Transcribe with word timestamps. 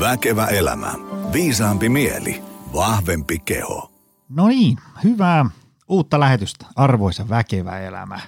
Väkevä 0.00 0.46
elämä. 0.46 0.94
Viisaampi 1.32 1.88
mieli. 1.88 2.42
Vahvempi 2.74 3.38
keho. 3.38 3.90
No 4.28 4.48
niin, 4.48 4.78
hyvää 5.04 5.50
uutta 5.88 6.20
lähetystä, 6.20 6.66
arvoisa 6.76 7.28
väkevä 7.28 7.78
elämä, 7.78 8.20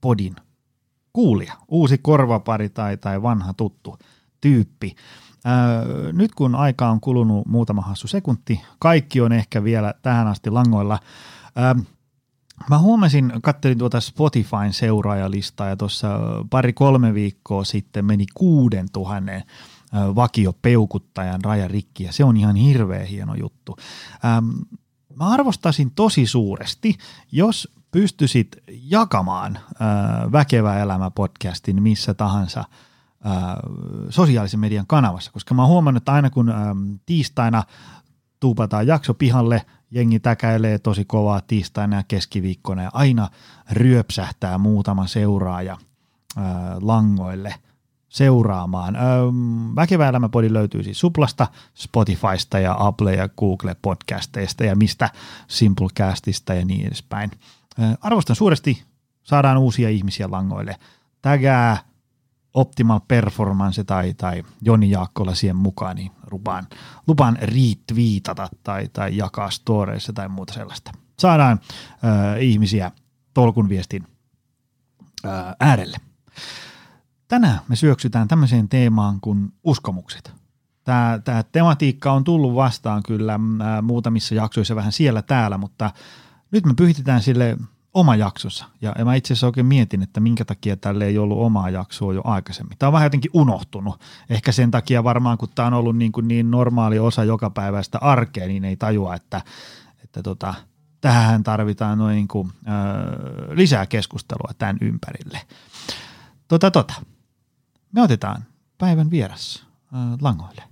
podin 0.00 0.36
kuulija, 1.12 1.52
uusi 1.68 1.98
korvapari 1.98 2.68
tai, 2.68 2.96
tai 2.96 3.22
vanha 3.22 3.54
tuttu 3.54 3.98
tyyppi. 4.40 4.96
Öö, 5.46 6.12
nyt 6.12 6.34
kun 6.34 6.54
aika 6.54 6.88
on 6.88 7.00
kulunut 7.00 7.46
muutama 7.46 7.82
hassu 7.82 8.08
sekunti, 8.08 8.60
kaikki 8.78 9.20
on 9.20 9.32
ehkä 9.32 9.64
vielä 9.64 9.94
tähän 10.02 10.26
asti 10.26 10.50
langoilla. 10.50 10.98
Öö, 11.58 11.84
Mä 12.70 12.78
huomasin, 12.78 13.32
kattelin 13.42 13.78
tuota 13.78 14.00
Spotifyn 14.00 14.72
seuraajalistaa 14.72 15.68
ja 15.68 15.76
tuossa 15.76 16.20
pari-kolme 16.50 17.14
viikkoa 17.14 17.64
sitten 17.64 18.04
meni 18.04 18.24
kuuden 18.34 18.86
tuhannen 18.92 19.42
vakiopeukuttajan 19.94 21.44
raja 21.44 21.68
rikki 21.68 22.04
ja 22.04 22.12
se 22.12 22.24
on 22.24 22.36
ihan 22.36 22.56
hirveä 22.56 23.04
hieno 23.04 23.34
juttu. 23.34 23.76
Mä 25.14 25.28
arvostaisin 25.28 25.90
tosi 25.90 26.26
suuresti, 26.26 26.98
jos 27.32 27.68
pystyisit 27.90 28.56
jakamaan 28.68 29.58
Väkevä 30.32 30.78
elämä 30.78 31.10
podcastin 31.10 31.82
missä 31.82 32.14
tahansa 32.14 32.64
sosiaalisen 34.10 34.60
median 34.60 34.86
kanavassa, 34.86 35.32
koska 35.32 35.54
mä 35.54 35.62
oon 35.62 35.70
huomannut, 35.70 36.00
että 36.00 36.12
aina 36.12 36.30
kun 36.30 36.54
tiistaina 37.06 37.62
tuupataan 38.40 38.86
jakso 38.86 39.14
pihalle, 39.14 39.66
jengi 39.90 40.20
täkäilee 40.20 40.78
tosi 40.78 41.04
kovaa 41.04 41.40
tiistaina 41.40 41.96
ja 41.96 42.02
keskiviikkona 42.08 42.82
ja 42.82 42.90
aina 42.92 43.28
ryöpsähtää 43.70 44.58
muutama 44.58 45.06
seuraaja 45.06 45.78
langoille– 46.80 47.54
seuraamaan. 48.18 48.96
Öö, 48.96 49.02
Väkevä 49.76 50.08
elämäpodi 50.08 50.52
löytyy 50.52 50.82
siis 50.82 51.00
Suplasta, 51.00 51.46
Spotifysta 51.74 52.58
ja 52.58 52.76
Apple 52.78 53.14
ja 53.14 53.28
Google 53.28 53.76
podcasteista 53.82 54.64
ja 54.64 54.76
mistä 54.76 55.10
Simplecastista 55.48 56.54
ja 56.54 56.64
niin 56.64 56.86
edespäin. 56.86 57.30
Arvostan 58.00 58.36
suuresti, 58.36 58.82
saadaan 59.22 59.58
uusia 59.58 59.88
ihmisiä 59.88 60.30
langoille. 60.30 60.76
Tägää 61.22 61.78
Optimal 62.54 63.00
Performance 63.08 63.84
tai, 63.84 64.14
tai 64.14 64.42
Joni 64.62 64.90
Jaakkola 64.90 65.34
siihen 65.34 65.56
mukaan, 65.56 65.96
niin 65.96 66.10
lupaan, 66.30 66.66
lupaan 67.06 67.38
retweetata 67.40 68.48
tai, 68.62 68.88
tai 68.92 69.16
jakaa 69.16 69.50
storeissa 69.50 70.12
tai 70.12 70.28
muuta 70.28 70.52
sellaista. 70.52 70.92
Saadaan 71.18 71.60
öö, 72.04 72.38
ihmisiä 72.38 72.90
tolkun 73.34 73.68
viestin 73.68 74.06
öö, 75.24 75.32
äärelle. 75.60 75.96
Tänään 77.28 77.60
me 77.68 77.76
syöksytään 77.76 78.28
tämmöiseen 78.28 78.68
teemaan 78.68 79.20
kuin 79.20 79.52
uskomukset. 79.64 80.32
Tämä, 80.84 81.20
tämä 81.24 81.42
tematiikka 81.42 82.12
on 82.12 82.24
tullut 82.24 82.54
vastaan 82.54 83.02
kyllä 83.02 83.40
ää, 83.60 83.82
muutamissa 83.82 84.34
jaksoissa 84.34 84.76
vähän 84.76 84.92
siellä 84.92 85.22
täällä, 85.22 85.58
mutta 85.58 85.90
nyt 86.50 86.66
me 86.66 86.74
pyhitetään 86.74 87.22
sille 87.22 87.56
oma 87.94 88.16
jaksossa. 88.16 88.64
Ja, 88.80 88.94
mä 89.04 89.14
itse 89.14 89.32
asiassa 89.32 89.46
oikein 89.46 89.66
mietin, 89.66 90.02
että 90.02 90.20
minkä 90.20 90.44
takia 90.44 90.76
tälle 90.76 91.06
ei 91.06 91.18
ollut 91.18 91.38
omaa 91.38 91.70
jaksoa 91.70 92.14
jo 92.14 92.20
aikaisemmin. 92.24 92.78
Tämä 92.78 92.88
on 92.88 92.92
vähän 92.92 93.06
jotenkin 93.06 93.30
unohtunut. 93.34 94.00
Ehkä 94.30 94.52
sen 94.52 94.70
takia 94.70 95.04
varmaan, 95.04 95.38
kun 95.38 95.48
tämä 95.54 95.66
on 95.66 95.74
ollut 95.74 95.96
niin, 95.96 96.12
kuin 96.12 96.28
niin 96.28 96.50
normaali 96.50 96.98
osa 96.98 97.24
joka 97.24 97.50
päivästä 97.50 97.98
arkea, 97.98 98.46
niin 98.46 98.64
ei 98.64 98.76
tajua, 98.76 99.14
että, 99.14 99.40
että 100.04 100.22
tota, 100.22 100.54
tähän 101.00 101.42
tarvitaan 101.42 101.98
noin 101.98 102.14
niin 102.14 102.28
kuin, 102.28 102.52
äh, 102.68 102.74
lisää 103.50 103.86
keskustelua 103.86 104.52
tämän 104.58 104.78
ympärille. 104.80 105.40
Tota, 106.48 106.70
tota 106.70 106.94
me 107.92 108.02
otetaan 108.02 108.44
päivän 108.78 109.10
vieras 109.10 109.66
äh, 109.94 110.00
langoille. 110.20 110.62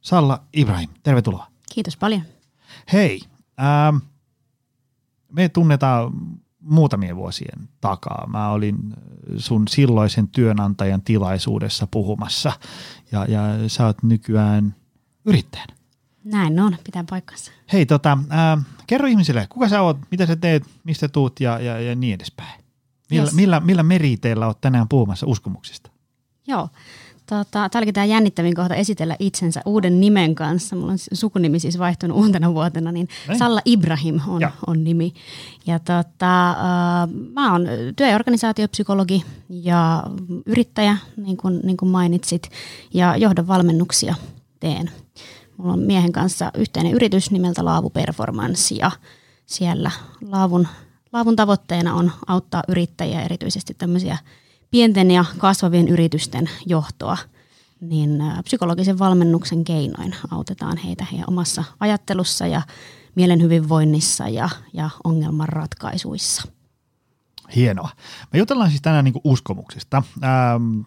Salla 0.00 0.42
Ibrahim, 0.56 0.90
tervetuloa. 1.02 1.46
Kiitos 1.74 1.96
paljon. 1.96 2.22
Hei, 2.92 3.20
ähm, 3.60 3.96
me 5.32 5.48
tunnetaan 5.48 6.12
muutamien 6.60 7.16
vuosien 7.16 7.68
takaa. 7.80 8.26
Mä 8.26 8.50
olin 8.50 8.76
sun 9.36 9.68
silloisen 9.68 10.28
työnantajan 10.28 11.02
tilaisuudessa 11.02 11.86
puhumassa 11.90 12.52
ja, 13.12 13.24
ja 13.24 13.68
sä 13.68 13.86
oot 13.86 14.02
nykyään 14.02 14.74
yrittäjänä. 15.24 15.74
Näin 16.24 16.60
on, 16.60 16.76
pitää 16.84 17.04
paikkansa. 17.10 17.52
Hei, 17.72 17.86
tota, 17.86 18.18
äh, 18.32 18.64
kerro 18.86 19.08
ihmisille, 19.08 19.46
kuka 19.50 19.68
sä 19.68 19.82
oot, 19.82 19.98
mitä 20.10 20.26
sä 20.26 20.36
teet, 20.36 20.62
mistä 20.84 21.08
tuut 21.08 21.40
ja, 21.40 21.58
ja, 21.58 21.80
ja 21.80 21.94
niin 21.94 22.14
edespäin. 22.14 22.60
Millä, 23.10 23.24
yes. 23.24 23.34
millä, 23.34 23.60
millä 23.60 23.82
meriteillä 23.82 24.46
oot 24.46 24.60
tänään 24.60 24.88
puhumassa 24.88 25.26
uskomuksista? 25.26 25.89
Joo. 26.50 26.68
Tota, 27.26 27.68
tämä 27.68 27.80
olikin 27.80 27.94
tämä 27.94 28.04
jännittävin 28.04 28.54
kohta 28.54 28.74
esitellä 28.74 29.16
itsensä 29.18 29.60
uuden 29.66 30.00
nimen 30.00 30.34
kanssa. 30.34 30.76
Mulla 30.76 30.92
on 30.92 30.98
sukunimi 31.12 31.60
siis 31.60 31.78
vaihtunut 31.78 32.16
uutena 32.16 32.54
vuotena, 32.54 32.92
niin 32.92 33.08
Näin. 33.28 33.38
Salla 33.38 33.60
Ibrahim 33.64 34.20
on, 34.28 34.50
on 34.66 34.84
nimi. 34.84 35.14
Ja 35.66 35.78
tota, 35.78 36.50
äh, 36.50 36.56
mä 37.34 37.52
oon 37.52 37.66
työ- 37.96 38.08
ja 38.08 38.14
organisaatiopsykologi 38.14 39.24
ja 39.48 40.04
yrittäjä, 40.46 40.96
niin 41.16 41.36
kuin, 41.36 41.60
niin 41.64 41.76
kuin 41.76 41.88
mainitsit, 41.88 42.50
ja 42.94 43.16
johdon 43.16 43.48
valmennuksia 43.48 44.14
teen. 44.60 44.90
Mulla 45.56 45.72
on 45.72 45.78
miehen 45.78 46.12
kanssa 46.12 46.50
yhteinen 46.54 46.92
yritys 46.92 47.30
nimeltä 47.30 47.64
Laavu 47.64 47.90
Performance 47.90 48.74
ja 48.74 48.90
siellä 49.46 49.90
Laavun, 50.28 50.68
Laavun 51.12 51.36
tavoitteena 51.36 51.94
on 51.94 52.12
auttaa 52.26 52.62
yrittäjiä, 52.68 53.22
erityisesti 53.22 53.74
tämmöisiä– 53.74 54.18
pienten 54.70 55.10
ja 55.10 55.24
kasvavien 55.38 55.88
yritysten 55.88 56.50
johtoa, 56.66 57.16
niin 57.80 58.22
psykologisen 58.44 58.98
valmennuksen 58.98 59.64
keinoin 59.64 60.14
autetaan 60.30 60.76
heitä 60.76 61.06
heidän 61.12 61.28
omassa 61.28 61.64
ajattelussa 61.80 62.46
ja 62.46 62.62
mielen 63.14 63.42
hyvinvoinnissa 63.42 64.28
ja, 64.28 64.48
ja 64.72 64.90
ongelmanratkaisuissa. 65.04 66.42
Hienoa. 67.56 67.90
Me 68.32 68.38
jutellaan 68.38 68.70
siis 68.70 68.82
tänään 68.82 69.04
niin 69.04 69.14
uskomuksista. 69.24 70.02
Ähm, 70.24 70.80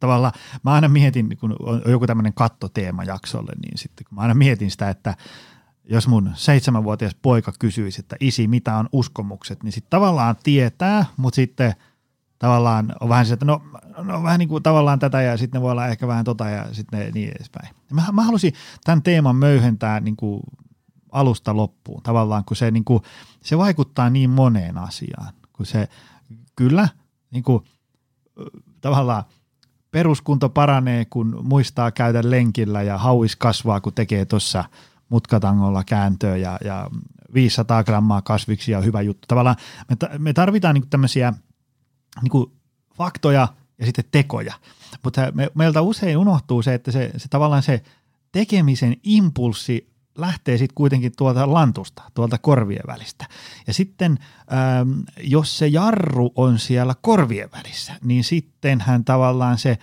tavallaan 0.00 0.32
mä 0.62 0.72
aina 0.72 0.88
mietin, 0.88 1.36
kun 1.40 1.56
on 1.60 1.82
joku 1.86 2.06
tämmöinen 2.06 2.34
kattoteema 2.34 3.04
jaksolle, 3.04 3.52
niin 3.62 3.78
sitten 3.78 4.06
kun 4.08 4.14
mä 4.14 4.22
aina 4.22 4.34
mietin 4.34 4.70
sitä, 4.70 4.90
että 4.90 5.14
jos 5.84 6.08
mun 6.08 6.30
seitsemänvuotias 6.34 7.14
poika 7.22 7.52
kysyisi, 7.58 8.00
että 8.00 8.16
isi, 8.20 8.48
mitä 8.48 8.76
on 8.76 8.88
uskomukset, 8.92 9.62
niin 9.62 9.72
sitten 9.72 9.90
tavallaan 9.90 10.36
tietää, 10.42 11.06
mutta 11.16 11.36
sitten– 11.36 11.74
tavallaan 12.42 12.94
on 13.00 13.08
vähän 13.08 13.26
se, 13.26 13.32
että 13.32 13.44
no, 13.44 13.62
no 13.98 14.22
vähän 14.22 14.38
niin 14.38 14.48
kuin 14.48 14.62
tavallaan 14.62 14.98
tätä 14.98 15.22
ja 15.22 15.36
sitten 15.36 15.58
ne 15.58 15.62
voi 15.62 15.70
olla 15.70 15.86
ehkä 15.86 16.08
vähän 16.08 16.24
tota 16.24 16.48
ja 16.48 16.74
sitten 16.74 17.12
niin 17.14 17.32
edespäin. 17.36 17.74
Mä, 17.92 18.02
mä 18.12 18.22
halusin 18.22 18.52
tämän 18.84 19.02
teeman 19.02 19.36
möyhentää 19.36 20.00
niin 20.00 20.16
kuin 20.16 20.42
alusta 21.12 21.56
loppuun 21.56 22.02
tavallaan, 22.02 22.44
kun 22.44 22.56
se, 22.56 22.70
niin 22.70 22.84
kuin, 22.84 23.02
se 23.42 23.58
vaikuttaa 23.58 24.10
niin 24.10 24.30
moneen 24.30 24.78
asiaan, 24.78 25.32
kun 25.52 25.66
se 25.66 25.88
kyllä 26.56 26.88
niin 27.30 27.42
kuin, 27.42 27.64
tavallaan 28.80 29.24
peruskunto 29.90 30.48
paranee, 30.48 31.04
kun 31.04 31.40
muistaa 31.42 31.90
käydä 31.90 32.20
lenkillä 32.24 32.82
ja 32.82 32.98
hauis 32.98 33.36
kasvaa, 33.36 33.80
kun 33.80 33.92
tekee 33.92 34.24
tuossa 34.24 34.64
mutkatangolla 35.08 35.84
kääntöä 35.84 36.36
ja, 36.36 36.58
ja 36.64 36.90
500 37.34 37.84
grammaa 37.84 38.22
kasviksi 38.22 38.72
ja 38.72 38.80
hyvä 38.80 39.02
juttu. 39.02 39.26
Tavallaan 39.28 39.56
me, 39.88 40.18
me 40.18 40.32
tarvitaan 40.32 40.74
niin 40.74 40.90
tämmöisiä– 40.90 41.32
niin 42.22 42.30
kuin 42.30 42.52
faktoja 42.94 43.48
ja 43.78 43.86
sitten 43.86 44.04
tekoja. 44.10 44.54
Mutta 45.04 45.32
me, 45.34 45.50
meiltä 45.54 45.82
usein 45.82 46.18
unohtuu 46.18 46.62
se, 46.62 46.74
että 46.74 46.92
se, 46.92 47.10
se 47.16 47.28
tavallaan 47.28 47.62
se 47.62 47.82
tekemisen 48.32 48.96
impulssi 49.02 49.92
lähtee 50.18 50.58
sitten 50.58 50.74
kuitenkin 50.74 51.12
tuolta 51.16 51.52
lantusta, 51.52 52.02
tuolta 52.14 52.38
korvien 52.38 52.82
välistä. 52.86 53.26
Ja 53.66 53.74
sitten 53.74 54.18
ähm, 54.52 55.00
jos 55.20 55.58
se 55.58 55.66
jarru 55.66 56.32
on 56.34 56.58
siellä 56.58 56.94
korvien 57.00 57.48
välissä, 57.52 57.92
niin 58.04 58.24
sittenhän 58.24 59.04
tavallaan 59.04 59.58
se 59.58 59.78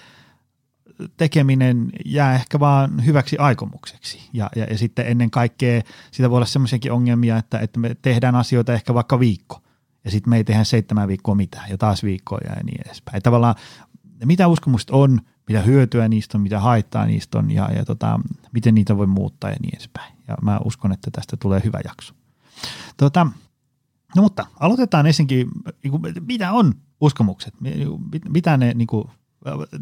tekeminen 1.17 1.89
jää 2.05 2.35
ehkä 2.35 2.59
vaan 2.59 3.05
hyväksi 3.05 3.37
aikomukseksi. 3.37 4.29
Ja, 4.33 4.49
ja, 4.55 4.65
ja 4.65 4.77
sitten 4.77 5.07
ennen 5.07 5.31
kaikkea 5.31 5.81
sitä 6.11 6.29
voi 6.29 6.37
olla 6.37 6.45
sellaisiakin 6.45 6.91
ongelmia, 6.91 7.37
että, 7.37 7.59
että 7.59 7.79
me 7.79 7.95
tehdään 8.01 8.35
asioita 8.35 8.73
ehkä 8.73 8.93
vaikka 8.93 9.19
viikko– 9.19 9.61
ja 10.09 10.11
sitten 10.11 10.29
me 10.29 10.37
ei 10.37 10.43
tehdä 10.43 10.63
seitsemän 10.63 11.07
viikkoa 11.07 11.35
mitään 11.35 11.69
ja 11.69 11.77
taas 11.77 12.03
viikkoja 12.03 12.49
ja 12.55 12.63
niin 12.63 12.81
edespäin. 12.85 13.23
Tavallaan 13.23 13.55
mitä 14.25 14.47
uskomukset 14.47 14.89
on, 14.89 15.21
mitä 15.47 15.61
hyötyä 15.61 16.07
niistä 16.07 16.37
on, 16.37 16.41
mitä 16.41 16.59
haittaa 16.59 17.05
niistä 17.05 17.39
on 17.39 17.51
ja, 17.51 17.71
ja 17.71 17.85
tota, 17.85 18.19
miten 18.51 18.75
niitä 18.75 18.97
voi 18.97 19.07
muuttaa 19.07 19.49
ja 19.49 19.55
niin 19.61 19.75
edespäin. 19.75 20.13
Ja 20.27 20.37
mä 20.41 20.59
uskon, 20.65 20.91
että 20.91 21.11
tästä 21.11 21.37
tulee 21.37 21.61
hyvä 21.63 21.79
jakso. 21.83 22.13
Tota, 22.97 23.27
no 24.15 24.21
mutta 24.21 24.45
aloitetaan 24.59 25.07
ensinnäkin, 25.07 25.47
niin 25.83 26.01
mitä 26.27 26.51
on 26.51 26.73
uskomukset? 27.01 27.53
Mitä 28.29 28.57
ne, 28.57 28.73
niin 28.73 28.87
kuin, 28.87 29.07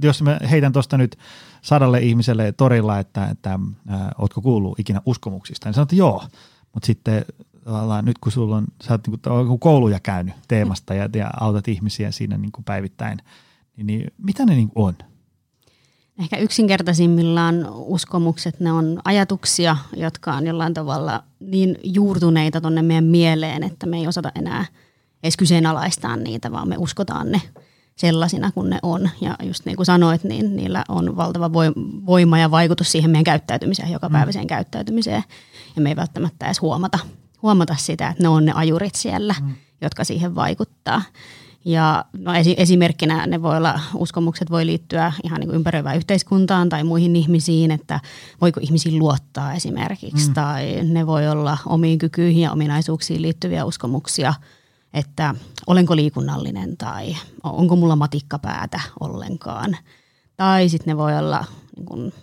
jos 0.03 0.21
mä 0.21 0.39
heitän 0.51 0.73
tuosta 0.73 0.97
nyt 0.97 1.17
sadalle 1.61 1.99
ihmiselle 1.99 2.51
torilla, 2.51 2.99
että, 2.99 3.25
että 3.25 3.59
ää, 3.87 4.11
ootko 4.17 4.41
kuullut 4.41 4.79
ikinä 4.79 5.01
uskomuksista, 5.05 5.69
niin 5.69 5.73
sanot, 5.73 5.85
että 5.85 5.95
joo, 5.95 6.23
mutta 6.73 6.87
sitten 6.87 7.25
tavallaan 7.67 8.05
nyt 8.05 8.17
kun 8.17 8.31
sulla 8.31 8.57
on, 8.57 8.65
sä 8.83 8.93
oot 8.93 9.07
niin 9.07 9.47
kuin 9.47 9.59
kouluja 9.59 9.99
käynyt 9.99 10.35
teemasta 10.47 10.93
ja, 10.93 11.09
ja 11.15 11.29
autat 11.39 11.67
ihmisiä 11.67 12.11
siinä 12.11 12.37
niin 12.37 12.51
kuin 12.51 12.65
päivittäin, 12.65 13.19
niin, 13.77 13.87
niin 13.87 14.11
mitä 14.17 14.45
ne 14.45 14.55
niin 14.55 14.69
kuin 14.69 14.85
on? 14.85 14.93
Ehkä 16.19 16.37
yksinkertaisimmillaan 16.37 17.69
uskomukset, 17.69 18.59
ne 18.59 18.71
on 18.71 18.99
ajatuksia, 19.05 19.77
jotka 19.95 20.33
on 20.33 20.47
jollain 20.47 20.73
tavalla 20.73 21.23
niin 21.39 21.77
juurtuneita 21.83 22.61
tuonne 22.61 22.81
meidän 22.81 23.03
mieleen, 23.03 23.63
että 23.63 23.85
me 23.85 23.97
ei 23.97 24.07
osata 24.07 24.31
enää 24.35 24.65
edes 25.23 25.37
kyseenalaistaa 25.37 26.15
niitä, 26.15 26.51
vaan 26.51 26.67
me 26.67 26.75
uskotaan 26.77 27.31
ne 27.31 27.41
sellaisina 27.95 28.51
kuin 28.51 28.69
ne 28.69 28.79
on. 28.83 29.09
Ja 29.21 29.35
just 29.43 29.65
niin 29.65 29.75
kuin 29.75 29.85
sanoit, 29.85 30.23
niin 30.23 30.55
niillä 30.55 30.83
on 30.89 31.17
valtava 31.17 31.51
voima 32.05 32.39
ja 32.39 32.51
vaikutus 32.51 32.91
siihen 32.91 33.11
meidän 33.11 33.23
käyttäytymiseen, 33.23 33.91
jokapäiväiseen 33.91 34.45
mm. 34.45 34.49
käyttäytymiseen. 34.49 35.23
Ja 35.75 35.81
me 35.81 35.89
ei 35.89 35.95
välttämättä 35.95 36.45
edes 36.45 36.61
huomata, 36.61 36.99
huomata 37.41 37.75
sitä, 37.75 38.07
että 38.07 38.23
ne 38.23 38.29
on 38.29 38.45
ne 38.45 38.51
ajurit 38.55 38.95
siellä, 38.95 39.35
mm. 39.41 39.55
jotka 39.81 40.03
siihen 40.03 40.35
vaikuttaa. 40.35 41.01
Ja 41.65 42.05
no 42.17 42.31
esimerkkinä 42.57 43.27
ne 43.27 43.41
voi 43.41 43.57
olla, 43.57 43.79
uskomukset 43.95 44.51
voi 44.51 44.65
liittyä 44.65 45.13
ihan 45.23 45.39
niin 45.39 45.51
ympäröivään 45.51 45.97
yhteiskuntaan 45.97 46.69
tai 46.69 46.83
muihin 46.83 47.15
ihmisiin, 47.15 47.71
että 47.71 47.99
voiko 48.41 48.59
ihmisiin 48.63 48.99
luottaa 48.99 49.53
esimerkiksi. 49.53 50.27
Mm. 50.27 50.33
Tai 50.33 50.83
ne 50.83 51.07
voi 51.07 51.27
olla 51.27 51.57
omiin 51.65 51.99
kykyihin 51.99 52.41
ja 52.41 52.51
ominaisuuksiin 52.51 53.21
liittyviä 53.21 53.65
uskomuksia, 53.65 54.33
että 54.93 55.35
olenko 55.67 55.95
liikunnallinen 55.95 56.77
tai 56.77 57.15
onko 57.43 57.75
mulla 57.75 57.95
matikkapäätä 57.95 58.79
ollenkaan. 58.99 59.77
Tai 60.37 60.69
sitten 60.69 60.91
ne 60.91 60.97
voi 60.97 61.17
olla 61.17 61.45
niin 61.75 61.85
kuin, 61.85 62.13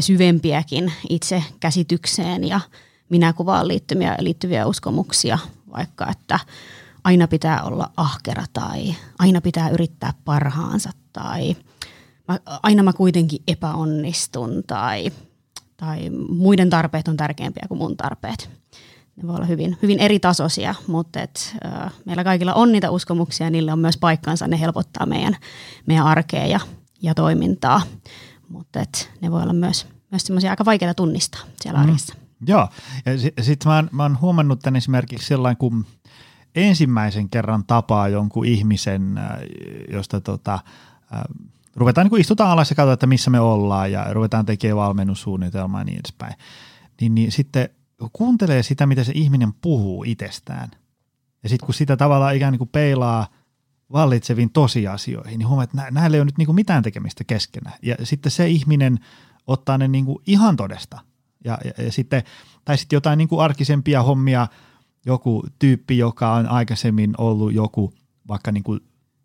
syvempiäkin 0.00 0.92
itse 1.08 1.44
käsitykseen 1.60 2.44
ja 2.44 2.60
minäkuvaan 3.12 3.68
liittyviä, 3.68 4.16
liittyviä 4.18 4.66
uskomuksia, 4.66 5.38
vaikka 5.72 6.10
että– 6.10 6.38
aina 7.04 7.28
pitää 7.28 7.62
olla 7.62 7.90
ahkera 7.96 8.44
tai 8.52 8.94
aina 9.18 9.40
pitää 9.40 9.68
yrittää 9.68 10.14
parhaansa 10.24 10.90
tai 11.12 11.56
mä, 12.28 12.38
aina 12.62 12.82
mä 12.82 12.92
kuitenkin 12.92 13.42
epäonnistun 13.48 14.62
tai, 14.66 15.10
tai 15.76 16.10
muiden 16.28 16.70
tarpeet 16.70 17.08
on 17.08 17.16
tärkeämpiä 17.16 17.66
kuin 17.68 17.78
mun 17.78 17.96
tarpeet. 17.96 18.50
Ne 19.16 19.26
voi 19.26 19.36
olla 19.36 19.46
hyvin, 19.46 19.78
hyvin 19.82 19.98
eri 19.98 20.20
tasoisia, 20.20 20.74
mutta 20.86 21.20
et, 21.20 21.56
äh, 21.66 21.92
meillä 22.04 22.24
kaikilla 22.24 22.54
on 22.54 22.72
niitä 22.72 22.90
uskomuksia 22.90 23.46
ja 23.46 23.50
niille 23.50 23.72
on 23.72 23.78
myös 23.78 23.96
paikkansa. 23.96 24.48
Ne 24.48 24.60
helpottaa 24.60 25.06
meidän, 25.06 25.36
meidän 25.86 26.06
arkea 26.06 26.46
ja, 26.46 26.60
ja 27.02 27.14
toimintaa, 27.14 27.82
mutta 28.48 28.84
ne 29.20 29.30
voi 29.30 29.42
olla 29.42 29.52
myös, 29.52 29.86
myös 30.10 30.44
aika 30.50 30.64
vaikeita 30.64 30.94
tunnistaa 30.94 31.40
siellä 31.60 31.78
mm. 31.78 31.82
arjessa. 31.82 32.14
Joo, 32.46 32.68
ja 33.06 33.18
sitten 33.18 33.44
sit 33.44 33.64
mä, 33.64 33.84
mä 33.92 34.02
oon 34.02 34.20
huomannut 34.20 34.60
tämän 34.60 34.76
esimerkiksi 34.76 35.26
sellainen, 35.26 35.56
kun 35.56 35.86
ensimmäisen 36.54 37.28
kerran 37.28 37.64
tapaa 37.64 38.08
jonkun 38.08 38.46
ihmisen, 38.46 39.18
äh, 39.18 39.24
josta 39.92 40.20
tota, 40.20 40.54
äh, 40.54 41.22
ruvetaan 41.76 42.06
niin 42.06 42.20
istutaan 42.20 42.50
alas 42.50 42.70
ja 42.70 42.76
katsotaan, 42.76 42.94
että 42.94 43.06
missä 43.06 43.30
me 43.30 43.40
ollaan 43.40 43.92
ja 43.92 44.12
ruvetaan 44.12 44.46
tekemään 44.46 44.76
valmennussuunnitelmaa 44.76 45.80
ja 45.80 45.84
niin 45.84 45.98
edespäin, 45.98 46.34
niin, 47.00 47.14
niin 47.14 47.32
sitten 47.32 47.68
kuuntelee 48.12 48.62
sitä, 48.62 48.86
mitä 48.86 49.04
se 49.04 49.12
ihminen 49.14 49.52
puhuu 49.52 50.04
itsestään. 50.04 50.70
Ja 51.42 51.48
sitten 51.48 51.66
kun 51.66 51.74
sitä 51.74 51.96
tavallaan 51.96 52.36
ikään 52.36 52.58
kuin 52.58 52.70
peilaa 52.72 53.26
vallitseviin 53.92 54.50
tosiasioihin, 54.50 55.38
niin 55.38 55.48
huomaa, 55.48 55.64
että 55.64 55.90
näillä 55.90 56.16
ei 56.16 56.20
ole 56.20 56.24
nyt 56.24 56.38
niin 56.38 56.46
kuin 56.46 56.56
mitään 56.56 56.82
tekemistä 56.82 57.24
keskenään. 57.24 57.78
Ja 57.82 57.96
sitten 58.02 58.32
se 58.32 58.48
ihminen 58.48 58.98
ottaa 59.46 59.78
ne 59.78 59.88
niin 59.88 60.04
kuin 60.04 60.22
ihan 60.26 60.56
todesta. 60.56 61.00
Ja, 61.44 61.58
ja, 61.64 61.84
ja 61.84 61.92
sitten, 61.92 62.22
tai 62.64 62.78
sitten 62.78 62.96
jotain 62.96 63.18
niin 63.18 63.28
kuin 63.28 63.40
arkisempia 63.44 64.02
hommia– 64.02 64.48
joku 65.06 65.46
tyyppi, 65.58 65.98
joka 65.98 66.34
on 66.34 66.46
aikaisemmin 66.46 67.14
ollut 67.18 67.52
joku 67.52 67.94
vaikka 68.28 68.52
niin 68.52 68.64
kuin 68.64 68.80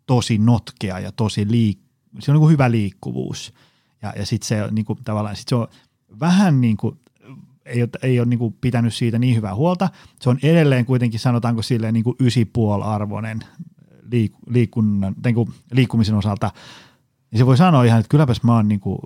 tosi 0.06 0.38
notkea 0.38 0.98
ja 0.98 1.12
tosi 1.12 1.44
liik- 1.44 1.88
se 2.20 2.30
on 2.30 2.34
niin 2.34 2.40
kuin 2.40 2.52
hyvä 2.52 2.70
liikkuvuus. 2.70 3.54
Ja, 4.02 4.12
ja 4.16 4.26
sitten 4.26 4.48
se, 4.48 4.68
niin 4.70 4.84
kuin, 4.84 4.98
tavallaan, 5.04 5.36
sit 5.36 5.48
se 5.48 5.54
on 5.54 5.68
vähän 6.20 6.60
niin 6.60 6.76
kuin, 6.76 6.98
ei 7.64 7.82
ole, 7.82 7.88
ei 8.02 8.20
ole 8.20 8.28
niin 8.28 8.38
kuin 8.38 8.56
pitänyt 8.60 8.94
siitä 8.94 9.18
niin 9.18 9.36
hyvää 9.36 9.54
huolta. 9.54 9.88
Se 10.20 10.30
on 10.30 10.38
edelleen 10.42 10.84
kuitenkin, 10.84 11.20
sanotaanko 11.20 11.62
silleen 11.62 11.94
niin 11.94 12.04
kuin 12.04 12.16
ysipuolarvoinen 12.20 13.40
liik, 14.12 14.32
liikunnan, 14.46 15.14
niin 15.24 15.34
kuin 15.34 15.52
liikkumisen 15.72 16.14
osalta. 16.14 16.50
Ja 17.32 17.38
se 17.38 17.46
voi 17.46 17.56
sanoa 17.56 17.84
ihan, 17.84 18.00
että 18.00 18.10
kylläpäs 18.10 18.42
mä 18.42 18.54
oon 18.54 18.68
niin 18.68 18.80
kuin 18.80 18.98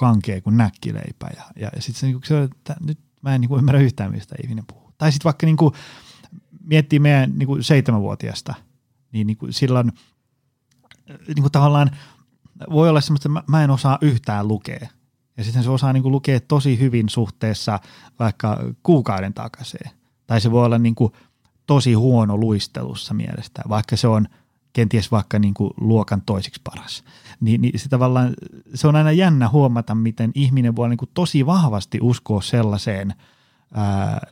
kankea 0.00 0.40
kuin 0.40 0.56
näkkileipä. 0.56 1.30
Ja, 1.36 1.44
ja, 1.56 1.70
sitten 1.78 2.00
se, 2.00 2.06
niin 2.06 2.20
se 2.24 2.42
että 2.42 2.76
nyt 2.80 2.98
mä 3.22 3.34
en 3.34 3.40
niin 3.40 3.48
kuin 3.48 3.58
ymmärrä 3.58 3.80
yhtään, 3.80 4.10
mistä 4.10 4.34
ihminen 4.42 4.64
puhuu. 4.66 4.90
Tai 4.98 5.12
sitten 5.12 5.24
vaikka 5.24 5.46
niin 5.46 5.56
kuin, 5.56 5.74
miettii 6.64 6.98
meidän 6.98 7.32
niin 7.38 7.46
kuin 7.46 7.64
seitsemänvuotiaasta, 7.64 8.54
niin, 9.12 9.26
niin 9.26 9.36
kuin 9.36 9.52
silloin 9.52 9.92
niin 11.26 11.42
kuin 11.42 11.52
tavallaan 11.52 11.90
voi 12.70 12.88
olla 12.88 13.00
semmoista, 13.00 13.28
että 13.28 13.40
mä, 13.52 13.58
mä 13.58 13.64
en 13.64 13.70
osaa 13.70 13.98
yhtään 14.00 14.48
lukea. 14.48 14.88
Ja 15.36 15.44
sitten 15.44 15.62
se 15.62 15.70
osaa 15.70 15.92
niin 15.92 16.02
kuin 16.02 16.12
lukea 16.12 16.40
tosi 16.40 16.78
hyvin 16.78 17.08
suhteessa 17.08 17.80
vaikka 18.18 18.58
kuukauden 18.82 19.34
takaisin. 19.34 19.90
Tai 20.26 20.40
se 20.40 20.50
voi 20.50 20.64
olla 20.64 20.78
niin 20.78 20.94
kuin 20.94 21.12
tosi 21.66 21.92
huono 21.92 22.36
luistelussa 22.36 23.14
mielestä, 23.14 23.62
vaikka 23.68 23.96
se 23.96 24.08
on 24.08 24.26
kenties 24.72 25.10
vaikka 25.10 25.38
niin 25.38 25.54
kuin 25.54 25.70
luokan 25.76 26.22
toisiksi 26.22 26.60
paras. 26.64 27.04
Niin, 27.40 27.62
niin 27.62 27.78
se 27.78 27.88
tavallaan, 27.88 28.34
se 28.74 28.88
on 28.88 28.96
aina 28.96 29.12
jännä 29.12 29.48
huomata, 29.48 29.94
miten 29.94 30.30
ihminen 30.34 30.76
voi 30.76 30.88
niin 30.88 30.98
kuin 30.98 31.10
tosi 31.14 31.46
vahvasti 31.46 31.98
uskoa 32.02 32.42
sellaiseen, 32.42 33.14
ää, 33.74 34.26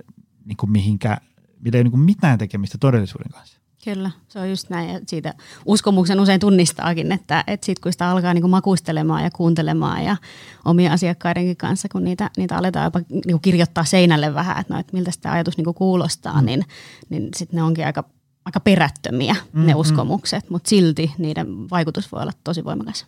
niin 0.45 0.57
kuin 0.57 0.71
mihinkä 0.71 1.17
mitä 1.61 1.79
ei 1.79 1.83
ole 1.83 1.91
niin 1.91 2.01
mitään 2.01 2.39
tekemistä 2.39 2.79
todellisuuden 2.79 3.33
kanssa. 3.33 3.59
Kyllä, 3.85 4.11
se 4.29 4.39
on 4.39 4.51
just 4.51 4.71
näin. 4.71 4.91
Ja 4.91 5.01
siitä 5.07 5.35
uskomuksen 5.67 6.21
usein 6.21 6.41
tunnistaakin, 6.41 7.13
että, 7.13 7.45
että 7.47 7.67
sitten 7.67 7.83
kun 7.83 7.93
sitä 7.93 8.11
alkaa 8.11 8.35
niin 8.35 8.51
makustelemaan 8.51 9.25
ja 9.25 9.31
kuuntelemaan 9.31 10.05
ja 10.05 10.17
omien 10.65 10.93
asiakkaidenkin 10.93 11.57
kanssa, 11.57 11.89
kun 11.93 12.05
niitä, 12.05 12.31
niitä 12.37 12.57
aletaan 12.57 12.85
jopa 12.85 13.01
niin 13.27 13.41
kirjoittaa 13.43 13.85
seinälle 13.85 14.35
vähän, 14.35 14.61
että, 14.61 14.75
no, 14.75 14.81
että 14.81 14.93
miltä 14.93 15.11
sitä 15.11 15.33
ajatus 15.33 15.57
niin 15.57 15.75
kuulostaa, 15.75 16.41
mm. 16.41 16.47
niin, 16.47 16.65
niin 17.09 17.29
sitten 17.37 17.57
ne 17.57 17.63
onkin 17.63 17.87
aika, 17.87 18.05
aika 18.49 18.61
perättömiä 18.61 19.37
mm, 19.53 19.67
ne 19.67 19.75
uskomukset, 19.75 20.51
mutta 20.51 20.69
silti 20.69 21.15
niiden 21.19 21.71
vaikutus 21.71 22.13
voi 22.13 22.23
olla 22.23 22.33
tosi 22.45 22.65
voimakas. 22.65 23.07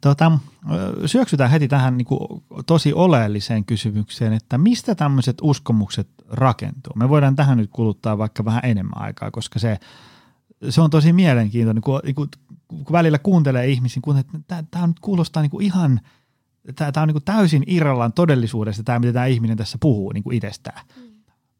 Tota, 0.00 0.38
syöksytään 1.06 1.50
heti 1.50 1.68
tähän 1.68 1.96
niin 1.96 2.06
kuin 2.06 2.42
tosi 2.66 2.92
oleelliseen 2.92 3.64
kysymykseen, 3.64 4.32
että 4.32 4.58
mistä 4.58 4.94
tämmöiset 4.94 5.36
uskomukset 5.42 6.08
rakentuu? 6.28 6.92
Me 6.96 7.08
voidaan 7.08 7.36
tähän 7.36 7.58
nyt 7.58 7.70
kuluttaa 7.72 8.18
vaikka 8.18 8.44
vähän 8.44 8.60
enemmän 8.64 9.02
aikaa, 9.02 9.30
koska 9.30 9.58
se, 9.58 9.78
se 10.68 10.80
on 10.80 10.90
tosi 10.90 11.12
mielenkiintoinen, 11.12 11.82
kun, 11.82 12.00
niin 12.04 12.14
kun, 12.14 12.28
kun 12.68 12.92
välillä 12.92 13.18
kuuntelee 13.18 13.66
ihmisiä, 13.66 14.00
kun 14.04 14.24
tämä 14.46 14.86
nyt 14.86 15.00
kuulostaa 15.00 15.42
niin 15.42 15.50
kuin 15.50 15.66
ihan, 15.66 16.00
tämä 16.76 17.02
on 17.02 17.08
niin 17.08 17.14
kuin 17.14 17.24
täysin 17.24 17.62
irrallaan 17.66 18.12
todellisuudesta, 18.12 18.82
tämä 18.82 18.98
mitä 18.98 19.12
tämä 19.12 19.26
ihminen 19.26 19.56
tässä 19.56 19.78
puhuu 19.80 20.12
niin 20.12 20.24
kuin 20.24 20.36
itsestään. 20.36 20.80
Mm. 20.96 21.02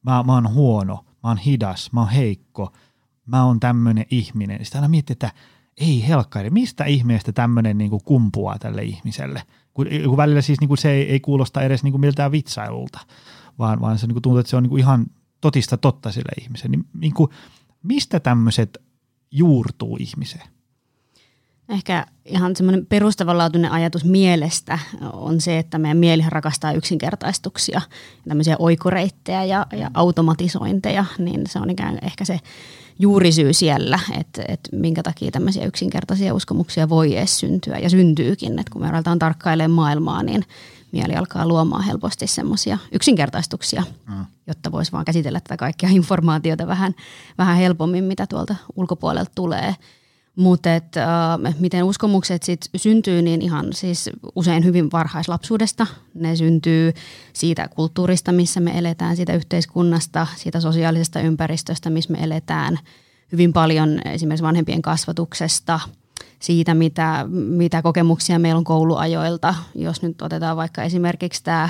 Mä, 0.02 0.22
mä 0.22 0.34
oon 0.34 0.54
huono, 0.54 1.04
mä 1.26 1.30
oon 1.30 1.38
hidas, 1.38 1.92
mä 1.92 2.00
oon 2.00 2.10
heikko, 2.10 2.72
mä 3.26 3.44
oon 3.44 3.60
tämmöinen 3.60 4.06
ihminen. 4.10 4.64
Sitten 4.64 4.78
aina 4.78 4.88
miettii, 4.88 5.12
että– 5.12 5.32
ei 5.76 6.08
helkkari, 6.08 6.50
mistä 6.50 6.84
ihmeestä 6.84 7.32
tämmöinen 7.32 7.78
niin 7.78 7.90
kumpuaa 8.04 8.58
tälle 8.58 8.82
ihmiselle? 8.82 9.42
Kun, 9.74 9.86
kun 10.04 10.16
välillä 10.16 10.40
siis 10.40 10.60
niin 10.60 10.68
kuin 10.68 10.78
se 10.78 10.90
ei, 10.90 11.10
ei 11.10 11.20
kuulosta 11.20 11.62
edes 11.62 11.82
niin 11.82 11.92
kuin 11.92 12.00
miltään 12.00 12.32
vitsailulta, 12.32 12.98
vaan, 13.58 13.80
vaan 13.80 13.98
se 13.98 14.06
niin 14.06 14.14
kuin 14.14 14.22
tuntuu, 14.22 14.38
että 14.38 14.50
se 14.50 14.56
on 14.56 14.62
niin 14.62 14.70
kuin 14.70 14.80
ihan 14.80 15.06
totista 15.40 15.76
totta 15.76 16.12
sille 16.12 16.32
ihmiselle. 16.42 16.76
Niin, 16.76 16.86
niin 16.98 17.14
kuin, 17.14 17.30
mistä 17.82 18.20
tämmöiset 18.20 18.78
juurtuu 19.30 19.96
ihmiseen? 20.00 20.48
Ehkä 21.68 22.06
ihan 22.24 22.56
semmoinen 22.56 22.86
perustavanlaatuinen 22.86 23.72
ajatus 23.72 24.04
mielestä 24.04 24.78
on 25.12 25.40
se, 25.40 25.58
että 25.58 25.78
meidän 25.78 25.96
mieli 25.96 26.22
rakastaa 26.28 26.72
yksinkertaistuksia, 26.72 27.80
tämmöisiä 28.28 28.56
oikoreittejä 28.58 29.44
ja, 29.44 29.66
ja 29.72 29.90
automatisointeja, 29.94 31.04
niin 31.18 31.42
se 31.48 31.58
on 31.58 31.70
ikään 31.70 31.98
ehkä 32.02 32.24
se 32.24 32.40
juurisyy 32.98 33.52
siellä, 33.52 33.98
että, 34.18 34.42
että 34.48 34.76
minkä 34.76 35.02
takia 35.02 35.30
tämmöisiä 35.30 35.64
yksinkertaisia 35.64 36.34
uskomuksia 36.34 36.88
voi 36.88 37.16
edes 37.16 37.40
syntyä 37.40 37.78
ja 37.78 37.90
syntyykin. 37.90 38.58
Että 38.58 38.72
kun 38.72 38.82
me 38.82 38.88
aletaan 38.88 39.18
tarkkailemaan 39.18 39.70
maailmaa, 39.70 40.22
niin 40.22 40.44
mieli 40.92 41.16
alkaa 41.16 41.48
luomaan 41.48 41.84
helposti 41.84 42.26
semmoisia 42.26 42.78
yksinkertaistuksia, 42.92 43.82
mm. 44.08 44.24
jotta 44.46 44.72
voisi 44.72 44.92
vaan 44.92 45.04
käsitellä 45.04 45.40
tätä 45.40 45.56
kaikkia 45.56 45.88
informaatiota 46.00 46.66
vähän, 46.66 46.94
vähän 47.38 47.56
helpommin, 47.56 48.04
mitä 48.04 48.26
tuolta 48.26 48.56
ulkopuolelta 48.76 49.32
tulee. 49.34 49.74
Mutta 50.36 50.70
äh, 50.70 51.54
miten 51.58 51.84
uskomukset 51.84 52.42
sit 52.42 52.70
syntyy, 52.76 53.22
niin 53.22 53.42
ihan 53.42 53.72
siis 53.72 54.10
usein 54.34 54.64
hyvin 54.64 54.92
varhaislapsuudesta. 54.92 55.86
Ne 56.14 56.36
syntyy 56.36 56.92
siitä 57.32 57.68
kulttuurista, 57.68 58.32
missä 58.32 58.60
me 58.60 58.78
eletään, 58.78 59.16
siitä 59.16 59.34
yhteiskunnasta, 59.34 60.26
siitä 60.36 60.60
sosiaalisesta 60.60 61.20
ympäristöstä, 61.20 61.90
missä 61.90 62.12
me 62.12 62.18
eletään. 62.22 62.78
Hyvin 63.32 63.52
paljon 63.52 64.00
esimerkiksi 64.04 64.44
vanhempien 64.44 64.82
kasvatuksesta, 64.82 65.80
siitä 66.38 66.74
mitä, 66.74 67.26
mitä 67.30 67.82
kokemuksia 67.82 68.38
meillä 68.38 68.58
on 68.58 68.64
kouluajoilta. 68.64 69.54
Jos 69.74 70.02
nyt 70.02 70.22
otetaan 70.22 70.56
vaikka 70.56 70.82
esimerkiksi 70.82 71.44
tämä 71.44 71.68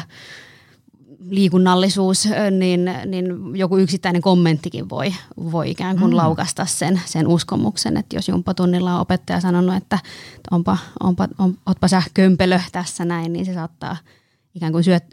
liikunnallisuus, 1.18 2.28
niin, 2.58 2.90
niin 3.06 3.56
joku 3.56 3.76
yksittäinen 3.76 4.22
kommenttikin 4.22 4.88
voi, 4.88 5.14
voi 5.52 5.70
ikään 5.70 5.98
kuin 5.98 6.10
mm. 6.10 6.16
laukasta 6.16 6.66
sen, 6.66 7.00
sen 7.04 7.28
uskomuksen, 7.28 7.96
että 7.96 8.16
jos 8.16 8.28
jumppatunnilla 8.28 8.94
on 8.94 9.00
opettaja 9.00 9.40
sanonut, 9.40 9.76
että 9.76 9.98
onpa, 10.50 10.78
onpa, 11.00 11.28
on, 11.38 11.58
otpa 11.66 11.88
sä 11.88 12.02
kömpelö 12.14 12.60
tässä 12.72 13.04
näin, 13.04 13.32
niin 13.32 13.46
se 13.46 13.54
saattaa 13.54 13.96
ikään 14.54 14.72
kuin 14.72 14.84
syöt, 14.84 15.04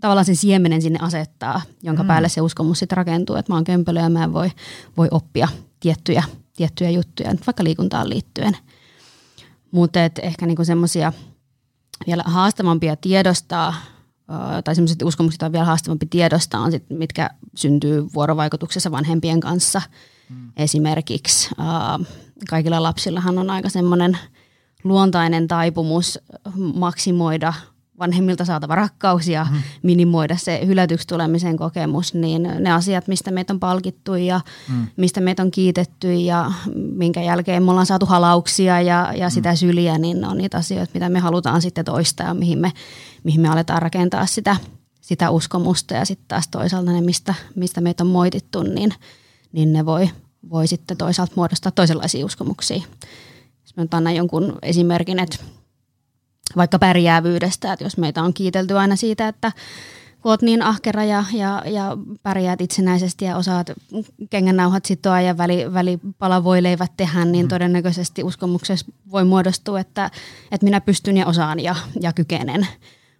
tavallaan 0.00 0.24
sen 0.24 0.36
siemenen 0.36 0.82
sinne 0.82 0.98
asettaa, 1.02 1.62
jonka 1.82 2.02
mm. 2.02 2.06
päälle 2.06 2.28
se 2.28 2.40
uskomus 2.40 2.78
sitten 2.78 2.96
rakentuu, 2.96 3.36
että 3.36 3.52
mä 3.52 3.56
oon 3.56 3.64
kömpelö 3.64 4.00
ja 4.00 4.08
mä 4.08 4.24
en 4.24 4.32
voi, 4.32 4.50
voi 4.96 5.08
oppia 5.10 5.48
tiettyjä, 5.80 6.22
tiettyjä 6.56 6.90
juttuja, 6.90 7.34
vaikka 7.46 7.64
liikuntaan 7.64 8.08
liittyen. 8.08 8.56
Mutta 9.70 10.00
ehkä 10.22 10.46
niinku 10.46 10.64
semmoisia 10.64 11.12
vielä 12.06 12.22
haastavampia 12.26 12.96
tiedostaa, 12.96 13.74
tai 14.64 14.74
semmoiset 14.74 15.02
uskomukset 15.02 15.42
on 15.42 15.52
vielä 15.52 15.64
haastavampi 15.64 16.06
tiedostaa, 16.06 16.60
on 16.60 16.70
sit, 16.70 16.84
mitkä 16.90 17.30
syntyy 17.54 18.06
vuorovaikutuksessa 18.14 18.90
vanhempien 18.90 19.40
kanssa. 19.40 19.82
Mm. 20.30 20.52
Esimerkiksi 20.56 21.50
kaikilla 22.50 22.82
lapsillahan 22.82 23.38
on 23.38 23.50
aika 23.50 23.68
semmoinen 23.68 24.18
luontainen 24.84 25.48
taipumus 25.48 26.18
maksimoida 26.74 27.52
vanhemmilta 27.98 28.44
saatava 28.44 28.74
rakkaus 28.74 29.28
ja 29.28 29.46
mm. 29.50 29.62
minimoida 29.82 30.36
se 30.36 30.66
hylätyksi 30.66 31.06
tulemisen 31.06 31.56
kokemus, 31.56 32.14
niin 32.14 32.42
ne 32.42 32.72
asiat, 32.72 33.08
mistä 33.08 33.30
meitä 33.30 33.52
on 33.52 33.60
palkittu 33.60 34.14
ja 34.14 34.40
mm. 34.68 34.86
mistä 34.96 35.20
meitä 35.20 35.42
on 35.42 35.50
kiitetty 35.50 36.14
ja 36.14 36.52
minkä 36.74 37.22
jälkeen 37.22 37.62
me 37.62 37.70
ollaan 37.70 37.86
saatu 37.86 38.06
halauksia 38.06 38.80
ja, 38.80 39.12
ja 39.16 39.30
sitä 39.30 39.50
mm. 39.50 39.56
syliä, 39.56 39.98
niin 39.98 40.24
on 40.24 40.38
niitä 40.38 40.56
asioita, 40.56 40.90
mitä 40.94 41.08
me 41.08 41.18
halutaan 41.18 41.62
sitten 41.62 41.84
toistaa 41.84 42.26
ja 42.26 42.34
mihin 42.34 42.58
me, 42.58 42.72
mihin 43.24 43.40
me 43.40 43.48
aletaan 43.48 43.82
rakentaa 43.82 44.26
sitä, 44.26 44.56
sitä 45.00 45.30
uskomusta 45.30 45.94
ja 45.94 46.04
sitten 46.04 46.28
taas 46.28 46.48
toisaalta 46.48 46.92
ne, 46.92 47.00
mistä, 47.00 47.34
mistä 47.54 47.80
meitä 47.80 48.04
on 48.04 48.10
moitittu, 48.10 48.62
niin, 48.62 48.94
niin 49.52 49.72
ne 49.72 49.86
voi, 49.86 50.10
voi 50.50 50.66
sitten 50.66 50.96
toisaalta 50.96 51.32
muodostaa 51.36 51.72
toisenlaisia 51.72 52.26
uskomuksia. 52.26 52.82
Jos 53.62 53.76
mä 53.76 53.84
annan 53.90 54.16
jonkun 54.16 54.58
esimerkin, 54.62 55.18
että 55.18 55.36
vaikka 56.56 56.78
pärjäävyydestä, 56.78 57.72
että 57.72 57.84
jos 57.84 57.96
meitä 57.96 58.22
on 58.22 58.34
kiitelty 58.34 58.78
aina 58.78 58.96
siitä, 58.96 59.28
että 59.28 59.52
kun 60.24 60.30
oot 60.30 60.42
niin 60.42 60.62
ahkera 60.62 61.04
ja, 61.04 61.24
ja, 61.32 61.62
ja 61.66 61.96
pärjäät 62.22 62.60
itsenäisesti 62.60 63.24
ja 63.24 63.36
osaat 63.36 63.70
kengännauhat 64.30 64.84
sitoa 64.84 65.20
ja 65.20 65.38
väli, 65.38 65.74
välipalavoileivät 65.74 66.92
tehdä, 66.96 67.24
niin 67.24 67.46
mm. 67.46 67.48
todennäköisesti 67.48 68.24
uskomuksessa 68.24 68.86
voi 69.10 69.24
muodostua, 69.24 69.80
että, 69.80 70.10
että 70.50 70.64
minä 70.64 70.80
pystyn 70.80 71.16
ja 71.16 71.26
osaan 71.26 71.60
ja, 71.60 71.76
ja 72.00 72.12
kykenen. 72.12 72.66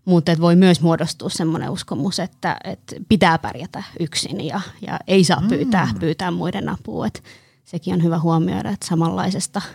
Mutta 0.04 0.32
voi 0.40 0.56
myös 0.56 0.80
muodostua 0.80 1.28
semmoinen 1.28 1.70
uskomus, 1.70 2.20
että, 2.20 2.56
että 2.64 2.96
pitää 3.08 3.38
pärjätä 3.38 3.82
yksin 4.00 4.46
ja, 4.46 4.60
ja 4.86 4.98
ei 5.06 5.24
saa 5.24 5.42
pyytää, 5.48 5.88
mm. 5.92 5.98
pyytää 5.98 6.30
muiden 6.30 6.68
apua. 6.68 7.06
Et 7.06 7.22
sekin 7.64 7.94
on 7.94 8.02
hyvä 8.02 8.18
huomioida, 8.18 8.70
että 8.70 8.86
samanlaisesta– 8.86 9.62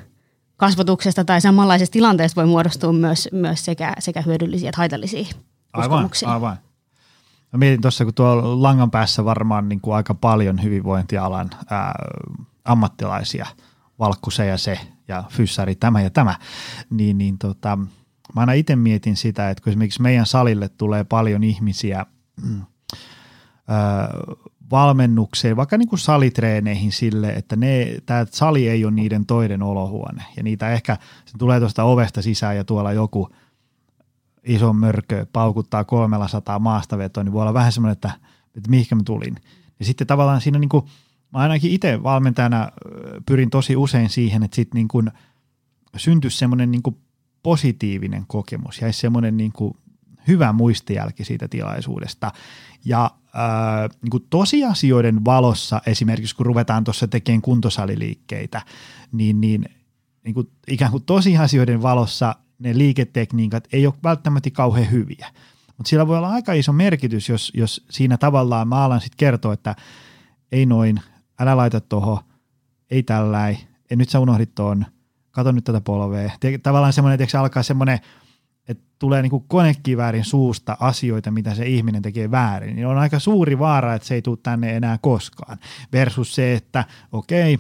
kasvatuksesta 0.60 1.26
tai 1.26 1.42
samanlaisesta 1.42 1.94
tilanteesta 1.94 2.42
voi 2.42 2.48
muodostua 2.48 2.94
myös, 2.94 3.30
myös 3.32 3.66
sekä, 3.66 3.94
sekä 4.00 4.22
hyödyllisiä 4.22 4.70
että 4.70 4.78
haitallisia 4.78 5.26
aivan, 5.74 6.10
Aivan. 6.26 6.58
Mä 7.54 7.58
mietin 7.58 7.82
tuossa, 7.82 8.06
kun 8.06 8.14
tuolla 8.14 8.64
langan 8.64 8.92
päässä 8.92 9.26
varmaan 9.26 9.70
niin 9.70 9.82
kuin 9.82 9.96
aika 9.96 10.14
paljon 10.14 10.64
hyvinvointialan 10.64 11.50
ää, 11.70 11.94
ammattilaisia, 12.66 13.46
valkku 14.00 14.32
se 14.32 14.46
ja 14.46 14.58
se 14.58 14.80
ja 15.08 15.24
fyssari 15.30 15.76
tämä 15.76 16.02
ja 16.02 16.10
tämä, 16.10 16.36
niin, 16.90 17.18
niin 17.18 17.38
tota, 17.38 17.78
mä 18.36 18.40
aina 18.42 18.54
itse 18.54 18.76
mietin 18.76 19.16
sitä, 19.16 19.50
että 19.50 19.64
kun 19.64 19.72
esimerkiksi 19.72 20.02
meidän 20.02 20.26
salille 20.26 20.70
tulee 20.70 21.04
paljon 21.04 21.44
ihmisiä 21.44 22.06
mm, 22.44 22.62
ää, 23.68 24.10
valmennukseen, 24.72 25.58
vaikka 25.58 25.78
niin 25.78 25.90
kuin 25.90 26.00
salitreeneihin 26.00 26.92
sille, 26.92 27.30
että 27.30 27.56
ne, 27.56 27.98
tämä 28.06 28.26
sali 28.32 28.70
ei 28.70 28.86
ole 28.86 28.92
niiden 28.92 29.26
toiden 29.26 29.64
olohuone. 29.64 30.24
Ja 30.38 30.44
niitä 30.44 30.70
ehkä, 30.70 30.98
se 31.26 31.38
tulee 31.38 31.60
tuosta 31.60 31.84
ovesta 31.84 32.22
sisään 32.22 32.58
ja 32.58 32.64
tuolla 32.64 32.94
joku 32.94 33.30
iso 34.44 34.74
mörkö 34.74 35.26
paukuttaa 35.34 35.84
300 35.84 36.60
maastavetoa, 36.60 37.24
niin 37.24 37.34
voi 37.34 37.42
olla 37.42 37.54
vähän 37.54 37.72
semmoinen, 37.72 37.94
että, 37.94 38.12
että 38.56 38.70
mihinkä 38.70 38.96
mä 38.96 39.04
tulin. 39.06 39.36
Ja 39.80 39.86
sitten 39.86 40.08
tavallaan 40.08 40.42
siinä 40.42 40.60
niin 40.60 40.70
kuin, 40.70 40.86
mä 41.34 41.40
ainakin 41.40 41.72
itse 41.72 42.04
valmentajana 42.04 42.72
pyrin 43.26 43.50
tosi 43.50 43.76
usein 43.76 44.10
siihen, 44.10 44.44
että 44.44 44.56
sitten 44.56 44.78
niin 44.78 44.88
kuin 44.88 45.12
syntyisi 45.98 46.38
semmoinen 46.38 46.72
niin 46.72 46.84
kuin 46.84 46.98
positiivinen 47.44 48.24
kokemus, 48.28 48.82
jäisi 48.82 49.00
semmoinen 49.00 49.38
niin 49.38 49.52
kuin 49.52 49.78
hyvä 50.30 50.54
muistijälki 50.54 51.26
siitä 51.26 51.48
tilaisuudesta. 51.48 52.32
Ja 52.86 53.12
ää, 53.34 53.90
niin 54.02 54.10
kuin 54.10 54.28
tosiasioiden 54.30 55.26
valossa 55.26 55.82
esimerkiksi, 55.86 56.36
kun 56.36 56.46
ruvetaan 56.46 56.84
tuossa 56.84 57.08
tekemään 57.08 57.42
kuntosaliliikkeitä, 57.42 58.62
niin, 59.12 59.42
niin, 59.42 59.66
niin 60.24 60.34
kuin 60.34 60.50
ikään 60.68 60.92
kuin 60.92 61.04
tosiasioiden 61.04 61.82
valossa 61.82 62.36
ne 62.60 62.78
liiketekniikat 62.78 63.68
ei 63.74 63.88
ole 63.88 63.94
välttämättä 64.04 64.50
kauhean 64.50 64.92
hyviä. 64.92 65.28
Mutta 65.78 65.90
sillä 65.90 66.08
voi 66.08 66.18
olla 66.18 66.30
aika 66.30 66.54
iso 66.54 66.74
merkitys, 66.74 67.30
jos, 67.30 67.52
jos 67.56 67.86
siinä 67.90 68.18
tavallaan 68.18 68.68
mä 68.68 68.84
alan 68.84 69.02
sitten 69.02 69.18
kertoa, 69.18 69.54
että 69.54 69.76
ei 70.52 70.66
noin, 70.66 71.02
älä 71.40 71.58
laita 71.58 71.82
tuohon, 71.82 72.18
ei 72.92 73.04
tälläin, 73.04 73.58
ja 73.90 73.96
nyt 73.96 74.10
sä 74.10 74.20
unohdit 74.20 74.56
tuon, 74.56 74.86
kato 75.32 75.52
nyt 75.52 75.64
tätä 75.64 75.82
polvea. 75.82 76.32
Tavallaan 76.64 76.94
semmoinen, 76.94 77.22
että 77.22 77.40
alkaa 77.40 77.64
semmoinen– 77.64 78.00
että 78.70 78.84
tulee 79.00 79.22
niin 79.22 79.44
konekiväärin 79.48 80.26
suusta 80.26 80.78
asioita, 80.80 81.32
mitä 81.32 81.56
se 81.56 81.66
ihminen 81.66 82.02
tekee 82.02 82.32
väärin, 82.32 82.76
niin 82.76 82.88
on 82.88 82.98
aika 82.98 83.20
suuri 83.20 83.60
vaara, 83.60 83.94
että 83.94 84.08
se 84.08 84.16
ei 84.16 84.22
tule 84.22 84.38
tänne 84.44 84.76
enää 84.76 84.98
koskaan. 85.02 85.58
Versus 85.94 86.36
se, 86.36 86.54
että 86.54 86.86
okei, 87.12 87.60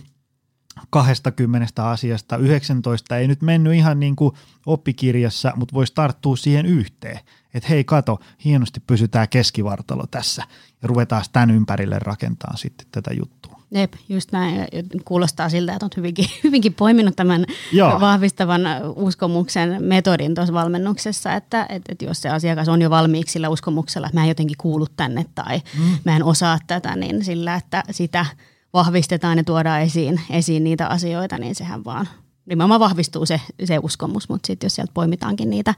20 0.89 1.89
asiasta 1.89 2.37
19 2.37 3.17
ei 3.17 3.27
nyt 3.27 3.41
mennyt 3.41 3.73
ihan 3.73 3.99
niin 3.99 4.15
kuin 4.15 4.35
oppikirjassa, 4.65 5.53
mutta 5.55 5.73
voisi 5.73 5.93
tarttua 5.95 6.35
siihen 6.35 6.65
yhteen. 6.65 7.19
Että 7.53 7.69
hei 7.69 7.83
kato, 7.83 8.19
hienosti 8.45 8.79
pysytään 8.79 9.29
keskivartalo 9.29 10.03
tässä 10.11 10.43
ja 10.81 10.87
ruvetaan 10.87 11.23
tämän 11.33 11.51
ympärille 11.51 11.99
rakentaa 11.99 12.55
sitten 12.55 12.87
tätä 12.91 13.13
juttua. 13.13 13.58
Jep, 13.71 13.93
just 14.09 14.31
näin. 14.31 14.67
Kuulostaa 15.05 15.49
siltä, 15.49 15.73
että 15.73 15.85
olet 15.85 15.97
hyvinkin, 15.97 16.25
hyvinkin 16.43 16.73
poiminut 16.73 17.15
tämän 17.15 17.45
Joo. 17.71 17.99
vahvistavan 17.99 18.61
uskomuksen 18.95 19.83
metodin 19.83 20.35
tuossa 20.35 20.53
valmennuksessa, 20.53 21.33
että, 21.33 21.61
että, 21.69 21.91
että 21.91 22.05
jos 22.05 22.21
se 22.21 22.29
asiakas 22.29 22.69
on 22.69 22.81
jo 22.81 22.89
valmiiksi 22.89 23.33
sillä 23.33 23.49
uskomuksella, 23.49 24.07
että 24.07 24.19
mä 24.19 24.23
en 24.23 24.29
jotenkin 24.29 24.57
kuulu 24.57 24.85
tänne 24.95 25.25
tai 25.35 25.61
mm. 25.79 25.97
mä 26.05 26.15
en 26.15 26.23
osaa 26.23 26.59
tätä, 26.67 26.95
niin 26.95 27.25
sillä, 27.25 27.55
että 27.55 27.83
sitä 27.91 28.25
vahvistetaan 28.73 29.37
ja 29.37 29.43
tuodaan 29.43 29.81
esiin, 29.81 30.21
esiin 30.29 30.63
niitä 30.63 30.87
asioita, 30.87 31.37
niin 31.37 31.55
sehän 31.55 31.85
vaan 31.85 32.07
nimenomaan 32.45 32.79
vahvistuu 32.79 33.25
se, 33.25 33.41
se 33.63 33.79
uskomus, 33.83 34.29
mutta 34.29 34.47
sitten 34.47 34.65
jos 34.65 34.75
sieltä 34.75 34.91
poimitaankin 34.93 35.49
niitä 35.49 35.73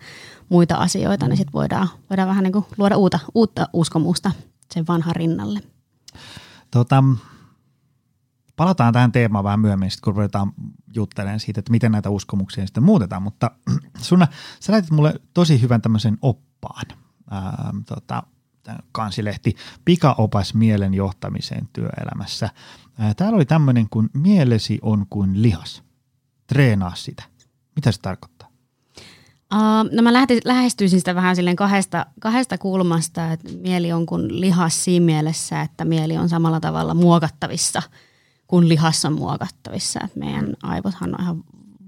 muita 0.50 0.76
asioita, 0.76 1.28
niin 1.28 1.38
sitten 1.38 1.54
voidaan, 1.54 1.88
voidaan 2.10 2.30
vähän 2.30 2.44
niin 2.44 2.54
kuin 2.54 2.66
luoda 2.78 2.98
uutta, 2.98 3.20
uutta 3.34 3.68
uskomusta 3.74 4.32
sen 4.74 4.88
vanhan 4.88 5.16
rinnalle. 5.16 5.60
Tota, 6.72 7.04
Palataan 8.62 8.94
tähän 8.94 9.12
teemaan 9.12 9.44
vähän 9.44 9.60
myöhemmin, 9.60 9.92
sit 9.92 10.02
kun 10.02 10.16
ruvetaan 10.16 10.54
juttelemaan 10.96 11.40
siitä, 11.40 11.60
että 11.60 11.72
miten 11.72 11.92
näitä 11.92 12.10
uskomuksia 12.10 12.66
sitten 12.66 12.84
muutetaan, 12.84 13.22
mutta 13.22 13.52
Sunna, 13.98 14.28
sä 14.60 14.84
mulle 14.92 15.14
tosi 15.34 15.62
hyvän 15.62 15.82
tämmöisen 15.82 16.18
oppaan, 16.22 16.86
ää, 17.32 17.74
tota, 17.86 18.24
kansilehti 18.92 19.56
Pikaopas 19.86 20.54
mielen 20.54 20.94
johtamiseen 20.94 21.70
työelämässä. 21.74 22.50
Ää, 22.98 23.14
täällä 23.14 23.36
oli 23.36 23.46
tämmöinen 23.46 23.88
kuin 23.90 24.10
mielesi 24.14 24.80
on 24.82 25.06
kuin 25.10 25.42
lihas. 25.42 25.84
Treenaa 26.48 26.96
sitä. 26.96 27.24
Mitä 27.76 27.92
se 27.92 28.02
tarkoittaa? 28.02 28.48
Uh, 29.54 29.96
no 29.96 30.02
mä 30.02 30.14
lähestyisin 30.46 31.00
sitä 31.00 31.16
vähän 31.16 31.36
silleen 31.36 31.56
kahdesta, 31.56 32.06
kahdesta 32.20 32.58
kulmasta, 32.58 33.32
että 33.32 33.50
mieli 33.62 33.92
on 33.92 34.06
kuin 34.06 34.42
lihas 34.42 34.84
siinä 34.84 35.06
mielessä, 35.06 35.62
että 35.62 35.86
mieli 35.86 36.18
on 36.18 36.30
samalla 36.30 36.60
tavalla 36.60 36.94
muokattavissa– 36.94 37.82
kun 38.52 38.70
lihassa 38.70 39.10
muokattavissa. 39.10 40.00
Meidän 40.16 40.54
aivothan 40.64 41.10
on 41.16 41.22
ihan 41.22 41.44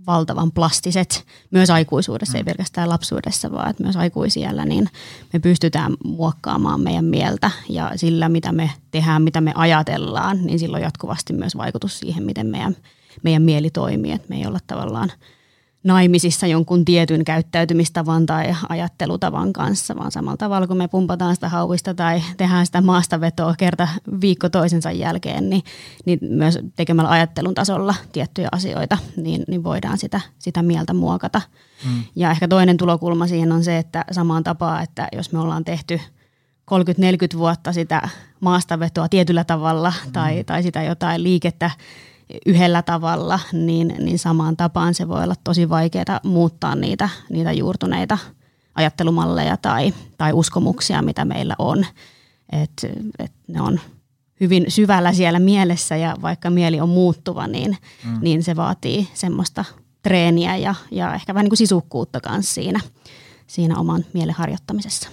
valtavan 0.07 0.51
plastiset 0.51 1.25
myös 1.51 1.69
aikuisuudessa, 1.69 2.33
mm. 2.33 2.37
ei 2.37 2.43
pelkästään 2.43 2.89
lapsuudessa, 2.89 3.51
vaan 3.51 3.69
että 3.69 3.83
myös 3.83 3.95
aikuisiellä, 3.95 4.65
niin 4.65 4.89
me 5.33 5.39
pystytään 5.39 5.93
muokkaamaan 6.03 6.81
meidän 6.81 7.05
mieltä 7.05 7.51
ja 7.69 7.91
sillä, 7.95 8.29
mitä 8.29 8.51
me 8.51 8.71
tehdään, 8.91 9.21
mitä 9.21 9.41
me 9.41 9.51
ajatellaan, 9.55 10.45
niin 10.45 10.59
sillä 10.59 10.75
on 10.75 10.83
jatkuvasti 10.83 11.33
myös 11.33 11.57
vaikutus 11.57 11.99
siihen, 11.99 12.23
miten 12.23 12.47
meidän, 12.47 12.75
meidän 13.23 13.41
mieli 13.41 13.69
toimii, 13.69 14.11
että 14.11 14.29
me 14.29 14.35
ei 14.35 14.45
olla 14.45 14.59
tavallaan– 14.67 15.11
naimisissa 15.83 16.47
jonkun 16.47 16.85
tietyn 16.85 17.23
käyttäytymistavan 17.23 18.25
tai 18.25 18.55
ajattelutavan 18.69 19.53
kanssa, 19.53 19.95
vaan 19.95 20.11
samalla 20.11 20.37
tavalla 20.37 20.67
kun 20.67 20.77
me 20.77 20.87
pumpataan 20.87 21.35
sitä 21.35 21.49
hauista 21.49 21.93
tai 21.93 22.23
tehdään 22.37 22.65
sitä 22.65 22.81
maastavetoa 22.81 23.55
kerta 23.57 23.87
viikko 24.21 24.49
toisensa 24.49 24.91
jälkeen, 24.91 25.49
niin, 25.49 25.63
niin 26.05 26.19
myös 26.21 26.59
tekemällä 26.75 27.11
ajattelun 27.11 27.53
tasolla 27.53 27.95
tiettyjä 28.11 28.49
asioita, 28.51 28.97
niin, 29.17 29.43
niin 29.47 29.63
voidaan 29.63 29.97
sitä, 29.97 30.21
sitä 30.39 30.63
mieltä 30.63 30.93
muokata. 30.93 31.41
Mm. 31.85 32.03
Ja 32.15 32.31
ehkä 32.31 32.47
toinen 32.47 32.77
tulokulma 32.77 33.27
siihen 33.27 33.51
on 33.51 33.63
se, 33.63 33.77
että 33.77 34.05
samaan 34.11 34.43
tapaan, 34.43 34.83
että 34.83 35.07
jos 35.11 35.31
me 35.31 35.39
ollaan 35.39 35.65
tehty 35.65 35.99
30-40 37.35 37.37
vuotta 37.37 37.73
sitä 37.73 38.09
maastavetoa 38.39 39.09
tietyllä 39.09 39.43
tavalla 39.43 39.93
mm. 40.05 40.11
tai, 40.11 40.43
tai 40.43 40.63
sitä 40.63 40.83
jotain 40.83 41.23
liikettä 41.23 41.71
yhdellä 42.45 42.81
tavalla, 42.81 43.39
niin, 43.53 43.95
niin 43.99 44.19
samaan 44.19 44.57
tapaan 44.57 44.93
se 44.93 45.07
voi 45.07 45.23
olla 45.23 45.35
tosi 45.43 45.69
vaikeaa 45.69 46.19
muuttaa 46.23 46.75
niitä, 46.75 47.09
niitä 47.29 47.51
juurtuneita 47.51 48.17
ajattelumalleja 48.75 49.57
tai, 49.57 49.93
tai 50.17 50.33
uskomuksia, 50.33 51.01
mitä 51.01 51.25
meillä 51.25 51.55
on. 51.59 51.85
Et, 52.51 52.85
et 53.19 53.31
ne 53.47 53.61
on 53.61 53.79
hyvin 54.39 54.65
syvällä 54.67 55.13
siellä 55.13 55.39
mielessä 55.39 55.95
ja 55.95 56.15
vaikka 56.21 56.49
mieli 56.49 56.79
on 56.79 56.89
muuttuva, 56.89 57.47
niin, 57.47 57.77
mm. 58.05 58.17
niin 58.21 58.43
se 58.43 58.55
vaatii 58.55 59.07
semmoista 59.13 59.65
treeniä 60.01 60.55
ja, 60.57 60.75
ja 60.91 61.13
ehkä 61.13 61.33
vähän 61.33 61.43
niin 61.43 61.49
kuin 61.49 61.57
sisukkuutta 61.57 62.21
kanssa 62.21 62.53
siinä, 62.53 62.79
siinä 63.47 63.79
oman 63.79 64.05
mielen 64.13 64.35
harjoittamisessa. 64.35 65.09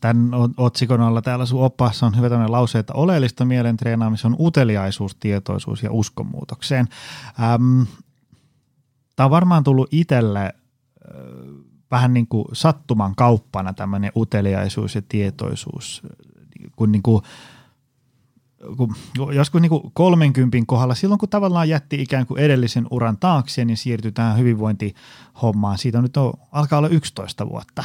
Tämän 0.00 0.30
otsikon 0.56 1.00
alla 1.00 1.22
täällä 1.22 1.46
sun 1.46 1.64
oppaassa 1.64 2.06
on 2.06 2.16
hyvä 2.16 2.28
tämmöinen 2.28 2.52
lause, 2.52 2.78
että 2.78 2.92
oleellista 2.92 3.44
mielen 3.44 3.76
treenaamista 3.76 4.28
on 4.28 4.36
uteliaisuus, 4.38 5.14
tietoisuus 5.14 5.82
ja 5.82 5.92
uskonmuutokseen. 5.92 6.88
Ähm, 7.40 7.82
Tämä 9.16 9.24
on 9.24 9.30
varmaan 9.30 9.64
tullut 9.64 9.88
itselle 9.90 10.44
äh, 10.44 10.52
vähän 11.90 12.14
niin 12.14 12.26
kuin 12.26 12.44
sattuman 12.52 13.14
kauppana 13.14 13.72
tämmöinen 13.72 14.12
uteliaisuus 14.16 14.94
ja 14.94 15.02
tietoisuus, 15.08 16.02
kun 16.76 16.92
niin 16.92 17.02
kuin– 17.02 17.22
kun 18.76 18.94
joskus 19.32 19.60
niin 19.60 19.70
kuin 19.70 19.82
30 19.94 20.58
kohdalla, 20.66 20.94
silloin 20.94 21.18
kun 21.18 21.28
tavallaan 21.28 21.68
jätti 21.68 22.02
ikään 22.02 22.26
kuin 22.26 22.40
edellisen 22.40 22.86
uran 22.90 23.16
taakse, 23.18 23.64
niin 23.64 23.76
siirtyi 23.76 24.12
tähän 24.12 24.38
hyvinvointihommaan. 24.38 25.78
Siitä 25.78 25.98
on 25.98 26.04
nyt 26.04 26.16
on, 26.16 26.32
alkaa 26.52 26.78
olla 26.78 26.88
11 26.88 27.48
vuotta. 27.48 27.84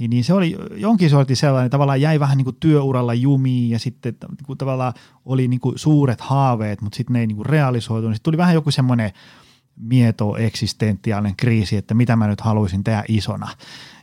Niin, 0.00 0.10
niin 0.10 0.24
se 0.24 0.34
oli 0.34 0.56
jonkin 0.76 1.10
sortin 1.10 1.36
sellainen, 1.36 1.70
tavallaan 1.70 2.00
jäi 2.00 2.20
vähän 2.20 2.36
niin 2.36 2.44
kuin 2.44 2.56
työuralla 2.60 3.14
jumiin 3.14 3.70
ja 3.70 3.78
sitten 3.78 4.14
niin 4.20 4.46
kuin 4.46 4.58
tavallaan 4.58 4.92
oli 5.24 5.48
niin 5.48 5.60
kuin 5.60 5.78
suuret 5.78 6.20
haaveet, 6.20 6.80
mutta 6.80 6.96
sitten 6.96 7.12
ne 7.12 7.20
ei 7.20 7.26
niin 7.26 7.36
kuin 7.36 7.46
realisoitu. 7.46 8.08
Sitten 8.08 8.22
tuli 8.22 8.36
vähän 8.36 8.54
joku 8.54 8.70
semmoinen 8.70 9.12
mieto 9.76 10.36
eksistentiaalinen 10.36 11.36
kriisi, 11.36 11.76
että 11.76 11.94
mitä 11.94 12.16
mä 12.16 12.26
nyt 12.26 12.40
haluaisin 12.40 12.84
tehdä 12.84 13.04
isona. 13.08 13.48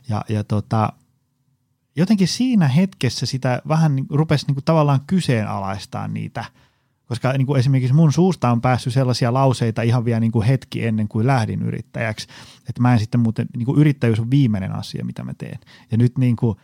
Ja, 0.08 0.24
ja 0.28 0.44
tota, 0.44 0.92
jotenkin 1.96 2.28
siinä 2.28 2.68
hetkessä 2.68 3.26
sitä 3.26 3.62
vähän 3.68 3.96
niin, 3.96 4.06
rupesi 4.10 4.46
niin 4.46 4.54
kuin 4.54 4.64
tavallaan 4.64 5.00
kyseenalaistaa 5.06 6.08
niitä, 6.08 6.44
koska 7.06 7.32
niin 7.32 7.46
kuin 7.46 7.58
esimerkiksi 7.58 7.94
mun 7.94 8.12
suusta 8.12 8.50
on 8.50 8.60
päässyt 8.60 8.92
sellaisia 8.92 9.34
lauseita 9.34 9.82
ihan 9.82 10.04
vielä 10.04 10.20
niin 10.20 10.32
kuin 10.32 10.46
hetki 10.46 10.86
ennen 10.86 11.08
kuin 11.08 11.26
lähdin 11.26 11.62
yrittäjäksi, 11.62 12.28
että 12.68 12.82
mä 12.82 12.92
en 12.92 12.98
sitten 12.98 13.20
muuten, 13.20 13.46
niin 13.56 13.66
kuin 13.66 13.78
yrittäjyys 13.78 14.20
on 14.20 14.30
viimeinen 14.30 14.72
asia, 14.72 15.04
mitä 15.04 15.24
mä 15.24 15.34
teen. 15.34 15.58
Ja 15.90 15.98
nyt 15.98 16.18
niin 16.18 16.36
kuin 16.36 16.56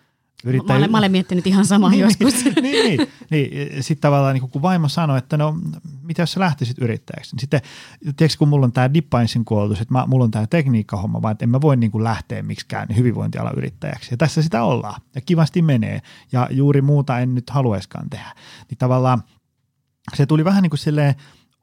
Yrittää... 0.44 0.74
Mä, 0.74 0.78
olen, 0.78 0.90
mä 0.90 0.98
olen 0.98 1.12
miettinyt 1.12 1.46
ihan 1.46 1.64
samaa 1.64 1.90
niin, 1.90 2.00
joskus. 2.00 2.34
niin, 2.44 2.62
niin, 2.62 3.08
niin. 3.30 3.82
Sitten 3.82 4.00
tavallaan 4.00 4.34
niin 4.34 4.50
kun 4.50 4.62
vaimo 4.62 4.88
sanoi, 4.88 5.18
että 5.18 5.36
no 5.36 5.56
mitä 6.02 6.22
jos 6.22 6.32
sä 6.32 6.40
lähtisit 6.40 6.78
yrittäjäksi, 6.78 7.34
niin 7.34 7.40
sitten 7.40 7.60
tiedätkö, 8.00 8.38
kun 8.38 8.48
mulla 8.48 8.66
on 8.66 8.72
tämä 8.72 8.94
dippainsin 8.94 9.44
koulutus, 9.44 9.80
että 9.80 9.94
mä, 9.94 10.06
mulla 10.06 10.24
on 10.24 10.30
tämä 10.30 10.46
tekniikkahomma, 10.46 11.22
vaan 11.22 11.32
että 11.32 11.44
en 11.44 11.48
mä 11.48 11.60
voi 11.60 11.76
niin 11.76 11.90
kuin 11.90 12.04
lähteä 12.04 12.42
miksikään 12.42 12.88
hyvinvointialan 12.96 13.54
yrittäjäksi. 13.56 14.08
Ja 14.10 14.16
tässä 14.16 14.42
sitä 14.42 14.64
ollaan 14.64 15.00
ja 15.14 15.20
kivasti 15.20 15.62
menee 15.62 16.02
ja 16.32 16.48
juuri 16.50 16.82
muuta 16.82 17.18
en 17.18 17.34
nyt 17.34 17.50
haluaiskaan 17.50 18.10
tehdä. 18.10 18.34
Niin 18.70 18.78
tavallaan 18.78 19.22
se 20.14 20.26
tuli 20.26 20.44
vähän 20.44 20.62
niin 20.62 20.70
kuin 20.70 20.78
silleen 20.78 21.14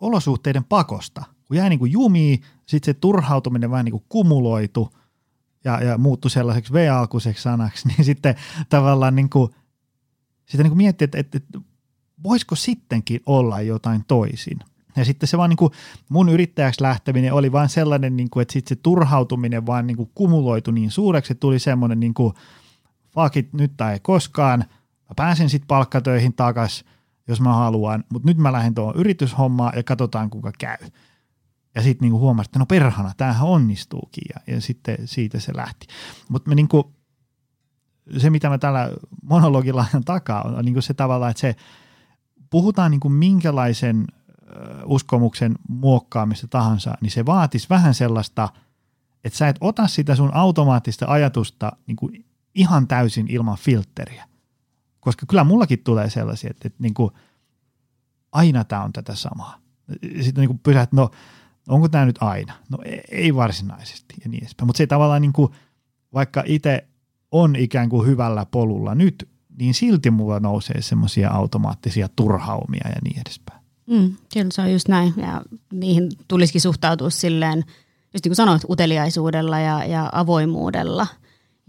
olosuhteiden 0.01 0.63
pakosta, 0.63 1.23
kun 1.47 1.57
jäi 1.57 1.69
niin 1.69 1.79
kuin 1.79 1.91
jumiin, 1.91 2.41
sitten 2.65 2.93
se 2.93 2.99
turhautuminen 2.99 3.71
vähän 3.71 3.85
niin 3.85 3.91
kuin 3.91 4.05
kumuloitu– 4.09 4.89
ja, 5.63 5.83
ja 5.83 5.97
muuttui 5.97 6.31
sellaiseksi 6.31 6.73
V-alkuiseksi 6.73 7.43
sanaksi, 7.43 7.87
niin 7.89 8.05
sitten 8.05 8.35
tavallaan 8.69 9.15
niin 9.15 9.29
kuin, 9.29 9.51
sitten 10.45 10.63
niin 10.63 10.71
kuin 10.71 10.77
miettii, 10.77 11.05
että, 11.05 11.19
että, 11.19 11.37
että 11.37 11.59
voisiko 12.23 12.55
sittenkin 12.55 13.21
olla 13.25 13.61
jotain 13.61 14.03
toisin. 14.07 14.59
Ja 14.95 15.05
sitten 15.05 15.27
se 15.27 15.37
vaan 15.37 15.49
niin 15.49 15.57
kuin 15.57 15.71
mun 16.09 16.29
yrittäjäksi 16.29 16.83
lähteminen 16.83 17.33
oli 17.33 17.51
vaan 17.51 17.69
sellainen, 17.69 18.17
niin 18.17 18.29
kuin, 18.29 18.41
että 18.41 18.53
sitten 18.53 18.77
se 18.77 18.81
turhautuminen 18.83 19.65
vaan 19.65 19.87
niin 19.87 19.97
kuin 19.97 20.11
kumuloitu 20.15 20.71
niin 20.71 20.91
suureksi, 20.91 21.33
että 21.33 21.39
tuli 21.39 21.59
semmoinen 21.59 21.99
niin 21.99 22.13
kuin, 22.13 22.33
fuck 23.13 23.37
it, 23.37 23.53
nyt 23.53 23.77
tai 23.77 23.93
ei 23.93 23.99
koskaan, 23.99 24.59
mä 25.09 25.13
pääsen 25.15 25.49
sitten 25.49 25.67
palkkatöihin 25.67 26.33
takas, 26.33 26.85
jos 27.27 27.41
mä 27.41 27.53
haluan, 27.53 28.03
mutta 28.13 28.27
nyt 28.27 28.37
mä 28.37 28.51
lähden 28.51 28.75
tuohon 28.75 28.95
yrityshommaan 28.95 29.73
ja 29.75 29.83
katsotaan 29.83 30.29
kuka 30.29 30.51
käy. 30.59 30.77
Ja 31.75 31.81
sitten 31.81 32.05
niinku 32.05 32.19
huomasi, 32.19 32.47
että 32.47 32.59
no 32.59 32.65
perhana, 32.65 33.11
tämähän 33.17 33.47
onnistuukin 33.47 34.23
ja, 34.35 34.53
ja 34.53 34.61
sitten 34.61 34.97
siitä 35.05 35.39
se 35.39 35.55
lähti. 35.55 35.87
Mutta 36.29 36.55
niinku, 36.55 36.93
se, 38.17 38.29
mitä 38.29 38.49
mä 38.49 38.57
tällä 38.57 38.91
monologilla 39.23 39.85
takaa, 40.05 40.41
on, 40.41 40.65
niinku 40.65 40.81
se 40.81 40.93
tavalla, 40.93 41.29
että 41.29 41.41
se 41.41 41.55
puhutaan 42.49 42.91
niinku 42.91 43.09
minkälaisen 43.09 44.07
uskomuksen 44.85 45.55
muokkaamista 45.69 46.47
tahansa, 46.47 46.97
niin 47.01 47.11
se 47.11 47.25
vaatisi 47.25 47.69
vähän 47.69 47.93
sellaista, 47.93 48.49
että 49.23 49.37
sä 49.37 49.47
et 49.47 49.57
ota 49.61 49.87
sitä 49.87 50.15
sun 50.15 50.33
automaattista 50.33 51.05
ajatusta 51.07 51.71
niinku 51.87 52.11
ihan 52.55 52.87
täysin 52.87 53.27
ilman 53.29 53.57
filtteriä. 53.57 54.25
Koska 54.99 55.25
kyllä 55.25 55.43
mullakin 55.43 55.83
tulee 55.83 56.09
sellaisia, 56.09 56.49
että, 56.49 56.67
että 56.67 56.83
niinku, 56.83 57.11
aina 58.31 58.63
tämä 58.63 58.83
on 58.83 58.93
tätä 58.93 59.15
samaa. 59.15 59.57
Sitten 60.21 60.47
niin 60.47 60.59
pysähät, 60.59 60.93
no 60.93 61.09
onko 61.69 61.89
tämä 61.89 62.05
nyt 62.05 62.17
aina? 62.21 62.53
No 62.69 62.77
e-, 62.85 63.01
ei 63.11 63.35
varsinaisesti 63.35 64.15
ja 64.23 64.29
niin 64.29 64.43
edespäin. 64.43 64.67
Mutta 64.67 64.77
se 64.77 64.87
tavallaan 64.87 65.21
niin 65.21 65.33
kuin, 65.33 65.51
vaikka 66.13 66.43
itse 66.45 66.87
on 67.31 67.55
ikään 67.55 67.89
kuin 67.89 68.07
hyvällä 68.07 68.45
polulla 68.45 68.95
nyt, 68.95 69.29
niin 69.59 69.73
silti 69.73 70.11
mulla 70.11 70.39
nousee 70.39 70.81
semmoisia 70.81 71.31
automaattisia 71.31 72.09
turhaumia 72.15 72.89
ja 72.89 72.95
niin 73.03 73.21
edespäin. 73.21 73.59
Mm, 73.89 74.15
kyllä 74.33 74.47
se 74.51 74.61
on 74.61 74.71
just 74.71 74.87
näin 74.87 75.13
ja 75.17 75.41
niihin 75.73 76.09
tulisikin 76.27 76.61
suhtautua 76.61 77.09
silleen, 77.09 77.57
just 78.13 78.25
niin 78.25 78.29
kuin 78.29 78.35
sanoit, 78.35 78.61
uteliaisuudella 78.69 79.59
ja, 79.59 79.85
ja 79.85 80.09
avoimuudella– 80.13 81.07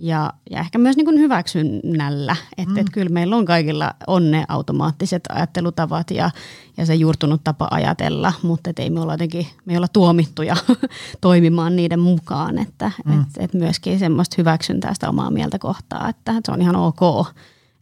ja, 0.03 0.33
ja 0.51 0.61
ehkä 0.61 0.79
myös 0.79 0.97
niin 0.97 1.05
kuin 1.05 1.19
hyväksynnällä, 1.19 2.37
että 2.59 2.75
mm. 2.75 2.79
et 2.79 2.87
kyllä 2.93 3.09
meillä 3.09 3.37
on 3.37 3.45
kaikilla 3.45 3.95
on 4.07 4.31
ne 4.31 4.45
automaattiset 4.49 5.23
ajattelutavat 5.29 6.11
ja, 6.11 6.31
ja 6.77 6.87
se 6.87 6.95
juurtunut 6.95 7.45
tapa 7.45 7.69
ajatella, 7.71 8.33
mutta 8.43 8.71
et 8.71 8.79
ei 8.79 8.91
me 8.91 9.01
olla 9.01 9.13
jotenkin, 9.13 9.47
me 9.65 9.73
ei 9.73 9.77
olla 9.77 9.89
tuomittuja 9.89 10.57
toimimaan 11.21 11.77
niiden 11.77 12.01
mukaan, 12.01 12.59
että 12.59 12.93
mm. 13.05 13.21
et, 13.21 13.29
et 13.39 13.55
myöskin 13.55 13.99
semmoista 13.99 14.35
hyväksyntää 14.39 14.95
sitä 14.95 15.09
omaa 15.09 15.31
mieltä 15.31 15.59
kohtaa, 15.59 16.09
että 16.09 16.33
se 16.45 16.53
on 16.53 16.63
ihan 16.63 16.77
ok, 16.77 17.27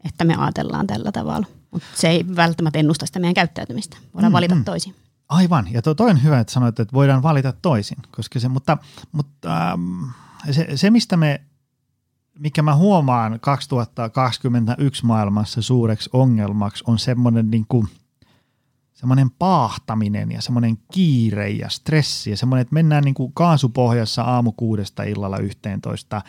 että 0.04 0.24
me 0.24 0.34
ajatellaan 0.36 0.86
tällä 0.86 1.12
tavalla, 1.12 1.46
mutta 1.70 1.88
se 1.94 2.08
ei 2.08 2.24
välttämättä 2.36 2.78
ennusta 2.78 3.06
sitä 3.06 3.18
meidän 3.18 3.34
käyttäytymistä, 3.34 3.96
voidaan 4.14 4.32
mm, 4.32 4.34
valita 4.34 4.54
mm. 4.54 4.64
toisin. 4.64 4.94
Aivan, 5.28 5.66
ja 5.70 5.82
to, 5.82 5.94
toi 5.94 6.10
on 6.10 6.22
hyvä, 6.22 6.40
että 6.40 6.52
sanoit, 6.52 6.80
että 6.80 6.92
voidaan 6.92 7.22
valita 7.22 7.52
toisin, 7.52 7.98
koska 8.10 8.40
se, 8.40 8.48
mutta, 8.48 8.78
mutta 9.12 9.70
ähm, 9.70 10.02
se, 10.50 10.76
se, 10.76 10.90
mistä 10.90 11.16
me 11.16 11.40
mikä 12.38 12.62
mä 12.62 12.76
huomaan 12.76 13.40
2021 13.40 15.06
maailmassa 15.06 15.62
suureksi 15.62 16.10
ongelmaksi 16.12 16.84
on 16.86 16.98
semmoinen 16.98 17.50
niin 17.50 17.66
kuin, 17.68 17.88
semmoinen 18.92 19.30
paahtaminen 19.30 20.32
ja 20.32 20.42
semmoinen 20.42 20.78
kiire 20.92 21.50
ja 21.50 21.68
stressi 21.68 22.30
ja 22.30 22.36
semmoinen, 22.36 22.60
että 22.62 22.74
mennään 22.74 23.04
niin 23.04 23.14
kuin 23.14 23.32
kaasupohjassa 23.32 24.22
aamu 24.22 24.52
kuudesta 24.52 25.02
illalla 25.02 25.38
yhteentoista, 25.38 26.22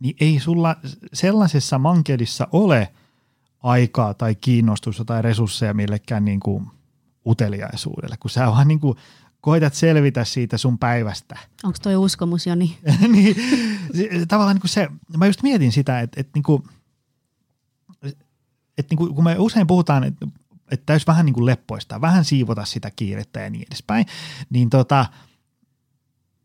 niin 0.00 0.16
ei 0.20 0.40
sulla 0.40 0.76
sellaisessa 1.12 1.78
mankelissa 1.78 2.48
ole 2.52 2.92
aikaa 3.62 4.14
tai 4.14 4.34
kiinnostusta 4.34 5.04
tai 5.04 5.22
resursseja 5.22 5.74
millekään 5.74 6.24
niin 6.24 6.40
kuin 6.40 6.66
uteliaisuudelle, 7.26 8.16
kun 8.16 8.30
sä 8.30 8.46
vaan 8.46 8.68
niin 8.68 8.80
kuin 8.80 8.96
koitat 9.40 9.74
selvitä 9.74 10.24
siitä 10.24 10.58
sun 10.58 10.78
päivästä. 10.78 11.38
Onko 11.64 11.78
toi 11.82 11.96
uskomus 11.96 12.46
jo 12.46 12.54
niin? 12.54 12.76
niin 13.08 13.36
tavallaan 14.28 14.54
niin 14.54 14.60
kuin 14.60 14.70
se, 14.70 14.88
mä 15.16 15.26
just 15.26 15.42
mietin 15.42 15.72
sitä, 15.72 16.00
että, 16.00 16.20
että, 16.20 16.30
niin 16.34 16.42
kuin, 16.42 16.62
että 18.78 18.90
niin 18.90 18.98
kuin, 18.98 19.14
kun 19.14 19.24
me 19.24 19.36
usein 19.38 19.66
puhutaan, 19.66 20.04
että, 20.04 20.26
että 20.70 20.86
täytyisi 20.86 21.06
vähän 21.06 21.26
niin 21.26 21.34
kuin 21.34 21.46
leppoista, 21.46 22.00
vähän 22.00 22.24
siivota 22.24 22.64
sitä 22.64 22.90
kiirettä 22.90 23.40
ja 23.40 23.50
niin 23.50 23.66
edespäin, 23.70 24.06
niin 24.50 24.70
tota, 24.70 25.06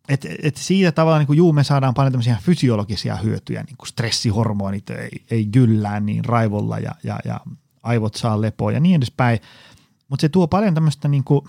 että 0.10 0.28
et 0.44 0.58
siitä 0.58 0.92
tavallaan 0.92 1.20
niin 1.20 1.28
kuin, 1.28 1.38
juu, 1.38 1.54
me 1.54 1.64
saadaan 1.64 1.94
paljon 1.94 2.12
tämmöisiä 2.12 2.38
fysiologisia 2.42 3.16
hyötyjä, 3.16 3.64
niin 3.64 3.78
kuin 3.78 3.88
stressihormonit 3.88 4.90
ei, 4.90 5.26
ei 5.32 5.50
jyllää 5.56 6.00
niin 6.00 6.26
raivolla 6.26 6.80
ja, 6.80 6.96
ja, 7.04 7.20
ja 7.26 7.40
aivot 7.84 8.16
saa 8.16 8.42
lepoa 8.42 8.72
ja 8.72 8.80
niin 8.80 8.96
edespäin, 8.96 9.40
mutta 10.10 10.22
se 10.22 10.30
tuo 10.30 10.48
paljon 10.48 10.74
tämmöistä 10.74 11.08
niin 11.08 11.24
kuin, 11.24 11.42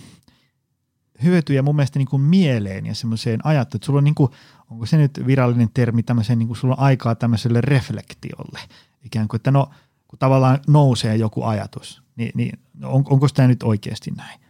hyötyjä 1.22 1.62
mun 1.62 1.76
mielestä 1.76 1.98
niin 1.98 2.08
kuin 2.08 2.22
mieleen 2.22 2.86
ja 2.86 2.94
semmoiseen 2.94 3.40
ajatteluun, 3.44 3.78
että 3.78 3.86
sulla 3.86 3.98
on 3.98 4.04
niin 4.04 4.14
kuin, 4.14 4.30
onko 4.70 4.86
se 4.86 4.96
nyt 4.96 5.22
virallinen 5.26 5.70
termi 5.74 6.02
tämmöiseen, 6.02 6.38
niin 6.38 6.46
kuin 6.46 6.56
sulla 6.56 6.74
on 6.74 6.80
aikaa 6.80 7.14
tämmöiselle 7.14 7.60
reflektiolle, 7.60 8.60
ikään 9.04 9.28
kuin, 9.28 9.38
että 9.38 9.50
no, 9.50 9.70
kun 10.08 10.18
tavallaan 10.18 10.58
nousee 10.68 11.16
joku 11.16 11.44
ajatus, 11.44 12.02
niin, 12.16 12.30
niin 12.34 12.58
on, 12.82 13.04
onko 13.10 13.28
tämä 13.34 13.48
nyt 13.48 13.62
oikeasti 13.62 14.10
näin? 14.10 14.40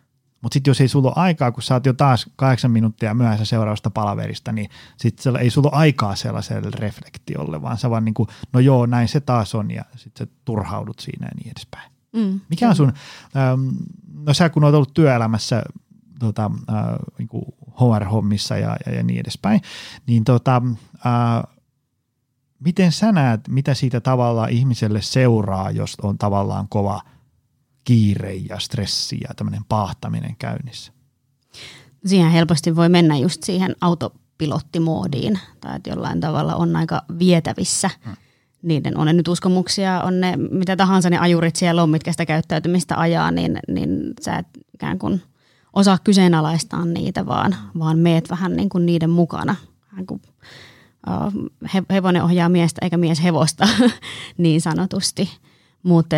Mutta 0.42 0.54
sitten 0.54 0.70
jos 0.70 0.80
ei 0.80 0.88
sulla 0.88 1.08
ole 1.08 1.14
aikaa, 1.16 1.52
kun 1.52 1.62
sä 1.62 1.74
oot 1.74 1.86
jo 1.86 1.92
taas 1.92 2.30
kahdeksan 2.36 2.70
minuuttia 2.70 3.14
myöhässä 3.14 3.44
seuraavasta 3.44 3.90
palaverista, 3.90 4.52
niin 4.52 4.70
sitten 4.96 5.36
ei 5.36 5.50
sulla 5.50 5.70
ole 5.72 5.78
aikaa 5.78 6.16
sellaiselle 6.16 6.70
reflektiolle, 6.74 7.62
vaan 7.62 7.78
sä 7.78 7.90
vaan 7.90 8.04
niin 8.04 8.14
kuin, 8.14 8.28
no 8.52 8.60
joo, 8.60 8.86
näin 8.86 9.08
se 9.08 9.20
taas 9.20 9.54
on 9.54 9.70
ja 9.70 9.84
sitten 9.96 10.26
sä 10.26 10.32
turhaudut 10.44 10.98
siinä 10.98 11.26
ja 11.26 11.32
niin 11.36 11.50
edespäin. 11.50 11.92
Mm, 12.12 12.40
Mikä 12.48 12.68
on 12.68 12.76
sun, 12.76 12.92
ähm, 13.36 13.68
no 14.26 14.34
sä 14.34 14.48
kun 14.48 14.64
oot 14.64 14.74
ollut 14.74 14.94
työelämässä 14.94 15.62
tota, 16.18 16.50
äh, 16.70 16.76
niin 17.18 17.28
kuin 17.28 17.44
HR-hommissa 17.70 18.56
ja, 18.56 18.76
ja, 18.86 18.94
ja 18.94 19.02
niin 19.02 19.20
edespäin, 19.20 19.60
niin 20.06 20.24
tota, 20.24 20.62
äh, 21.06 21.56
miten 22.60 22.92
sä 22.92 23.12
näet, 23.12 23.40
mitä 23.48 23.74
siitä 23.74 24.00
tavallaan 24.00 24.50
ihmiselle 24.50 25.02
seuraa, 25.02 25.70
jos 25.70 25.96
on 26.02 26.18
tavallaan 26.18 26.68
kova 26.68 27.00
kiire 27.84 28.34
ja 28.34 28.58
stressi 28.58 29.18
ja 29.28 29.34
tämmöinen 29.34 29.64
paahtaminen 29.68 30.36
käynnissä? 30.38 30.92
Siihen 32.06 32.30
helposti 32.30 32.76
voi 32.76 32.88
mennä 32.88 33.16
just 33.16 33.42
siihen 33.42 33.76
autopilottimoodiin 33.80 35.38
tai 35.60 35.76
että 35.76 35.90
jollain 35.90 36.20
tavalla 36.20 36.54
on 36.54 36.76
aika 36.76 37.02
vietävissä 37.18 37.90
hmm. 38.04 38.16
niiden, 38.62 38.98
on 38.98 39.06
ne 39.06 39.12
nyt 39.12 39.28
uskomuksia, 39.28 40.02
on 40.02 40.20
ne 40.20 40.36
mitä 40.36 40.76
tahansa 40.76 41.10
ne 41.10 41.18
ajurit 41.18 41.56
siellä 41.56 41.82
on, 41.82 41.90
mitkä 41.90 42.12
sitä 42.12 42.26
käyttäytymistä 42.26 43.00
ajaa, 43.00 43.30
niin, 43.30 43.58
niin 43.68 43.90
sä 44.20 44.36
et 44.36 44.46
ikään 44.74 44.98
kuin 44.98 45.22
osaa 45.76 45.98
kyseenalaistaa 46.04 46.84
niitä, 46.84 47.26
vaan, 47.26 47.56
vaan 47.78 47.98
meet 47.98 48.30
vähän 48.30 48.56
niin 48.56 48.68
kuin 48.68 48.86
niiden 48.86 49.10
mukana. 49.10 49.56
Vähän 49.92 50.06
kuin 50.06 50.22
hevonen 51.90 52.24
ohjaa 52.24 52.48
miestä 52.48 52.78
eikä 52.82 52.96
mies 52.96 53.22
hevosta 53.22 53.68
niin 54.38 54.60
sanotusti. 54.60 55.30
Mutta 55.82 56.16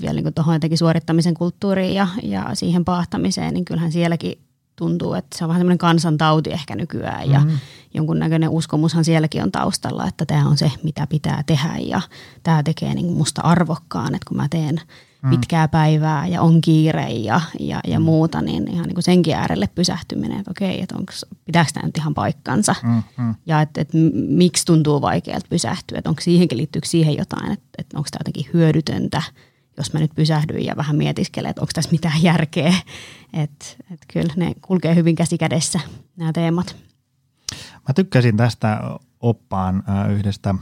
vielä 0.00 0.20
niin 0.20 0.34
tuohon 0.34 0.54
jotenkin 0.54 0.78
suorittamisen 0.78 1.34
kulttuuriin 1.34 1.94
ja, 1.94 2.08
ja 2.22 2.50
siihen 2.54 2.84
paahtamiseen, 2.84 3.54
niin 3.54 3.64
kyllähän 3.64 3.92
sielläkin 3.92 4.38
tuntuu, 4.76 5.14
että 5.14 5.38
se 5.38 5.44
on 5.44 5.48
vähän 5.48 5.60
semmoinen 5.60 5.78
kansantauti 5.78 6.50
ehkä 6.50 6.76
nykyään 6.76 7.30
ja 7.30 7.38
mm-hmm. 7.38 7.58
jonkunnäköinen 7.94 8.50
uskomushan 8.50 9.04
sielläkin 9.04 9.42
on 9.42 9.52
taustalla, 9.52 10.08
että 10.08 10.26
tämä 10.26 10.48
on 10.48 10.56
se, 10.56 10.72
mitä 10.82 11.06
pitää 11.06 11.42
tehdä 11.46 11.76
ja 11.78 12.00
tämä 12.42 12.62
tekee 12.62 12.94
niin 12.94 13.12
musta 13.12 13.42
arvokkaan, 13.42 14.14
että 14.14 14.28
kun 14.28 14.36
mä 14.36 14.48
teen– 14.48 14.80
mm. 15.22 15.30
pitkää 15.30 15.68
päivää 15.68 16.26
ja 16.26 16.42
on 16.42 16.60
kiire 16.60 17.08
ja, 17.08 17.40
ja, 17.60 17.80
ja 17.86 17.98
mm. 17.98 18.04
muuta, 18.04 18.42
niin 18.42 18.68
ihan 18.68 18.86
niin 18.86 18.94
kuin 18.94 19.04
senkin 19.04 19.34
äärelle 19.34 19.68
pysähtyminen, 19.74 20.38
että 20.38 20.50
okei, 20.50 20.82
että 20.82 20.96
onko, 20.98 21.12
pitääkö 21.44 21.70
tämä 21.74 21.86
nyt 21.86 21.96
ihan 21.96 22.14
paikkansa 22.14 22.74
mm, 22.82 23.02
mm. 23.18 23.34
ja 23.46 23.60
että, 23.60 23.80
että 23.80 23.98
miksi 24.28 24.64
tuntuu 24.64 25.00
vaikealta 25.00 25.46
pysähtyä, 25.50 25.98
että 25.98 26.10
onko 26.10 26.20
siihenkin, 26.20 26.58
liittyykö 26.58 26.88
siihen 26.88 27.16
jotain, 27.16 27.52
että, 27.52 27.68
että 27.78 27.98
onko 27.98 28.08
tämä 28.10 28.20
jotenkin 28.20 28.50
hyödytöntä, 28.54 29.22
jos 29.76 29.92
mä 29.92 30.00
nyt 30.00 30.14
pysähdyin 30.14 30.66
ja 30.66 30.76
vähän 30.76 30.96
mietiskelen, 30.96 31.50
että 31.50 31.62
onko 31.62 31.70
tässä 31.74 31.90
mitään 31.90 32.22
järkeä, 32.22 32.74
että, 33.32 33.66
että 33.80 34.06
kyllä 34.12 34.32
ne 34.36 34.54
kulkee 34.60 34.94
hyvin 34.94 35.16
käsi 35.16 35.38
kädessä 35.38 35.80
nämä 36.16 36.32
teemat. 36.32 36.76
Mä 37.88 37.94
tykkäsin 37.94 38.36
tästä 38.36 38.80
oppaan 39.20 39.84
yhdestä 40.10 40.54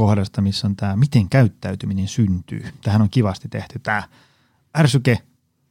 kohdasta, 0.00 0.42
missä 0.42 0.66
on 0.66 0.76
tämä, 0.76 0.96
miten 0.96 1.28
käyttäytyminen 1.28 2.08
syntyy. 2.08 2.64
Tähän 2.82 3.02
on 3.02 3.10
kivasti 3.10 3.48
tehty 3.48 3.78
tämä 3.78 4.02
ärsyke, 4.78 5.18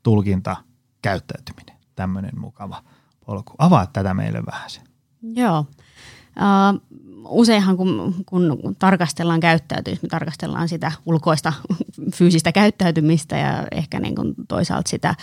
tulkinta, 0.03 0.55
käyttäytyminen. 1.01 1.75
Tämmöinen 1.95 2.39
mukava 2.39 2.83
polku. 3.25 3.53
Avaa 3.57 3.87
tätä 3.87 4.13
meille 4.13 4.45
vähän 4.45 4.69
se. 4.69 4.81
Joo. 5.21 5.59
Uh, 5.59 6.81
useinhan 7.25 7.77
kun, 7.77 8.15
kun 8.25 8.75
tarkastellaan 8.79 9.39
käyttäytymistä, 9.39 10.05
me 10.05 10.09
tarkastellaan 10.09 10.69
sitä 10.69 10.91
ulkoista 11.05 11.53
fyysistä 12.15 12.51
käyttäytymistä 12.51 13.37
ja 13.37 13.67
ehkä 13.71 13.99
niin 13.99 14.15
kuin 14.15 14.33
toisaalta 14.47 14.89
sitä 14.89 15.15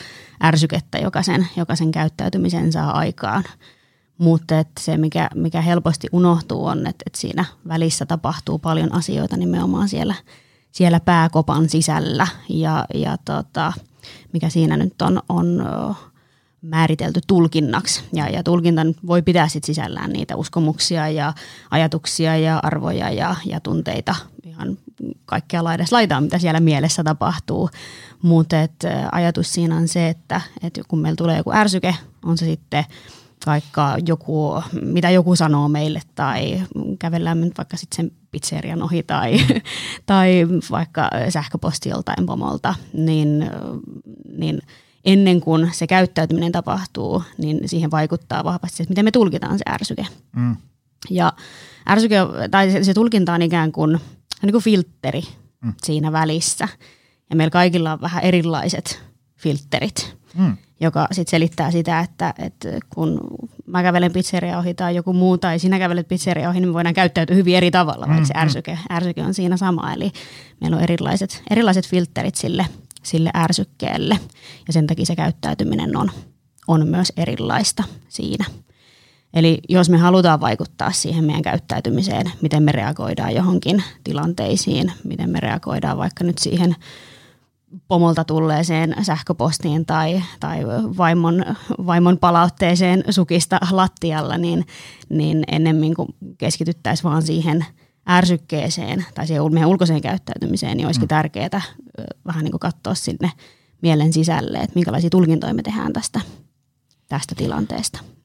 ärsykettä, 0.45 0.99
joka 0.99 1.23
sen, 1.23 1.49
joka 1.57 1.77
sen 1.77 1.90
käyttäytymisen 1.90 2.73
saa 2.73 2.90
aikaan– 2.90 3.45
mutta 4.18 4.64
se, 4.81 4.96
mikä, 4.96 5.31
mikä 5.35 5.61
helposti 5.61 6.09
unohtuu, 6.12 6.66
on, 6.66 6.79
että, 6.79 7.02
että 7.07 7.20
siinä 7.20 7.44
välissä 7.68 8.07
tapahtuu 8.07 8.59
paljon 8.59 8.94
asioita 8.94 9.37
nimenomaan 9.37 9.88
siellä, 9.88 10.14
siellä 10.72 11.00
pääkopan 11.00 11.68
sisällä. 11.68 12.26
Ja, 12.48 12.85
ja 12.94 13.16
tota, 13.24 13.72
mikä 14.33 14.48
siinä 14.48 14.76
nyt 14.76 15.02
on, 15.02 15.22
on 15.29 15.64
määritelty 16.62 17.20
tulkinnaksi. 17.26 18.02
Ja, 18.12 18.29
ja 18.29 18.42
tulkinta 18.42 18.83
voi 19.07 19.22
pitää 19.22 19.48
sit 19.48 19.64
sisällään 19.64 20.11
niitä 20.11 20.37
uskomuksia 20.37 21.09
ja 21.09 21.33
ajatuksia 21.70 22.37
ja 22.37 22.61
arvoja 22.62 23.11
ja, 23.11 23.37
ja 23.44 23.61
tunteita 23.61 24.16
ihan 24.44 24.79
kaikkea 25.26 25.64
laidas 25.64 25.92
laitaa, 25.92 26.20
mitä 26.20 26.38
siellä 26.38 26.61
mielessä 26.61 27.05
tapahtuu. 27.05 27.70
Mutta 28.22 28.57
ajatus 29.12 29.52
siinä 29.52 29.76
on 29.76 29.88
se, 29.88 30.09
että, 30.09 30.40
että 30.62 30.81
kun 30.88 30.98
meillä 30.98 31.16
tulee 31.16 31.37
joku 31.37 31.52
ärsyke, 31.52 31.94
on 32.24 32.38
se 32.38 32.44
sitten– 32.44 32.85
vaikka 33.47 33.97
joku, 34.07 34.63
mitä 34.83 35.11
joku 35.11 35.37
sanoo 35.37 35.69
meille 35.69 36.01
tai 36.15 36.63
kävellään 36.99 37.41
nyt 37.41 37.59
vaikka 37.59 37.77
sitten 37.77 37.97
sen 37.97 38.13
pizzerian 38.31 38.83
ohi 38.83 39.03
tai, 39.03 39.39
tai 40.07 40.47
vaikka 40.71 41.11
sähköposti 41.29 41.89
joltain 41.89 42.27
pomolta, 42.27 42.75
niin, 42.93 43.51
niin 44.39 44.63
ennen 45.05 45.41
kuin 45.41 45.71
se 45.73 45.87
käyttäytyminen 45.87 46.53
tapahtuu, 46.53 47.23
niin 47.39 47.69
siihen 47.69 47.91
vaikuttaa 47.91 48.45
vahvasti, 48.45 48.83
että 48.83 48.91
miten 48.91 49.05
me 49.05 49.11
tulkitaan 49.11 49.59
se 49.59 49.65
ärsyke. 49.71 50.07
Mm. 50.37 50.57
Ja 51.11 51.33
ärsyke, 51.91 52.17
tai 52.51 52.71
se, 52.71 52.85
se 52.85 52.95
tulkinta 52.95 53.35
on 53.35 53.43
ikään 53.43 53.73
kuin, 53.73 54.01
niin 54.43 54.53
kuin 54.53 54.65
filtteri 54.65 55.23
mm. 55.65 55.75
siinä 55.83 56.13
välissä. 56.13 56.69
Ja 57.31 57.37
meillä 57.37 57.51
kaikilla 57.51 57.93
on 57.93 58.01
vähän 58.01 58.23
erilaiset 58.23 59.03
filterit. 59.37 60.17
Mm 60.38 60.57
joka 60.81 61.09
sitten 61.12 61.31
selittää 61.31 61.70
sitä, 61.70 62.01
että, 62.01 62.35
että 62.38 62.68
kun 62.94 63.20
mä 63.66 63.83
kävelen 63.83 64.12
pizzeria 64.12 64.59
ohi 64.59 64.75
tai 64.75 64.96
joku 64.96 65.12
muu 65.12 65.38
tai 65.38 65.59
sinä 65.59 65.79
kävelet 65.79 66.09
pizzeria 66.09 66.49
ohi, 66.49 66.61
niin 66.61 66.68
me 66.68 66.75
voidaan 66.75 66.94
käyttäytyä 66.94 67.37
hyvin 67.37 67.57
eri 67.57 67.70
tavalla, 67.70 68.09
vaikka 68.09 68.27
se 68.27 68.35
mm-hmm. 68.35 68.42
ärsyke, 68.42 68.79
ärsyke 68.90 69.22
on 69.22 69.35
siinä 69.35 69.57
sama. 69.57 69.92
Eli 69.92 70.12
meillä 70.61 70.77
on 70.77 70.83
erilaiset, 70.83 71.42
erilaiset 71.51 71.87
filterit 71.87 72.35
sille, 72.35 72.66
sille 73.03 73.31
ärsykkeelle 73.37 74.18
ja 74.66 74.72
sen 74.72 74.87
takia 74.87 75.07
se 75.07 75.16
käyttäytyminen 75.16 75.96
on, 75.96 76.11
on 76.68 76.88
myös 76.88 77.12
erilaista 77.16 77.85
siinä. 78.09 78.44
Eli 79.35 79.59
jos 79.68 79.90
me 79.90 79.99
halutaan 79.99 80.40
vaikuttaa 80.40 80.92
siihen 80.92 81.25
meidän 81.25 81.42
käyttäytymiseen, 81.42 82.33
miten 82.42 82.62
me 82.62 82.72
reagoidaan 82.72 83.35
johonkin 83.35 83.83
tilanteisiin, 84.05 84.92
miten 85.05 85.31
me 85.31 85.40
reagoidaan 85.40 85.99
vaikka 85.99 86.25
nyt 86.25 86.38
siihen– 86.38 86.77
pomolta 87.89 88.25
tulleeseen 88.25 88.95
sähköpostiin 89.03 89.87
tai, 89.87 90.23
tai 90.41 90.67
vaimon, 90.97 91.45
vaimon 91.87 92.19
palautteeseen 92.19 93.05
sukista 93.11 93.59
lattialla, 93.71 94.39
niin, 94.39 94.67
niin 95.09 95.45
ennemmin 95.53 95.95
kuin 95.95 96.09
keskityttäisiin 96.39 97.05
vaan 97.05 97.23
siihen 97.23 97.67
ärsykkeeseen 98.09 99.05
tai 99.15 99.27
siihen 99.27 99.55
meidän 99.55 99.69
ulkoiseen 99.69 100.01
käyttäytymiseen, 100.01 100.77
niin 100.77 100.87
olisikin 100.87 101.07
mm. 101.07 101.09
tärkeää 101.09 101.62
vähän 102.27 102.45
niin 102.45 102.53
kuin 102.53 102.61
katsoa 102.61 102.95
sinne 102.95 103.33
mielen 103.83 104.12
sisälle, 104.12 104.59
että 104.59 104.75
minkälaisia 104.75 105.11
tulkintoja 105.11 105.55
me 105.55 105.62
tehdään 105.62 105.93
tästä, 105.93 106.21
tästä 107.09 107.35
tilanteesta 107.35 108.15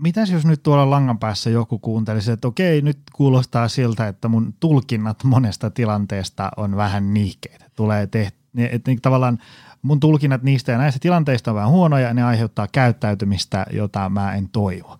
mitäs 0.00 0.30
jos 0.30 0.46
nyt 0.46 0.62
tuolla 0.62 0.90
langan 0.90 1.18
päässä 1.18 1.50
joku 1.50 1.78
kuuntelisi, 1.78 2.32
että 2.32 2.48
okei, 2.48 2.82
nyt 2.82 2.98
kuulostaa 3.12 3.68
siltä, 3.68 4.08
että 4.08 4.28
mun 4.28 4.54
tulkinnat 4.60 5.24
monesta 5.24 5.70
tilanteesta 5.70 6.50
on 6.56 6.76
vähän 6.76 7.14
nihkeitä. 7.14 7.70
Tulee 7.76 8.06
tehty, 8.06 8.38
että 8.70 8.92
tavallaan 9.02 9.38
mun 9.82 10.00
tulkinnat 10.00 10.42
niistä 10.42 10.72
ja 10.72 10.78
näistä 10.78 11.00
tilanteista 11.00 11.50
on 11.50 11.54
vähän 11.54 11.70
huonoja 11.70 12.08
ja 12.08 12.14
ne 12.14 12.22
aiheuttaa 12.22 12.68
käyttäytymistä, 12.72 13.66
jota 13.72 14.08
mä 14.08 14.34
en 14.34 14.48
toivo. 14.48 14.98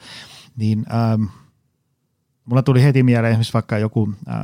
Niin 0.56 0.86
ähm, 0.94 1.22
mulla 2.44 2.62
tuli 2.62 2.82
heti 2.82 3.02
mieleen 3.02 3.32
esimerkiksi 3.32 3.54
vaikka 3.54 3.78
joku, 3.78 4.12
äh, 4.28 4.34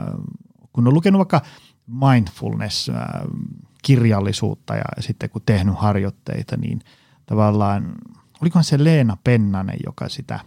kun 0.72 0.88
on 0.88 0.94
lukenut 0.94 1.18
vaikka 1.18 1.40
mindfulness-kirjallisuutta 1.86 4.74
äh, 4.74 4.78
ja 4.78 4.84
sitten 5.02 5.30
kun 5.30 5.42
tehnyt 5.46 5.78
harjoitteita, 5.78 6.56
niin 6.56 6.80
tavallaan 7.26 7.94
olikohan 8.42 8.64
se 8.64 8.85
Leena 8.85 9.16
Pennanen, 9.25 9.79
joka 9.87 10.09
sitä, 10.09 10.40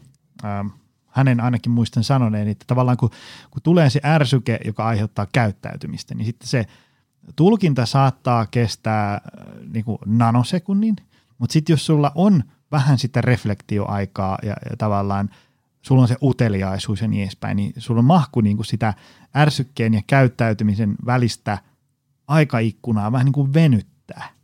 ää, 0.43 0.59
ähm, 0.59 0.67
hänen 1.07 1.39
ainakin 1.39 1.71
muistan 1.71 2.03
sanoneen, 2.03 2.47
että 2.47 2.65
tavallaan 2.67 2.97
kun, 2.97 3.09
kun 3.51 3.61
tulee 3.61 3.89
se 3.89 3.99
ärsyke, 4.05 4.59
joka 4.65 4.87
aiheuttaa 4.87 5.27
käyttäytymistä, 5.31 6.15
niin 6.15 6.25
sitten 6.25 6.47
se 6.47 6.65
tulkinta 7.35 7.85
saattaa 7.85 8.45
kestää 8.45 9.13
äh, 9.13 9.21
niin 9.73 9.85
kuin 9.85 9.97
nanosekunnin, 10.05 10.95
mutta 11.37 11.53
sitten 11.53 11.73
jos 11.73 11.85
sulla 11.85 12.11
on 12.15 12.43
vähän 12.71 12.97
sitä 12.97 13.21
reflektioaikaa 13.21 14.37
ja, 14.43 14.55
ja 14.69 14.77
tavallaan 14.77 15.29
sulla 15.81 16.01
on 16.01 16.07
se 16.07 16.15
uteliaisuus 16.23 17.01
ja 17.01 17.07
niin 17.07 17.23
edespäin, 17.23 17.57
niin 17.57 17.73
sulla 17.77 17.99
on 17.99 18.05
mahku 18.05 18.41
niin 18.41 18.57
kuin 18.57 18.65
sitä 18.65 18.93
ärsykkeen 19.37 19.93
ja 19.93 20.01
käyttäytymisen 20.07 20.95
välistä 21.05 21.57
aikaikkunaa 22.27 23.11
vähän 23.11 23.25
niin 23.25 23.33
kuin 23.33 23.53
venyttää 23.53 24.38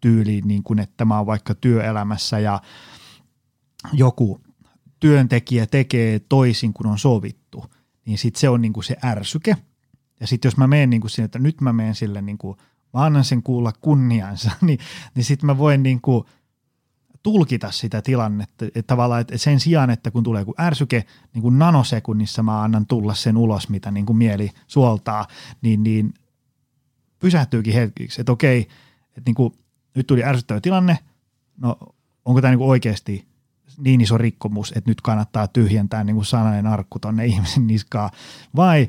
tyyliin, 0.00 0.48
niin 0.48 0.62
kuin, 0.62 0.78
että 0.78 1.04
mä 1.04 1.16
oon 1.16 1.26
vaikka 1.26 1.54
työelämässä 1.54 2.38
ja 2.38 2.60
joku 3.92 4.40
työntekijä 5.00 5.66
tekee 5.66 6.18
toisin 6.18 6.72
kuin 6.72 6.86
on 6.86 6.98
sovittu, 6.98 7.64
niin 8.06 8.18
sitten 8.18 8.40
se 8.40 8.48
on 8.48 8.60
niin 8.60 8.72
kuin 8.72 8.84
se 8.84 8.96
ärsyke. 9.04 9.56
Ja 10.20 10.26
sitten 10.26 10.48
jos 10.48 10.56
mä 10.56 10.66
menen 10.66 10.90
niin 10.90 11.00
kuin 11.00 11.10
sinne, 11.10 11.24
että 11.24 11.38
nyt 11.38 11.60
mä 11.60 11.72
menen 11.72 11.94
sille, 11.94 12.22
niin 12.22 12.38
kuin, 12.38 12.56
mä 12.94 13.04
annan 13.04 13.24
sen 13.24 13.42
kuulla 13.42 13.72
kunniansa, 13.80 14.50
niin, 14.66 14.78
niin 15.14 15.24
sitten 15.24 15.46
mä 15.46 15.58
voin 15.58 15.82
niin 15.82 16.00
kuin 16.00 16.24
tulkita 17.22 17.70
sitä 17.70 18.02
tilannetta. 18.02 18.64
Että 18.64 18.82
tavallaan 18.82 19.20
että 19.20 19.38
sen 19.38 19.60
sijaan, 19.60 19.90
että 19.90 20.10
kun 20.10 20.22
tulee 20.22 20.40
joku 20.40 20.54
ärsyke, 20.60 21.04
niin 21.34 21.42
kuin 21.42 21.58
nanosekunnissa 21.58 22.42
mä 22.42 22.62
annan 22.62 22.86
tulla 22.86 23.14
sen 23.14 23.36
ulos, 23.36 23.68
mitä 23.68 23.90
niin 23.90 24.06
kuin 24.06 24.16
mieli 24.16 24.50
suoltaa, 24.66 25.26
niin, 25.62 25.82
niin 25.82 26.14
pysähtyykin 27.18 27.74
hetkiksi, 27.74 28.20
että 28.20 28.32
okei, 28.32 28.60
että 29.08 29.22
niin 29.26 29.34
kuin, 29.34 29.54
nyt 29.94 30.06
tuli 30.06 30.24
ärsyttävä 30.24 30.60
tilanne, 30.60 30.98
no 31.58 31.78
onko 32.24 32.40
tämä 32.40 32.54
niin 32.54 32.68
oikeasti 32.68 33.30
niin 33.78 34.00
iso 34.00 34.18
rikkomus, 34.18 34.72
että 34.76 34.90
nyt 34.90 35.00
kannattaa 35.00 35.48
tyhjentää 35.48 36.04
niin 36.04 36.24
sananen 36.24 36.66
arkku 36.66 36.98
tonne 36.98 37.26
ihmisen 37.26 37.66
niskaa, 37.66 38.10
vai 38.56 38.88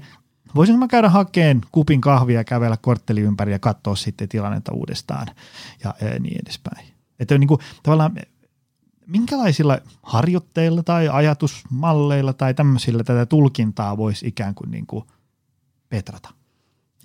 voisinko 0.56 0.80
mä 0.80 0.88
käydä 0.88 1.10
hakeen 1.10 1.62
kupin 1.72 2.02
kahvia 2.02 2.40
ja 2.40 2.44
kävellä 2.44 2.78
kortteli 2.78 3.22
ympäri 3.22 3.52
ja 3.52 3.60
katsoa 3.60 3.96
sitten 3.96 4.30
tilannetta 4.30 4.74
uudestaan 4.74 5.28
ja, 5.84 5.96
ja 6.02 6.20
niin 6.20 6.42
edespäin. 6.44 6.88
Että 7.20 7.38
niin 7.38 7.48
kuin, 7.48 7.60
tavallaan 7.84 8.16
minkälaisilla 9.08 9.80
harjoitteilla 10.04 10.84
tai 10.84 11.10
ajatusmalleilla 11.10 12.34
tai 12.34 12.54
tämmöisillä 12.54 13.04
tätä 13.04 13.26
tulkintaa 13.26 13.98
voisi 13.98 14.28
ikään 14.28 14.56
kuin, 14.56 14.72
niin 14.72 14.88
kuin 14.88 15.06
petrata? 15.90 16.41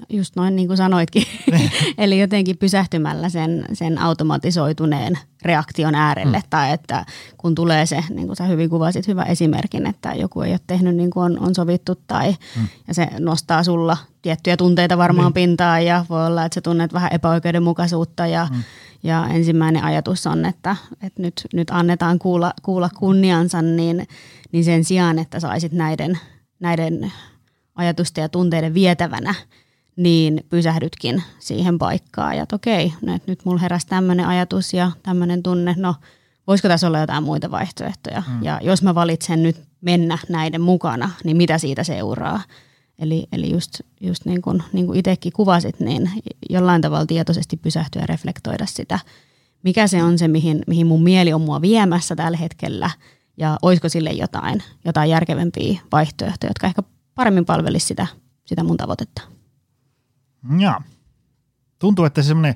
Just 0.08 0.36
noin 0.36 0.56
niin 0.56 0.68
kuin 0.68 0.76
sanoitkin. 0.76 1.22
Eli 1.98 2.20
jotenkin 2.20 2.58
pysähtymällä 2.58 3.28
sen, 3.28 3.64
sen 3.72 3.98
automatisoituneen 3.98 5.18
reaktion 5.42 5.94
äärelle. 5.94 6.36
Mm. 6.36 6.42
Tai 6.50 6.72
että 6.72 7.06
kun 7.36 7.54
tulee 7.54 7.86
se, 7.86 8.04
niin 8.10 8.26
kuin 8.26 8.36
sä 8.36 8.44
hyvin 8.44 8.70
kuvasit, 8.70 9.08
hyvä 9.08 9.22
esimerkin, 9.22 9.86
että 9.86 10.14
joku 10.14 10.40
ei 10.40 10.52
ole 10.52 10.60
tehnyt 10.66 10.96
niin 10.96 11.10
kuin 11.10 11.24
on, 11.24 11.38
on 11.38 11.54
sovittu. 11.54 11.94
Tai, 12.06 12.36
mm. 12.56 12.68
Ja 12.88 12.94
se 12.94 13.08
nostaa 13.18 13.64
sulla 13.64 13.96
tiettyjä 14.22 14.56
tunteita 14.56 14.98
varmaan 14.98 15.26
niin. 15.26 15.34
pintaan 15.34 15.84
ja 15.84 16.04
voi 16.10 16.26
olla, 16.26 16.44
että 16.44 16.54
sä 16.54 16.60
tunnet 16.60 16.92
vähän 16.92 17.12
epäoikeudenmukaisuutta. 17.12 18.26
Ja, 18.26 18.48
mm. 18.50 18.62
ja 19.02 19.26
ensimmäinen 19.30 19.84
ajatus 19.84 20.26
on, 20.26 20.44
että, 20.44 20.76
että 21.02 21.22
nyt, 21.22 21.46
nyt 21.52 21.70
annetaan 21.70 22.18
kuulla, 22.18 22.52
kuulla 22.62 22.90
kunniansa, 22.98 23.62
niin, 23.62 24.08
niin 24.52 24.64
sen 24.64 24.84
sijaan, 24.84 25.18
että 25.18 25.40
saisit 25.40 25.72
näiden, 25.72 26.18
näiden 26.60 27.12
ajatusten 27.74 28.22
ja 28.22 28.28
tunteiden 28.28 28.74
vietävänä– 28.74 29.34
niin 29.96 30.44
pysähdytkin 30.50 31.22
siihen 31.38 31.78
paikkaan. 31.78 32.36
Ja 32.36 32.42
että 32.42 32.56
okei, 32.56 32.92
no, 33.02 33.14
että 33.14 33.32
nyt 33.32 33.44
mulla 33.44 33.60
heräsi 33.60 33.86
tämmöinen 33.86 34.26
ajatus 34.26 34.74
ja 34.74 34.90
tämmöinen 35.02 35.42
tunne, 35.42 35.74
no 35.78 35.94
voisiko 36.46 36.68
tässä 36.68 36.86
olla 36.86 36.98
jotain 36.98 37.22
muita 37.22 37.50
vaihtoehtoja. 37.50 38.22
Mm. 38.28 38.42
Ja 38.42 38.60
jos 38.62 38.82
mä 38.82 38.94
valitsen 38.94 39.42
nyt 39.42 39.56
mennä 39.80 40.18
näiden 40.28 40.60
mukana, 40.60 41.10
niin 41.24 41.36
mitä 41.36 41.58
siitä 41.58 41.84
seuraa? 41.84 42.40
Eli, 42.98 43.26
eli 43.32 43.50
just, 43.50 43.80
just 44.00 44.24
niin 44.24 44.42
kuin, 44.42 44.62
niin 44.72 44.86
kuin 44.86 44.98
itsekin 44.98 45.32
kuvasit, 45.32 45.80
niin 45.80 46.10
jollain 46.50 46.82
tavalla 46.82 47.06
tietoisesti 47.06 47.56
pysähtyä 47.56 48.02
ja 48.02 48.06
reflektoida 48.06 48.66
sitä, 48.66 48.98
mikä 49.62 49.86
se 49.86 50.02
on 50.02 50.18
se, 50.18 50.28
mihin, 50.28 50.62
mihin 50.66 50.86
mun 50.86 51.02
mieli 51.02 51.32
on 51.32 51.40
mua 51.40 51.60
viemässä 51.60 52.16
tällä 52.16 52.38
hetkellä, 52.38 52.90
ja 53.36 53.58
olisiko 53.62 53.88
sille 53.88 54.10
jotain, 54.10 54.62
jotain 54.84 55.10
järkevämpiä 55.10 55.80
vaihtoehtoja, 55.92 56.50
jotka 56.50 56.66
ehkä 56.66 56.82
paremmin 57.14 57.44
palvelisi 57.44 57.86
sitä, 57.86 58.06
sitä 58.44 58.64
mun 58.64 58.76
tavoitetta. 58.76 59.35
Ja. 60.58 60.80
Tuntuu, 61.78 62.04
että 62.04 62.22
se 62.22 62.26
semmoinen 62.26 62.54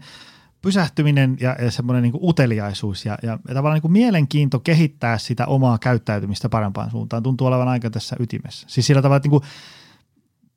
pysähtyminen 0.62 1.36
ja, 1.40 1.56
ja 1.58 1.70
semmoinen 1.70 2.02
niin 2.02 2.12
uteliaisuus 2.22 3.06
ja, 3.06 3.18
ja 3.22 3.38
tavallaan 3.46 3.74
niin 3.74 3.82
kuin 3.82 3.92
mielenkiinto 3.92 4.60
kehittää 4.60 5.18
sitä 5.18 5.46
omaa 5.46 5.78
käyttäytymistä 5.78 6.48
parempaan 6.48 6.90
suuntaan 6.90 7.22
tuntuu 7.22 7.46
olevan 7.46 7.68
aika 7.68 7.90
tässä 7.90 8.16
ytimessä. 8.20 8.66
Siis 8.70 8.86
sillä 8.86 9.02
tavalla, 9.02 9.16
että 9.16 9.28
niin 9.28 9.40
kuin, 9.40 9.50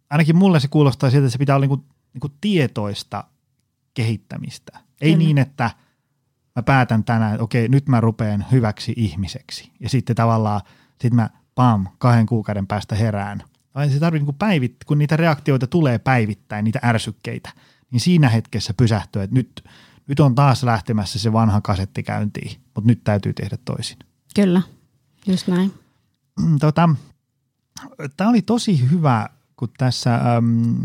ainakin 0.09 0.35
mulle 0.35 0.59
se 0.59 0.67
kuulostaa 0.67 1.09
siltä, 1.09 1.25
että 1.25 1.31
se 1.31 1.37
pitää 1.37 1.55
olla 1.55 1.63
niin 1.63 1.79
kuin, 1.79 1.83
niin 2.13 2.21
kuin 2.21 2.33
tietoista 2.41 3.23
kehittämistä. 3.93 4.79
Ei 5.01 5.11
Kyllä. 5.11 5.25
niin, 5.25 5.37
että 5.37 5.71
mä 6.55 6.63
päätän 6.63 7.03
tänään, 7.03 7.33
että 7.33 7.43
okei, 7.43 7.67
nyt 7.69 7.87
mä 7.87 8.01
rupean 8.01 8.45
hyväksi 8.51 8.93
ihmiseksi. 8.97 9.71
Ja 9.79 9.89
sitten 9.89 10.15
tavallaan, 10.15 10.61
sitten 10.89 11.15
mä 11.15 11.29
pam, 11.55 11.87
kahden 11.97 12.25
kuukauden 12.25 12.67
päästä 12.67 12.95
herään– 12.95 13.43
vai 13.75 13.89
se 13.89 13.99
tarvitsee 13.99 14.25
niin 14.25 14.35
päivit, 14.35 14.75
kun 14.85 14.97
niitä 14.97 15.17
reaktioita 15.17 15.67
tulee 15.67 15.99
päivittäin, 15.99 16.65
niitä 16.65 16.79
ärsykkeitä, 16.83 17.49
niin 17.91 17.99
siinä 17.99 18.29
hetkessä 18.29 18.73
pysähtyä, 18.73 19.23
että 19.23 19.35
nyt, 19.35 19.63
nyt 20.07 20.19
on 20.19 20.35
taas 20.35 20.63
lähtemässä 20.63 21.19
se 21.19 21.33
vanha 21.33 21.61
kasetti 21.61 22.03
käyntiin, 22.03 22.61
mutta 22.75 22.87
nyt 22.87 23.03
täytyy 23.03 23.33
tehdä 23.33 23.57
toisin. 23.65 23.97
Kyllä, 24.35 24.61
just 25.27 25.47
näin. 25.47 25.73
Tota, 26.59 26.89
Tämä 28.17 28.29
oli 28.29 28.41
tosi 28.41 28.89
hyvä, 28.91 29.29
kun 29.55 29.69
tässä 29.77 30.15
äm, 30.15 30.75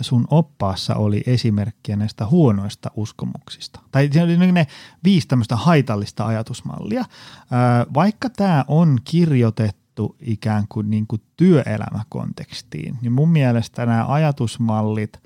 sun 0.00 0.26
oppaassa 0.30 0.94
oli 0.94 1.22
esimerkkiä 1.26 1.96
näistä 1.96 2.26
huonoista 2.26 2.90
uskomuksista. 2.96 3.80
Tai 3.90 4.10
se 4.12 4.22
oli 4.22 4.52
ne 4.52 4.66
viisi 5.04 5.28
tämmöistä 5.28 5.56
haitallista 5.56 6.26
ajatusmallia. 6.26 7.04
Ää, 7.50 7.86
vaikka 7.94 8.30
tämä 8.30 8.64
on 8.68 8.98
kirjoitettu 9.04 9.83
asetettu 9.94 10.16
ikään 10.20 10.64
kuin, 10.68 10.90
niin 10.90 11.06
kuin 11.06 11.22
työelämäkontekstiin, 11.36 12.98
niin 13.02 13.12
mun 13.12 13.28
mielestä 13.28 13.86
nämä 13.86 14.06
ajatusmallit 14.08 15.20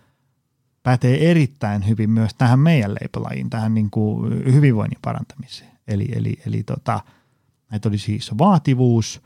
pätee 0.83 1.31
erittäin 1.31 1.89
hyvin 1.89 2.11
myös 2.11 2.35
tähän 2.35 2.59
meidän 2.59 2.95
leipolajiin, 2.95 3.51
tähän 3.51 3.75
niin 3.75 3.91
kuin 3.91 4.45
hyvinvoinnin 4.53 4.99
parantamiseen. 5.03 5.71
Eli, 5.89 6.09
eli, 6.15 6.39
eli 6.47 6.63
tota, 6.63 7.01
näitä 7.71 7.89
oli 7.89 7.99
siis 7.99 8.39
vaativuus, 8.39 9.23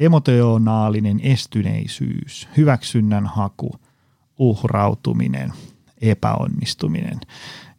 emotionaalinen 0.00 1.20
estyneisyys, 1.22 2.48
hyväksynnän 2.56 3.26
haku, 3.26 3.70
uhrautuminen, 4.38 5.52
epäonnistuminen. 6.00 7.20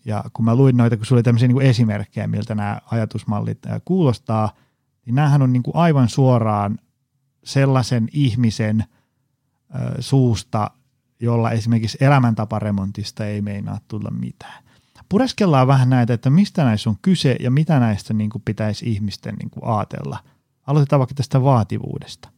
Ja 0.06 0.24
kun 0.34 0.46
mä 0.46 0.56
luin 0.56 0.78
noita, 0.78 0.98
kun 0.98 1.06
sulla 1.06 1.18
oli 1.18 1.24
tämmöisiä 1.24 1.48
niin 1.48 1.62
esimerkkejä, 1.62 2.28
miltä 2.28 2.56
nämä 2.56 2.82
ajatusmallit 2.92 3.60
kuulostaa, 3.86 4.52
niin 5.06 5.16
näähän 5.16 5.42
on 5.42 5.54
niin 5.54 5.64
kuin 5.64 5.76
aivan 5.76 6.10
suoraan 6.10 6.80
sellaisen 7.48 8.08
ihmisen 8.12 8.84
suusta, 10.00 10.72
jolla 11.20 11.52
esimerkiksi 11.52 11.98
elämäntaparemontista 12.02 13.26
ei 13.26 13.42
meinaa 13.42 13.80
tulla 13.88 14.12
mitään. 14.12 14.64
Pureskellaan 15.10 15.68
vähän 15.68 15.90
näitä, 15.90 16.14
että 16.14 16.30
mistä 16.30 16.64
näissä 16.64 16.90
on 16.90 16.98
kyse 17.02 17.36
ja 17.40 17.52
mitä 17.52 17.80
näistä 17.80 18.14
niin 18.14 18.30
kuin 18.30 18.42
pitäisi 18.46 18.92
ihmisten 18.92 19.36
niin 19.36 19.50
kuin 19.50 19.64
ajatella. 19.78 20.20
Aloitetaan 20.68 21.00
vaikka 21.00 21.16
tästä 21.16 21.44
vaativuudesta. 21.44 22.30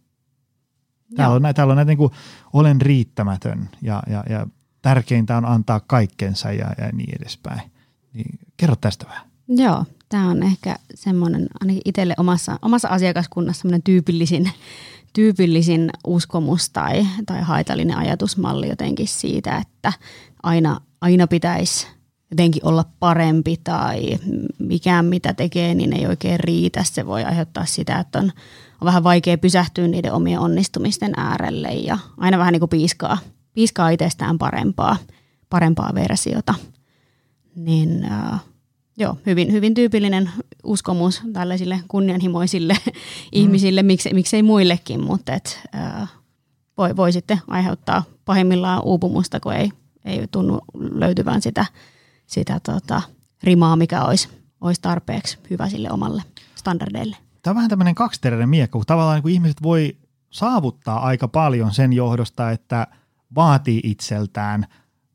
Täällä 1.16 1.36
on, 1.36 1.56
täällä 1.56 1.72
on 1.72 1.76
näitä 1.76 1.90
niin 1.90 1.98
kuin, 1.98 2.12
olen 2.54 2.82
riittämätön 2.82 3.70
ja, 3.82 4.04
ja, 4.10 4.24
ja 4.30 4.48
tärkeintä 4.82 5.38
on 5.38 5.46
antaa 5.46 5.80
kaikkensa 5.80 6.52
ja, 6.52 6.72
ja 6.78 6.92
niin 6.94 7.16
edespäin. 7.22 7.62
Niin, 8.14 8.40
kerro 8.58 8.76
tästä 8.76 9.06
vähän. 9.08 9.28
Joo, 9.48 9.86
tämä 10.10 10.30
on 10.30 10.44
ehkä 10.44 10.76
semmoinen 10.96 11.48
ainakin 11.62 11.82
itselle 11.86 12.14
omassa, 12.18 12.60
omassa 12.62 12.88
asiakaskunnassa 12.88 13.62
semmoinen 13.62 13.84
tyypillisin 13.84 14.52
tyypillisin 15.14 15.90
uskomus 16.08 16.70
tai, 16.70 17.08
tai 17.26 17.42
haitallinen 17.42 17.98
ajatusmalli 17.98 18.70
jotenkin 18.70 19.08
siitä, 19.08 19.58
että 19.58 19.94
aina, 20.44 20.82
aina 21.02 21.28
pitäisi 21.28 21.88
jotenkin 22.32 22.66
olla 22.66 22.86
parempi 23.00 23.58
tai 23.64 24.20
mikään 24.60 25.06
mitä 25.06 25.34
tekee, 25.34 25.76
niin 25.76 25.94
ei 25.94 26.08
oikein 26.08 26.40
riitä. 26.40 26.84
Se 26.84 27.06
voi 27.06 27.24
aiheuttaa 27.24 27.66
sitä, 27.66 28.00
että 28.00 28.20
on, 28.20 28.26
on 28.82 28.86
vähän 28.86 29.04
vaikea 29.04 29.38
pysähtyä 29.38 29.88
niiden 29.88 30.14
omien 30.14 30.40
onnistumisten 30.40 31.14
äärelle 31.18 31.70
ja 31.70 31.98
aina 32.18 32.38
vähän 32.38 32.52
niin 32.52 32.60
kuin 32.60 32.70
piiskaa, 32.70 33.18
piiskaa 33.54 33.90
itsestään 33.90 34.38
parempaa, 34.38 34.98
parempaa 35.50 35.92
versiota. 35.96 36.56
Niin 37.56 38.06
äh, 38.12 38.40
Joo, 39.00 39.18
hyvin, 39.26 39.52
hyvin 39.52 39.74
tyypillinen 39.74 40.32
uskomus 40.64 41.22
tällaisille 41.34 41.80
kunnianhimoisille 41.88 42.74
mm. 42.86 42.92
ihmisille, 43.32 43.84
miksei, 43.84 44.14
miksei 44.14 44.44
muillekin, 44.44 45.04
mutta 45.04 45.34
et, 45.34 45.60
äh, 45.76 46.10
voi, 46.78 46.96
voi 46.96 47.12
sitten 47.12 47.42
aiheuttaa 47.48 48.04
pahimmillaan 48.26 48.84
uupumusta, 48.84 49.40
kun 49.40 49.54
ei, 49.54 49.72
ei 50.06 50.28
tunnu 50.32 50.60
löytyvän 50.74 51.42
sitä, 51.42 51.66
sitä 52.26 52.60
tota, 52.60 53.02
rimaa, 53.44 53.76
mikä 53.76 54.04
olisi, 54.04 54.30
olisi 54.62 54.82
tarpeeksi 54.82 55.38
hyvä 55.50 55.70
sille 55.70 55.92
omalle 55.92 56.24
standardeille. 56.56 57.18
Tämä 57.42 57.52
on 57.52 57.56
vähän 57.56 57.70
tämmöinen 57.70 57.96
kaksiteräinen 57.96 58.50
miekka, 58.50 58.80
kun 58.80 58.86
tavallaan 58.86 59.22
kun 59.22 59.32
ihmiset 59.32 59.64
voi 59.64 59.98
saavuttaa 60.30 61.00
aika 61.00 61.28
paljon 61.28 61.74
sen 61.74 61.94
johdosta, 61.94 62.52
että 62.52 62.88
vaatii 63.36 63.80
itseltään, 63.84 64.66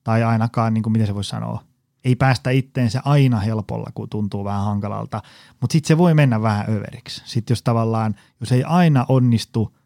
tai 0.04 0.22
ainakaan, 0.22 0.74
niin 0.74 0.82
kuin 0.82 0.92
miten 0.92 1.06
se 1.06 1.14
voisi 1.14 1.30
sanoa, 1.30 1.62
ei 2.04 2.16
päästä 2.16 2.50
itteensä 2.50 3.00
aina 3.04 3.40
helpolla, 3.40 3.90
kun 3.94 4.08
tuntuu 4.08 4.44
vähän 4.44 4.64
hankalalta, 4.64 5.22
mutta 5.60 5.72
sitten 5.72 5.88
se 5.88 5.98
voi 5.98 6.14
mennä 6.14 6.42
vähän 6.42 6.66
överiksi. 6.68 7.22
Sitten 7.24 7.52
jos 7.52 7.62
tavallaan, 7.62 8.14
jos 8.40 8.52
ei 8.52 8.64
aina 8.64 9.06
onnistu 9.08 9.76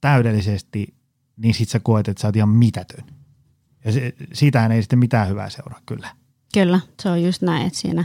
täydellisesti, 0.00 0.94
niin 1.36 1.54
sitten 1.54 1.72
sä 1.72 1.80
koet, 1.80 2.08
että 2.08 2.20
sä 2.20 2.28
oot 2.28 2.36
ihan 2.36 2.48
mitätön. 2.48 3.04
Ja 3.84 3.92
se, 3.92 4.14
siitähän 4.32 4.72
ei 4.72 4.82
sitten 4.82 4.98
mitään 4.98 5.28
hyvää 5.28 5.50
seuraa 5.50 5.80
kyllä. 5.86 6.08
Kyllä, 6.54 6.80
se 7.02 7.10
on 7.10 7.22
just 7.22 7.42
näin, 7.42 7.66
että 7.66 7.78
siinä 7.78 8.04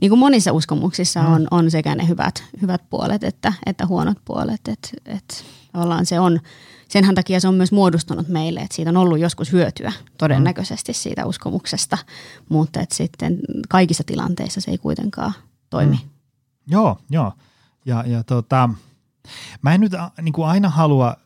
niin 0.00 0.10
kuin 0.10 0.18
monissa 0.18 0.52
uskomuksissa 0.52 1.22
mm. 1.22 1.32
on, 1.32 1.48
on 1.50 1.70
sekä 1.70 1.94
ne 1.94 2.08
hyvät, 2.08 2.44
hyvät 2.62 2.82
puolet 2.90 3.24
että, 3.24 3.52
että 3.66 3.86
huonot 3.86 4.18
puolet. 4.24 4.68
Että 4.68 4.88
et, 5.06 5.44
tavallaan 5.72 6.06
se 6.06 6.20
on, 6.20 6.40
senhän 6.88 7.14
takia 7.14 7.40
se 7.40 7.48
on 7.48 7.54
myös 7.54 7.72
muodostunut 7.72 8.28
meille, 8.28 8.60
että 8.60 8.76
siitä 8.76 8.90
on 8.90 8.96
ollut 8.96 9.18
joskus 9.18 9.52
hyötyä 9.52 9.92
todennäköisesti 10.18 10.92
siitä 10.92 11.26
uskomuksesta, 11.26 11.98
mutta 12.48 12.80
että 12.80 12.94
sitten 12.94 13.38
kaikissa 13.68 14.04
tilanteissa 14.06 14.60
se 14.60 14.70
ei 14.70 14.78
kuitenkaan 14.78 15.32
toimi. 15.70 15.96
Mm. 15.96 16.10
Joo, 16.66 16.98
joo. 17.10 17.32
Ja, 17.86 18.04
ja 18.06 18.24
tota, 18.24 18.70
mä 19.62 19.74
en 19.74 19.80
nyt 19.80 19.92
niin 20.22 20.32
kuin 20.32 20.48
aina 20.48 20.68
halua 20.68 21.16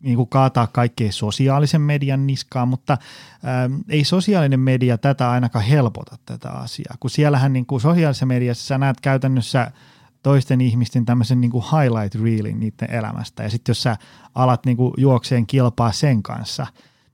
niin 0.00 0.16
kuin 0.16 0.28
kaataa 0.28 0.66
kaikkea 0.66 1.12
sosiaalisen 1.12 1.80
median 1.80 2.26
niskaan, 2.26 2.68
mutta 2.68 2.98
ähm, 3.44 3.80
ei 3.88 4.04
sosiaalinen 4.04 4.60
media 4.60 4.98
tätä 4.98 5.30
ainakaan 5.30 5.64
helpota 5.64 6.18
tätä 6.26 6.50
asiaa, 6.50 6.94
kun 7.00 7.10
siellähän 7.10 7.52
niin 7.52 7.66
kuin 7.66 7.80
sosiaalisessa 7.80 8.26
mediassa 8.26 8.66
sä 8.66 8.78
näet 8.78 9.00
käytännössä 9.00 9.70
toisten 10.22 10.60
ihmisten 10.60 11.04
tämmöisen 11.04 11.40
niin 11.40 11.50
kuin 11.50 11.64
highlight 11.64 12.14
reelin 12.14 12.60
niiden 12.60 12.90
elämästä 12.90 13.42
ja 13.42 13.50
sitten 13.50 13.70
jos 13.70 13.82
sä 13.82 13.96
alat 14.34 14.66
niin 14.66 14.76
kuin 14.76 14.94
juokseen 14.96 15.46
kilpaa 15.46 15.92
sen 15.92 16.22
kanssa, 16.22 16.66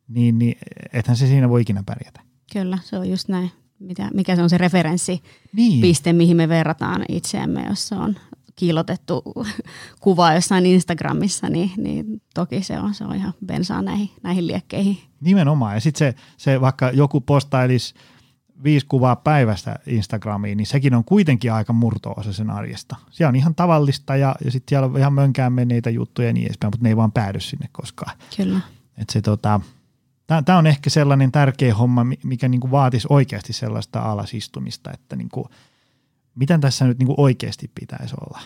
niin, 0.09 0.39
niin 0.39 0.59
ethän 0.93 1.17
se 1.17 1.27
siinä 1.27 1.49
voi 1.49 1.61
ikinä 1.61 1.83
pärjätä. 1.87 2.21
Kyllä, 2.53 2.79
se 2.83 2.99
on 2.99 3.11
just 3.11 3.29
näin. 3.29 3.51
Mitä, 3.79 4.11
mikä 4.15 4.37
se 4.37 4.43
on 4.43 4.51
se 4.51 4.59
referenssipiste, 4.59 6.13
niin. 6.13 6.17
mihin 6.17 6.37
me 6.37 6.49
verrataan 6.49 7.05
itseämme, 7.09 7.67
jos 7.69 7.89
se 7.89 7.95
on 7.95 8.17
kiilotettu 8.57 9.23
kuva 10.01 10.35
jossain 10.35 10.67
Instagramissa, 10.67 11.49
niin, 11.49 11.71
niin 11.77 12.23
toki 12.35 12.63
se 12.63 12.79
on, 12.79 12.95
se 12.95 13.05
on 13.05 13.17
ihan 13.17 13.35
bensaa 13.47 13.83
näihin, 13.83 14.11
näihin 14.23 14.47
liekkeihin. 14.47 14.99
Nimenomaan. 15.21 15.75
Ja 15.75 15.81
sitten 15.81 15.99
se, 15.99 16.15
se, 16.37 16.61
vaikka 16.61 16.91
joku 16.91 17.21
postailisi 17.21 17.95
viisi 18.65 18.87
kuvaa 18.87 19.17
päivästä 19.17 19.79
Instagramiin, 19.87 20.57
niin 20.57 20.67
sekin 20.67 20.95
on 20.95 21.05
kuitenkin 21.05 21.53
aika 21.53 21.73
murto-osa 21.73 22.33
sen 22.33 22.51
arjesta. 22.51 22.97
Se 23.11 23.27
on 23.27 23.37
ihan 23.37 23.55
tavallista 23.55 24.17
ja, 24.17 24.35
ja 24.45 24.51
sitten 24.51 24.69
siellä 24.69 24.87
on 24.87 24.99
ihan 24.99 25.13
mönkään 25.13 25.53
menneitä 25.53 25.91
juttuja 25.91 26.29
ja 26.29 26.33
niin 26.33 26.47
edespäin, 26.47 26.69
mutta 26.69 26.83
ne 26.83 26.89
ei 26.89 26.97
vaan 26.97 27.13
päädy 27.13 27.41
sinne 27.41 27.69
koskaan. 27.73 28.17
Kyllä. 28.37 28.61
Et 28.99 29.11
se 29.11 29.21
tota, 29.21 29.61
Tämä 30.45 30.59
on 30.59 30.67
ehkä 30.67 30.91
sellainen 30.91 31.33
tärkeä 31.33 31.75
homma, 31.75 32.07
mikä 32.25 32.49
niinku 32.49 32.71
vaatisi 32.71 33.07
oikeasti 33.11 33.53
sellaista 33.53 34.01
alasistumista, 34.01 34.91
että 34.95 35.17
niinku, 35.17 35.49
miten 36.35 36.61
tässä 36.61 36.85
nyt 36.85 36.99
niinku 36.99 37.15
oikeasti 37.17 37.71
pitäisi 37.75 38.15
olla. 38.21 38.41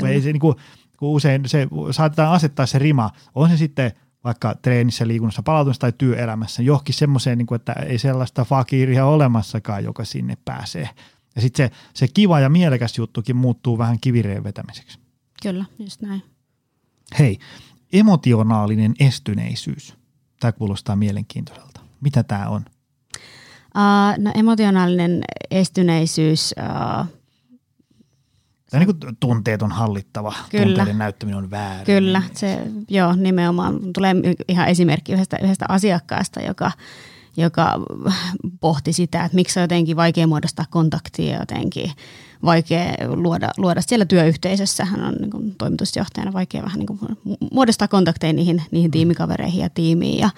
Kun 0.00 0.08
ei 0.08 0.22
se, 0.22 0.32
niinku, 0.32 0.54
kun 0.98 1.08
usein 1.08 1.48
se, 1.48 1.68
saatetaan 1.90 2.32
asettaa 2.32 2.66
se 2.66 2.78
rima, 2.78 3.10
on 3.34 3.48
se 3.48 3.56
sitten 3.56 3.92
vaikka 4.24 4.54
treenissä, 4.62 5.08
liikunnassa, 5.08 5.42
palautumassa 5.42 5.80
tai 5.80 5.92
työelämässä, 5.98 6.62
johonkin 6.62 6.94
semmoiseen, 6.94 7.38
niin 7.38 7.54
että 7.54 7.72
ei 7.72 7.98
sellaista 7.98 8.44
fakiiria 8.44 9.06
olemassakaan, 9.06 9.84
joka 9.84 10.04
sinne 10.04 10.38
pääsee. 10.44 10.88
Ja 11.36 11.42
sitten 11.42 11.68
se, 11.68 11.74
se 11.94 12.08
kiva 12.08 12.40
ja 12.40 12.48
mielekäs 12.48 12.98
juttukin 12.98 13.36
muuttuu 13.36 13.78
vähän 13.78 14.00
kivireen 14.00 14.44
vetämiseksi. 14.44 14.98
Kyllä, 15.42 15.64
just 15.78 16.02
näin. 16.02 16.22
Hei, 17.18 17.38
emotionaalinen 17.92 18.94
estyneisyys. 19.00 19.94
Tämä 20.40 20.52
kuulostaa 20.52 20.96
mielenkiintoiselta. 20.96 21.80
Mitä 22.00 22.22
tämä 22.22 22.48
on? 22.48 22.64
Uh, 23.76 24.24
no 24.24 24.30
emotionaalinen 24.34 25.22
estyneisyys. 25.50 26.54
Uh, 26.58 27.06
Tämä 28.74 28.84
niin 28.84 28.96
kuin 29.00 29.16
tunteet 29.20 29.62
on 29.62 29.72
hallittava, 29.72 30.34
kyllä, 30.50 30.66
tunteiden 30.66 30.98
näyttäminen 30.98 31.38
on 31.38 31.50
väärin. 31.50 31.84
Kyllä, 31.84 32.22
se 32.32 32.58
joo, 32.88 33.12
nimenomaan 33.12 33.78
tulee 33.94 34.14
ihan 34.48 34.68
esimerkki 34.68 35.12
yhdestä, 35.12 35.38
yhdestä 35.42 35.64
asiakkaasta, 35.68 36.40
joka, 36.40 36.72
joka 37.36 37.66
pohti 38.60 38.92
sitä, 38.92 39.24
että 39.24 39.34
miksi 39.34 39.58
on 39.58 39.62
jotenkin 39.64 39.96
vaikea 39.96 40.26
muodostaa 40.26 40.64
kontaktia 40.70 41.38
jotenkin 41.38 41.90
vaikea 42.44 42.94
luoda, 43.14 43.50
luoda 43.56 43.80
siellä 43.82 44.04
työyhteisössä. 44.04 44.84
Hän 44.84 45.04
on 45.04 45.14
niin 45.14 45.30
kuin, 45.30 45.54
toimitusjohtajana 45.58 46.32
vaikea 46.32 46.62
vähän 46.62 46.78
niin 46.78 46.86
kuin, 46.86 46.98
muodostaa 47.52 47.88
kontakteja 47.88 48.32
niihin, 48.32 48.62
niihin 48.70 48.90
tiimikavereihin 48.90 49.62
ja 49.62 49.68
tiimiin 49.68 50.18
ja 50.18 50.30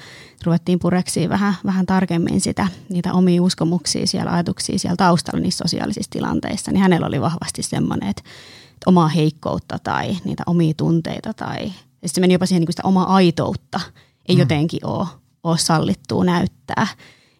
ruvettiin 0.44 0.78
pureksiin 0.78 1.28
vähän, 1.28 1.54
vähän 1.64 1.86
tarkemmin 1.86 2.40
sitä, 2.40 2.68
niitä 2.88 3.12
omia 3.12 3.42
uskomuksia 3.42 4.06
siellä, 4.06 4.30
ajatuksia 4.32 4.78
siellä 4.78 4.96
taustalla 4.96 5.40
niissä 5.40 5.64
sosiaalisissa 5.64 6.10
tilanteissa. 6.10 6.72
Niin 6.72 6.82
hänellä 6.82 7.06
oli 7.06 7.20
vahvasti 7.20 7.62
semmoinen, 7.62 8.08
että, 8.08 8.22
että 8.66 8.86
omaa 8.86 9.08
heikkoutta 9.08 9.78
tai 9.78 10.16
niitä 10.24 10.42
omia 10.46 10.74
tunteita 10.76 11.34
tai 11.34 11.72
ja 12.02 12.08
se 12.08 12.20
meni 12.20 12.34
jopa 12.34 12.46
siihen 12.46 12.60
niin 12.60 12.66
kuin 12.66 12.72
sitä 12.72 12.88
omaa 12.88 13.14
aitoutta 13.14 13.80
ei 14.28 14.34
mm. 14.34 14.40
jotenkin 14.40 14.86
ole, 14.86 15.06
ole 15.42 15.58
sallittua 15.58 16.24
näyttää. 16.24 16.86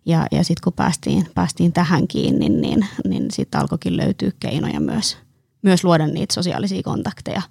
Ja, 0.06 0.26
ja 0.30 0.44
sitten 0.44 0.62
kun 0.64 0.72
päästiin, 0.72 1.28
päästiin 1.34 1.72
tähän 1.72 2.08
kiinni, 2.08 2.48
niin, 2.48 2.86
niin 3.08 3.30
sitten 3.30 3.60
alkoikin 3.60 3.96
löytyä 3.96 4.30
keinoja 4.40 4.80
myös, 4.80 5.18
myös 5.62 5.84
luoda 5.84 6.06
niitä 6.06 6.34
sosiaalisia 6.34 6.82
kontakteja, 6.82 7.42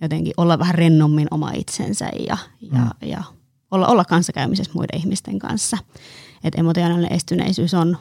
jotenkin 0.00 0.32
olla 0.36 0.58
vähän 0.58 0.74
rennommin 0.74 1.28
oma 1.30 1.50
itsensä 1.50 2.08
ja, 2.28 2.36
ja, 2.60 2.78
mm. 2.78 3.08
ja 3.08 3.22
olla, 3.70 3.86
olla 3.86 4.04
kanssakäymisessä 4.04 4.72
muiden 4.74 4.98
ihmisten 4.98 5.38
kanssa. 5.38 5.78
Et 6.44 6.54
emotionaalinen 6.58 7.12
estyneisyys 7.12 7.74
on, 7.74 7.98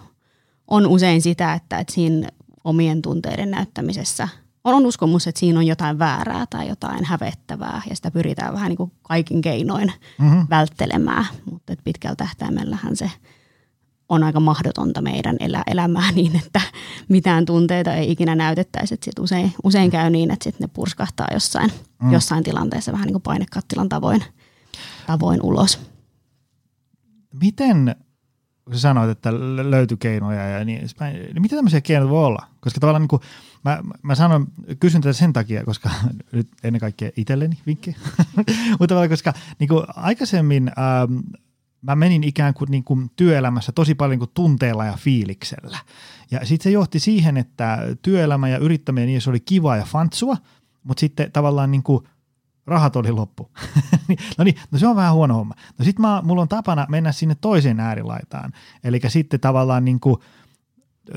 on 0.67 0.87
usein 0.87 1.21
sitä, 1.21 1.53
että 1.53 1.79
et 1.79 1.89
siinä 1.89 2.29
omien 2.63 3.01
tunteiden 3.01 3.51
näyttämisessä 3.51 4.27
on, 4.63 4.73
on 4.73 4.85
uskomus, 4.85 5.27
että 5.27 5.39
siinä 5.39 5.59
on 5.59 5.67
jotain 5.67 5.99
väärää 5.99 6.45
tai 6.49 6.67
jotain 6.67 7.05
hävettävää 7.05 7.81
ja 7.89 7.95
sitä 7.95 8.11
pyritään 8.11 8.53
vähän 8.53 8.69
niin 8.69 8.77
kuin 8.77 8.91
kaikin 9.01 9.41
keinoin 9.41 9.93
mm-hmm. 10.19 10.47
välttelemään, 10.49 11.25
mutta 11.51 11.73
pitkällä 11.83 12.15
tähtäimellähän 12.15 12.95
se– 12.95 13.11
on 14.09 14.23
aika 14.23 14.39
mahdotonta 14.39 15.01
meidän 15.01 15.35
elä, 15.39 15.63
elämää 15.67 16.11
niin, 16.11 16.35
että 16.35 16.61
mitään 17.09 17.45
tunteita 17.45 17.93
ei 17.93 18.11
ikinä 18.11 18.35
näytettäisi. 18.35 18.93
Että 18.93 19.05
sit 19.05 19.19
usein, 19.19 19.53
usein 19.63 19.91
käy 19.91 20.09
niin, 20.09 20.31
että 20.31 20.43
sit 20.43 20.59
ne 20.59 20.67
purskahtaa 20.67 21.27
jossain, 21.33 21.71
mm. 22.01 22.11
jossain 22.11 22.43
tilanteessa 22.43 22.91
vähän 22.91 23.05
niin 23.05 23.13
kuin 23.13 23.23
painekattilan 23.23 23.89
tavoin, 23.89 24.23
tavoin 25.07 25.39
ulos. 25.43 25.79
Miten, 27.41 27.95
kun 28.65 28.73
sä 28.73 28.79
sanoit, 28.79 29.09
että 29.09 29.33
löytyi 29.69 29.97
keinoja 29.97 30.47
ja 30.47 30.65
niin, 30.65 30.89
niin 31.33 31.41
mitä 31.41 31.55
tämmöisiä 31.55 31.81
keinoja 31.81 32.09
voi 32.09 32.25
olla? 32.25 32.45
Koska 32.59 32.79
tavallaan 32.79 33.01
niin 33.01 33.09
kuin, 33.09 33.21
mä, 33.63 33.79
mä 34.01 34.15
sanon, 34.15 34.47
kysyn 34.79 35.01
tätä 35.01 35.13
sen 35.13 35.33
takia, 35.33 35.63
koska 35.63 35.89
nyt 36.31 36.47
ennen 36.63 36.79
kaikkea 36.79 37.09
itselleni 37.17 37.57
vinkki, 37.65 37.95
mutta 38.79 39.09
koska 39.09 39.33
niin 39.59 39.67
kuin 39.67 39.83
aikaisemmin 39.95 40.67
ähm, 40.67 41.19
mä 41.81 41.95
menin 41.95 42.23
ikään 42.23 42.53
kuin, 42.53 42.71
niin 42.71 42.83
kuin 42.83 43.11
työelämässä 43.15 43.71
tosi 43.71 43.95
paljon 43.95 44.19
kuin 44.19 44.31
tunteella 44.33 44.85
ja 44.85 44.93
fiiliksellä. 44.97 45.77
Ja 46.31 46.45
sitten 46.45 46.63
se 46.63 46.71
johti 46.71 46.99
siihen, 46.99 47.37
että 47.37 47.77
työelämä 48.01 48.49
ja 48.49 48.57
yrittäminen 48.57 49.07
niin 49.07 49.21
se 49.21 49.29
oli 49.29 49.39
kiva 49.39 49.77
ja 49.77 49.83
fantsua, 49.83 50.37
mutta 50.83 50.99
sitten 50.99 51.31
tavallaan 51.31 51.71
niin 51.71 51.83
kuin 51.83 52.03
rahat 52.67 52.95
oli 52.95 53.11
loppu. 53.11 53.51
no 54.37 54.43
niin, 54.43 54.55
no 54.71 54.79
se 54.79 54.87
on 54.87 54.95
vähän 54.95 55.13
huono 55.13 55.33
homma. 55.33 55.53
No 55.79 55.85
sitten 55.85 56.05
mulla 56.23 56.41
on 56.41 56.47
tapana 56.47 56.85
mennä 56.89 57.11
sinne 57.11 57.35
toiseen 57.41 57.79
äärilaitaan. 57.79 58.53
Eli 58.83 58.99
sitten 59.07 59.39
tavallaan 59.39 59.85
niin 59.85 59.99
kuin 59.99 60.17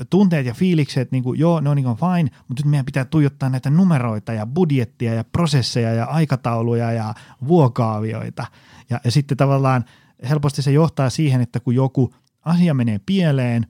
tunteet 0.09 0.45
ja 0.45 0.53
fiilikset, 0.53 1.11
niin 1.11 1.23
kuin, 1.23 1.39
joo, 1.39 1.59
ne 1.59 1.69
on 1.69 1.75
niin 1.75 1.85
kuin 1.85 1.97
fine, 1.97 2.29
mutta 2.47 2.63
nyt 2.63 2.71
meidän 2.71 2.85
pitää 2.85 3.05
tuijottaa 3.05 3.49
näitä 3.49 3.69
numeroita 3.69 4.33
ja 4.33 4.45
budjettia 4.45 5.13
ja 5.13 5.23
prosesseja 5.23 5.93
ja 5.93 6.05
aikatauluja 6.05 6.91
ja 6.91 7.13
vuokaavioita. 7.47 8.45
Ja, 8.89 8.99
ja 9.03 9.11
sitten 9.11 9.37
tavallaan– 9.37 9.85
helposti 10.29 10.61
se 10.61 10.71
johtaa 10.71 11.09
siihen, 11.09 11.41
että 11.41 11.59
kun 11.59 11.75
joku 11.75 12.13
asia 12.41 12.73
menee 12.73 12.99
pieleen 13.05 13.67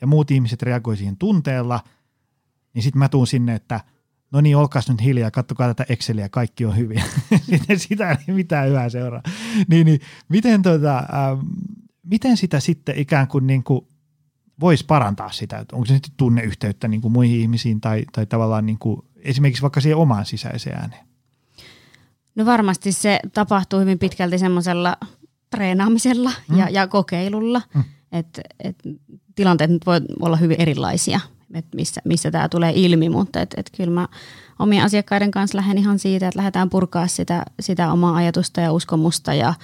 ja 0.00 0.06
muut 0.06 0.30
ihmiset 0.30 0.62
reagoi 0.62 0.96
siihen 0.96 1.16
tunteella, 1.16 1.80
niin 2.74 2.82
sitten 2.82 2.98
mä 2.98 3.08
tuun 3.08 3.26
sinne, 3.26 3.54
että 3.54 3.80
no 4.32 4.40
niin, 4.40 4.56
olkaas 4.56 4.88
nyt 4.88 5.02
hiljaa, 5.02 5.30
kattokaa 5.30 5.74
tätä 5.74 5.84
Exceliä, 5.88 6.28
kaikki 6.28 6.64
on 6.64 6.76
hyvin. 6.76 7.02
sitten 7.50 7.78
sitä 7.78 8.10
ei 8.10 8.34
mitään 8.34 8.68
hyvää 8.68 8.88
seuraa. 8.88 9.22
niin, 9.68 9.84
niin, 9.84 10.00
miten, 10.28 10.62
tota, 10.62 10.98
ähm, 10.98 11.40
miten 12.02 12.36
sitä 12.36 12.60
sitten 12.60 12.98
ikään 12.98 13.28
kuin, 13.28 13.46
niin 13.46 13.62
kuin 13.62 13.86
voisi 14.60 14.84
parantaa 14.86 15.32
sitä? 15.32 15.64
Onko 15.72 15.86
se 15.86 15.94
sitten 15.94 16.12
tunneyhteyttä 16.16 16.88
niin 16.88 17.00
kuin 17.00 17.12
muihin 17.12 17.40
ihmisiin 17.40 17.80
tai, 17.80 18.04
tai 18.12 18.26
tavallaan 18.26 18.66
niin 18.66 18.78
kuin, 18.78 19.02
esimerkiksi 19.16 19.62
vaikka 19.62 19.80
siihen 19.80 19.96
omaan 19.96 20.26
sisäiseen 20.26 20.78
ääneen? 20.78 21.06
No 22.34 22.46
varmasti 22.46 22.92
se 22.92 23.20
tapahtuu 23.32 23.80
hyvin 23.80 23.98
pitkälti 23.98 24.38
semmoisella 24.38 24.96
treenaamisella 25.52 26.32
mm. 26.48 26.58
ja, 26.58 26.68
ja 26.68 26.88
kokeilulla. 26.88 27.62
Mm. 27.74 27.84
Et, 28.12 28.40
et, 28.64 28.76
tilanteet 29.34 29.70
nyt 29.70 29.86
voi 29.86 30.00
olla 30.20 30.36
hyvin 30.36 30.60
erilaisia, 30.60 31.20
että 31.54 31.76
missä, 31.76 32.00
missä 32.04 32.30
tämä 32.30 32.48
tulee 32.48 32.72
ilmi, 32.74 33.08
mutta 33.08 33.40
et, 33.40 33.54
et 33.56 33.70
kyllä 33.76 33.90
mä 33.90 34.08
omien 34.58 34.84
asiakkaiden 34.84 35.30
kanssa 35.30 35.58
lähden 35.58 35.78
ihan 35.78 35.98
siitä, 35.98 36.28
että 36.28 36.38
lähdetään 36.38 36.70
purkaa 36.70 37.06
sitä, 37.06 37.44
sitä 37.60 37.92
omaa 37.92 38.16
ajatusta 38.16 38.60
ja 38.60 38.72
uskomusta 38.72 39.34
ja 39.34 39.54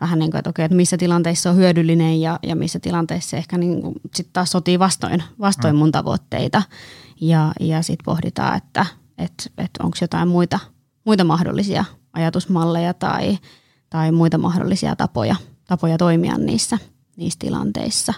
vähän 0.00 0.18
niin 0.18 0.30
kuin, 0.30 0.38
että, 0.38 0.50
okei, 0.50 0.64
että 0.64 0.76
missä 0.76 0.96
tilanteissa 0.96 1.50
on 1.50 1.56
hyödyllinen 1.56 2.20
ja, 2.20 2.38
ja 2.42 2.56
missä 2.56 2.78
tilanteissa 2.78 3.36
ehkä 3.36 3.58
niin 3.58 3.82
kuin 3.82 3.94
sit 4.14 4.28
taas 4.32 4.50
sotii 4.50 4.78
vastoin, 4.78 5.22
vastoin 5.40 5.74
mm. 5.74 5.78
mun 5.78 5.92
tavoitteita. 5.92 6.62
Ja, 7.20 7.52
ja 7.60 7.82
sitten 7.82 8.04
pohditaan, 8.04 8.56
että 8.56 8.86
et, 9.18 9.52
et 9.58 9.70
onko 9.82 9.96
jotain 10.00 10.28
muita, 10.28 10.58
muita 11.04 11.24
mahdollisia 11.24 11.84
ajatusmalleja 12.12 12.94
tai, 12.94 13.38
tai 13.96 14.12
muita 14.12 14.38
mahdollisia 14.38 14.96
tapoja, 14.96 15.36
tapoja 15.68 15.98
toimia 15.98 16.38
niissä, 16.38 16.78
niissä 17.16 17.38
tilanteissa. 17.38 18.14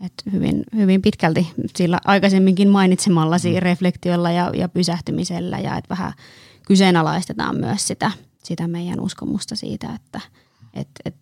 Et 0.00 0.12
hyvin, 0.32 0.64
hyvin 0.76 1.02
pitkälti 1.02 1.52
sillä 1.76 2.00
aikaisemminkin 2.04 2.68
mainitsemallasi 2.68 3.52
mm. 3.52 3.58
reflektiolla 3.58 4.30
ja, 4.30 4.50
ja 4.54 4.68
pysähtymisellä 4.68 5.58
ja 5.58 5.76
että 5.76 5.88
vähän 5.88 6.12
kyseenalaistetaan 6.66 7.56
myös 7.56 7.86
sitä, 7.86 8.10
sitä 8.42 8.68
meidän 8.68 9.00
uskomusta 9.00 9.56
siitä, 9.56 9.94
että 9.94 10.20
et, 10.74 10.88
et 11.04 11.14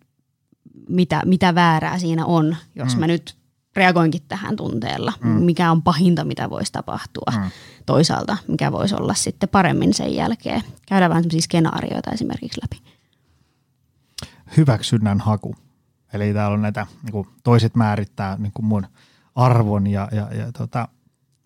mitä, 0.89 1.21
mitä 1.25 1.55
väärää 1.55 1.99
siinä 1.99 2.25
on, 2.25 2.55
jos 2.75 2.95
mm. 2.95 2.99
mä 2.99 3.07
nyt 3.07 3.35
reagoinkin 3.75 4.21
tähän 4.27 4.55
tunteella, 4.55 5.13
mm. 5.23 5.29
mikä 5.29 5.71
on 5.71 5.81
pahinta, 5.81 6.25
mitä 6.25 6.49
voisi 6.49 6.71
tapahtua. 6.71 7.33
Mm. 7.35 7.51
Toisaalta, 7.85 8.37
mikä 8.47 8.71
voisi 8.71 8.95
olla 8.95 9.13
sitten 9.13 9.49
paremmin 9.49 9.93
sen 9.93 10.15
jälkeen. 10.15 10.61
Käydään 10.87 11.09
vähän 11.09 11.23
sellaisia 11.23 11.41
skenaarioita 11.41 12.11
esimerkiksi 12.11 12.61
läpi. 12.61 12.91
Hyväksynnän 14.57 15.19
haku. 15.19 15.55
Eli 16.13 16.33
täällä 16.33 16.53
on 16.53 16.61
näitä, 16.61 16.87
niin 17.03 17.11
kuin 17.11 17.27
toiset 17.43 17.75
määrittää 17.75 18.37
niin 18.39 18.51
kuin 18.53 18.65
mun 18.65 18.87
arvon 19.35 19.87
ja, 19.87 20.09
ja, 20.11 20.27
ja 20.35 20.51
tota, 20.51 20.87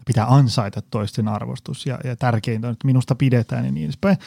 pitää 0.06 0.26
ansaita 0.28 0.82
toisten 0.82 1.28
arvostus 1.28 1.86
ja, 1.86 2.00
ja 2.04 2.16
tärkeintä 2.16 2.68
on, 2.68 2.74
että 2.74 2.88
minusta 2.88 3.16
pidetään 3.16 3.66
ja 3.66 3.72
niin 3.72 3.86
edespäin. 3.86 4.18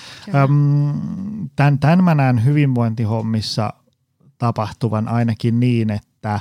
tämän, 1.56 1.78
tämän 1.78 2.04
mä 2.04 2.14
näen 2.14 2.44
hyvinvointihommissa 2.44 3.72
tapahtuvan 4.38 5.08
ainakin 5.08 5.60
niin, 5.60 5.90
että 5.90 6.40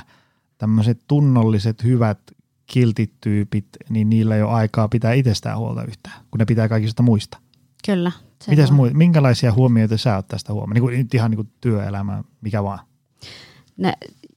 tämmöiset 0.58 1.00
tunnolliset, 1.08 1.84
hyvät, 1.84 2.18
kiltit 2.66 3.12
tyypit, 3.20 3.66
niin 3.88 4.10
niillä 4.10 4.36
ei 4.36 4.42
ole 4.42 4.52
aikaa 4.52 4.88
pitää 4.88 5.12
itsestään 5.12 5.58
huolta 5.58 5.84
yhtään, 5.84 6.20
kun 6.30 6.38
ne 6.38 6.44
pitää 6.44 6.68
kaikista 6.68 7.02
muista. 7.02 7.38
Kyllä. 7.86 8.12
Mites 8.46 8.70
muu, 8.70 8.90
minkälaisia 8.92 9.52
huomioita 9.52 9.96
sä 9.96 10.16
oot 10.16 10.28
tästä 10.28 10.52
huomioon? 10.52 10.74
Niin 10.74 10.82
kuin, 10.82 11.08
ihan 11.14 11.30
niin 11.30 11.36
kuin 11.36 11.52
työelämä, 11.60 12.22
mikä 12.40 12.64
vaan. 12.64 12.78
Ne, 13.76 13.92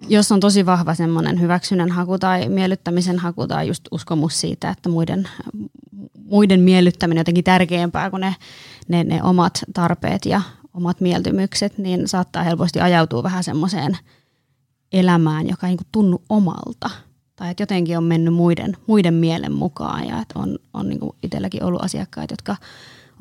jos 0.07 0.31
on 0.31 0.39
tosi 0.39 0.65
vahva 0.65 0.93
semmoinen 0.95 1.39
hyväksynnän 1.39 1.91
haku 1.91 2.17
tai 2.19 2.49
miellyttämisen 2.49 3.19
haku 3.19 3.47
tai 3.47 3.67
just 3.67 3.83
uskomus 3.91 4.41
siitä, 4.41 4.69
että 4.69 4.89
muiden, 4.89 5.27
muiden 6.25 6.59
miellyttäminen 6.59 7.19
on 7.19 7.21
jotenkin 7.21 7.43
tärkeämpää 7.43 8.09
kuin 8.09 8.21
ne, 8.21 8.35
ne, 8.87 9.03
ne 9.03 9.23
omat 9.23 9.59
tarpeet 9.73 10.25
ja 10.25 10.41
omat 10.73 11.01
mieltymykset, 11.01 11.77
niin 11.77 12.07
saattaa 12.07 12.43
helposti 12.43 12.79
ajautua 12.79 13.23
vähän 13.23 13.43
semmoiseen 13.43 13.97
elämään, 14.91 15.49
joka 15.49 15.67
ei 15.67 15.75
niin 15.75 15.87
tunnu 15.91 16.21
omalta. 16.29 16.89
Tai 17.35 17.51
että 17.51 17.63
jotenkin 17.63 17.97
on 17.97 18.03
mennyt 18.03 18.33
muiden, 18.33 18.77
muiden 18.87 19.13
mielen 19.13 19.51
mukaan 19.51 20.07
ja 20.07 20.21
että 20.21 20.39
on, 20.39 20.59
on 20.73 20.89
niin 20.89 20.99
itselläkin 21.23 21.63
ollut 21.63 21.83
asiakkaita, 21.83 22.33
jotka 22.33 22.55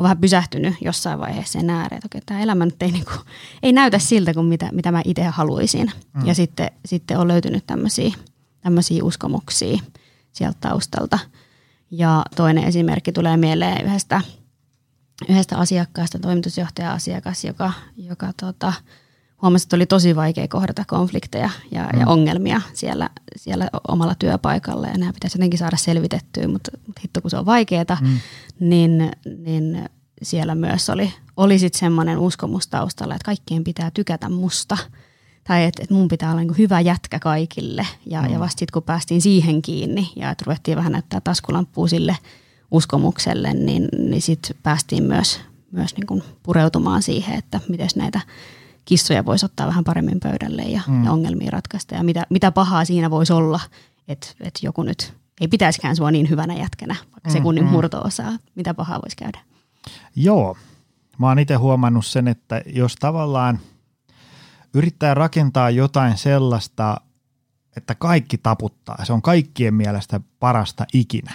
on 0.00 0.04
vähän 0.04 0.18
pysähtynyt 0.18 0.74
jossain 0.80 1.18
vaiheessa 1.18 1.58
sen 1.58 1.70
ääreen, 1.70 1.98
että 1.98 2.06
okei, 2.06 2.20
tämä 2.26 2.40
elämä 2.40 2.64
nyt 2.64 2.82
ei, 2.82 2.92
niin 2.92 3.04
kuin, 3.04 3.18
ei 3.62 3.72
näytä 3.72 3.98
siltä 3.98 4.34
kuin 4.34 4.46
mitä, 4.46 4.68
mitä 4.72 4.92
mä 4.92 5.02
itse 5.04 5.24
haluaisin. 5.24 5.92
Mm. 6.14 6.26
Ja 6.26 6.34
sitten, 6.34 6.70
sitten 6.84 7.18
on 7.18 7.28
löytynyt 7.28 7.66
tämmöisiä, 7.66 8.14
tämmöisiä 8.60 9.04
uskomuksia 9.04 9.78
sieltä 10.32 10.58
taustalta. 10.60 11.18
Ja 11.90 12.22
toinen 12.36 12.64
esimerkki 12.64 13.12
tulee 13.12 13.36
mieleen 13.36 13.86
yhdestä, 13.86 14.20
yhdestä 15.28 15.58
asiakkaasta, 15.58 16.18
toimitusjohtaja-asiakas, 16.18 17.44
joka, 17.44 17.72
joka 17.96 18.32
tota, 18.40 18.72
huomasi, 19.42 19.64
että 19.64 19.76
oli 19.76 19.86
tosi 19.86 20.16
vaikea 20.16 20.48
kohdata 20.48 20.84
konflikteja 20.86 21.50
ja, 21.70 21.88
mm. 21.92 22.00
ja 22.00 22.06
ongelmia 22.06 22.60
siellä, 22.72 23.10
siellä 23.36 23.68
omalla 23.88 24.14
työpaikalla 24.14 24.86
ja 24.86 24.98
nämä 24.98 25.12
pitäisi 25.12 25.38
jotenkin 25.38 25.58
saada 25.58 25.76
selvitettyä, 25.76 26.48
mutta, 26.48 26.70
mutta 26.86 27.00
hitto 27.04 27.20
kun 27.20 27.30
se 27.30 27.36
on 27.36 27.46
vaikeaa, 27.46 27.96
mm. 28.00 28.18
niin, 28.60 29.10
niin 29.38 29.88
siellä 30.22 30.54
myös 30.54 30.90
oli, 30.90 31.12
oli 31.36 31.58
sitten 31.58 31.80
semmoinen 31.80 32.18
uskomus 32.18 32.68
taustalla, 32.68 33.14
että 33.14 33.24
kaikkien 33.24 33.64
pitää 33.64 33.90
tykätä 33.94 34.28
musta 34.28 34.76
tai 35.44 35.64
että, 35.64 35.82
että 35.82 35.94
mun 35.94 36.08
pitää 36.08 36.30
olla 36.30 36.40
niin 36.40 36.58
hyvä 36.58 36.80
jätkä 36.80 37.18
kaikille 37.18 37.86
ja, 38.06 38.22
mm. 38.22 38.32
ja 38.32 38.40
vasta 38.40 38.58
sitten 38.58 38.72
kun 38.72 38.82
päästiin 38.82 39.20
siihen 39.20 39.62
kiinni 39.62 40.12
ja 40.16 40.30
että 40.30 40.44
ruvettiin 40.46 40.76
vähän 40.76 40.92
näyttää 40.92 41.20
taskulamppua 41.20 41.88
sille 41.88 42.16
uskomukselle, 42.70 43.54
niin, 43.54 43.88
niin 43.98 44.22
sitten 44.22 44.56
päästiin 44.62 45.02
myös, 45.02 45.40
myös 45.70 45.96
niin 45.96 46.06
kuin 46.06 46.22
pureutumaan 46.42 47.02
siihen, 47.02 47.38
että 47.38 47.60
miten 47.68 47.88
näitä 47.96 48.20
kissoja 48.84 49.24
voisi 49.24 49.46
ottaa 49.46 49.66
vähän 49.66 49.84
paremmin 49.84 50.20
pöydälle 50.20 50.62
ja, 50.62 50.80
mm. 50.86 51.04
ja 51.04 51.12
ongelmia 51.12 51.50
ratkaista. 51.50 51.94
Ja 51.94 52.04
mitä, 52.04 52.26
mitä 52.30 52.52
pahaa 52.52 52.84
siinä 52.84 53.10
voisi 53.10 53.32
olla, 53.32 53.60
että, 54.08 54.26
että 54.40 54.60
joku 54.62 54.82
nyt 54.82 55.14
ei 55.40 55.48
pitäisikään 55.48 55.96
sua 55.96 56.10
niin 56.10 56.30
hyvänä 56.30 56.54
jätkänä, 56.54 56.96
vaikka 57.12 57.30
sekunnin 57.30 57.64
mm. 57.64 57.70
murto-osaa. 57.70 58.32
Mitä 58.54 58.74
pahaa 58.74 59.00
voisi 59.02 59.16
käydä? 59.16 59.40
Joo. 60.16 60.56
Mä 61.18 61.28
oon 61.28 61.38
itse 61.38 61.54
huomannut 61.54 62.06
sen, 62.06 62.28
että 62.28 62.62
jos 62.66 62.96
tavallaan 62.96 63.58
yrittää 64.74 65.14
rakentaa 65.14 65.70
jotain 65.70 66.18
sellaista, 66.18 67.00
että 67.76 67.94
kaikki 67.94 68.38
taputtaa, 68.38 69.04
se 69.04 69.12
on 69.12 69.22
kaikkien 69.22 69.74
mielestä 69.74 70.20
parasta 70.40 70.86
ikinä, 70.92 71.32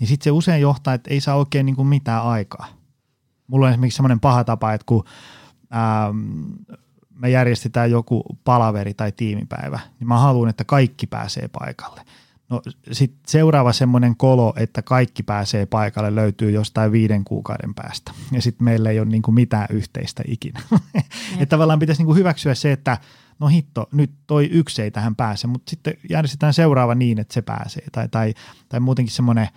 niin 0.00 0.08
sitten 0.08 0.24
se 0.24 0.30
usein 0.30 0.62
johtaa, 0.62 0.94
että 0.94 1.10
ei 1.10 1.20
saa 1.20 1.36
oikein 1.36 1.66
niin 1.66 1.76
kuin 1.76 1.88
mitään 1.88 2.22
aikaa. 2.22 2.68
Mulla 3.46 3.66
on 3.66 3.72
esimerkiksi 3.72 3.96
semmoinen 3.96 4.20
paha 4.20 4.44
tapa, 4.44 4.72
että 4.72 4.84
kun 4.86 5.04
ähm, 5.74 6.52
me 7.16 7.30
järjestetään 7.30 7.90
joku 7.90 8.24
palaveri 8.44 8.94
tai 8.94 9.12
tiimipäivä, 9.12 9.80
niin 10.00 10.08
mä 10.08 10.18
haluan, 10.18 10.48
että 10.48 10.64
kaikki 10.64 11.06
pääsee 11.06 11.48
paikalle. 11.48 12.00
No 12.48 12.62
sitten 12.92 13.20
seuraava 13.26 13.72
semmoinen 13.72 14.16
kolo, 14.16 14.54
että 14.56 14.82
kaikki 14.82 15.22
pääsee 15.22 15.66
paikalle, 15.66 16.14
löytyy 16.14 16.50
jostain 16.50 16.92
viiden 16.92 17.24
kuukauden 17.24 17.74
päästä. 17.74 18.12
Ja 18.32 18.42
sitten 18.42 18.64
meillä 18.64 18.90
ei 18.90 19.00
ole 19.00 19.08
niinku 19.08 19.32
mitään 19.32 19.66
yhteistä 19.70 20.22
ikinä. 20.28 20.60
että 21.32 21.46
tavallaan 21.46 21.78
pitäisi 21.78 22.00
niinku 22.00 22.14
hyväksyä 22.14 22.54
se, 22.54 22.72
että 22.72 22.98
no 23.38 23.46
hitto, 23.46 23.88
nyt 23.92 24.10
toi 24.26 24.48
yksi 24.52 24.82
ei 24.82 24.90
tähän 24.90 25.16
pääse, 25.16 25.46
mutta 25.46 25.70
sitten 25.70 25.94
järjestetään 26.10 26.54
seuraava 26.54 26.94
niin, 26.94 27.18
että 27.18 27.34
se 27.34 27.42
pääsee. 27.42 27.84
Tai, 27.92 28.08
tai, 28.08 28.34
tai 28.68 28.80
muutenkin 28.80 29.14
semmoinen, 29.14 29.48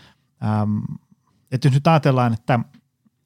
äm, 0.44 0.82
että 1.52 1.68
jos 1.68 1.74
nyt 1.74 1.88
ajatellaan, 1.88 2.34
että 2.34 2.60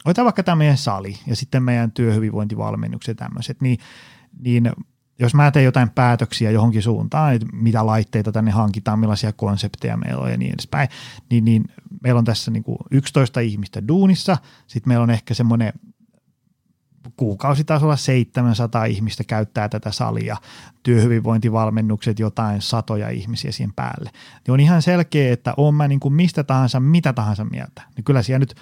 otetaan 0.05 0.25
vaikka 0.25 0.43
tämä 0.43 0.55
meidän 0.55 0.77
sali 0.77 1.17
ja 1.27 1.35
sitten 1.35 1.63
meidän 1.63 1.91
työhyvinvointivalmennukset 1.91 3.19
ja 3.19 3.25
tämmöiset, 3.25 3.61
niin– 3.61 3.77
niin 4.39 4.71
jos 5.19 5.35
mä 5.35 5.51
teen 5.51 5.65
jotain 5.65 5.89
päätöksiä 5.89 6.51
johonkin 6.51 6.83
suuntaan, 6.83 7.33
että 7.33 7.47
mitä 7.53 7.85
laitteita 7.85 8.31
tänne 8.31 8.51
hankitaan, 8.51 8.99
millaisia 8.99 9.33
konsepteja 9.33 9.97
meillä 9.97 10.23
on 10.23 10.31
ja 10.31 10.37
niin 10.37 10.53
edespäin, 10.53 10.89
niin, 11.29 11.45
niin 11.45 11.63
meillä 12.03 12.19
on 12.19 12.25
tässä 12.25 12.51
niin 12.51 12.63
kuin 12.63 12.77
11 12.91 13.39
ihmistä 13.39 13.87
duunissa, 13.87 14.37
sitten 14.67 14.89
meillä 14.89 15.03
on 15.03 15.09
ehkä 15.09 15.33
semmoinen 15.33 15.73
kuukausitasolla 17.17 17.95
700 17.95 18.85
ihmistä 18.85 19.23
käyttää 19.23 19.69
tätä 19.69 19.91
salia, 19.91 20.37
työhyvinvointivalmennukset 20.83 22.19
jotain 22.19 22.61
satoja 22.61 23.09
ihmisiä 23.09 23.51
siihen 23.51 23.73
päälle. 23.73 24.09
Niin 24.13 24.53
on 24.53 24.59
ihan 24.59 24.81
selkeä, 24.81 25.33
että 25.33 25.53
on 25.57 25.75
mä 25.75 25.87
niin 25.87 25.99
kuin 25.99 26.13
mistä 26.13 26.43
tahansa, 26.43 26.79
mitä 26.79 27.13
tahansa 27.13 27.45
mieltä. 27.45 27.81
Niin 27.95 28.03
kyllä 28.03 28.21
siellä 28.21 28.39
nyt 28.39 28.55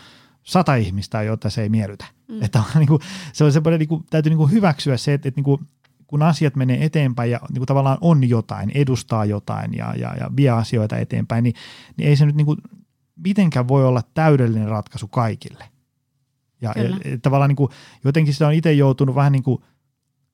sata 0.43 0.75
ihmistä, 0.75 1.21
jota 1.21 1.49
se 1.49 1.61
ei 1.61 1.69
miellytä. 1.69 2.05
Mm. 2.27 2.43
Että 2.43 2.59
on, 2.59 2.65
niin 2.79 2.87
kuin, 2.87 3.01
se 3.33 3.43
on 3.43 3.51
semmoinen, 3.51 3.79
niin 3.79 3.89
kuin, 3.89 4.05
täytyy 4.09 4.29
niin 4.29 4.37
kuin 4.37 4.51
hyväksyä 4.51 4.97
se, 4.97 5.13
että, 5.13 5.27
että 5.27 5.37
niin 5.37 5.43
kuin, 5.43 5.67
kun 6.07 6.21
asiat 6.21 6.55
menee 6.55 6.85
eteenpäin 6.85 7.31
ja 7.31 7.39
niin 7.49 7.59
kuin 7.59 7.67
tavallaan 7.67 7.97
on 8.01 8.29
jotain, 8.29 8.71
edustaa 8.75 9.25
jotain 9.25 9.73
ja, 9.73 9.93
ja, 9.97 10.15
ja 10.19 10.29
vie 10.35 10.49
asioita 10.49 10.97
eteenpäin, 10.97 11.43
niin, 11.43 11.55
niin 11.97 12.09
ei 12.09 12.15
se 12.15 12.25
nyt 12.25 12.35
niin 12.35 12.45
kuin, 12.45 12.57
mitenkään 13.15 13.67
voi 13.67 13.85
olla 13.85 14.01
täydellinen 14.13 14.67
ratkaisu 14.67 15.07
kaikille. 15.07 15.65
Ja, 16.61 16.73
ja, 16.75 16.83
ja 16.83 17.17
tavallaan 17.21 17.49
niin 17.49 17.55
kuin, 17.55 17.71
jotenkin 18.03 18.33
sitä 18.33 18.47
on 18.47 18.53
itse 18.53 18.73
joutunut 18.73 19.15
vähän 19.15 19.31
niin 19.31 19.43
kuin 19.43 19.63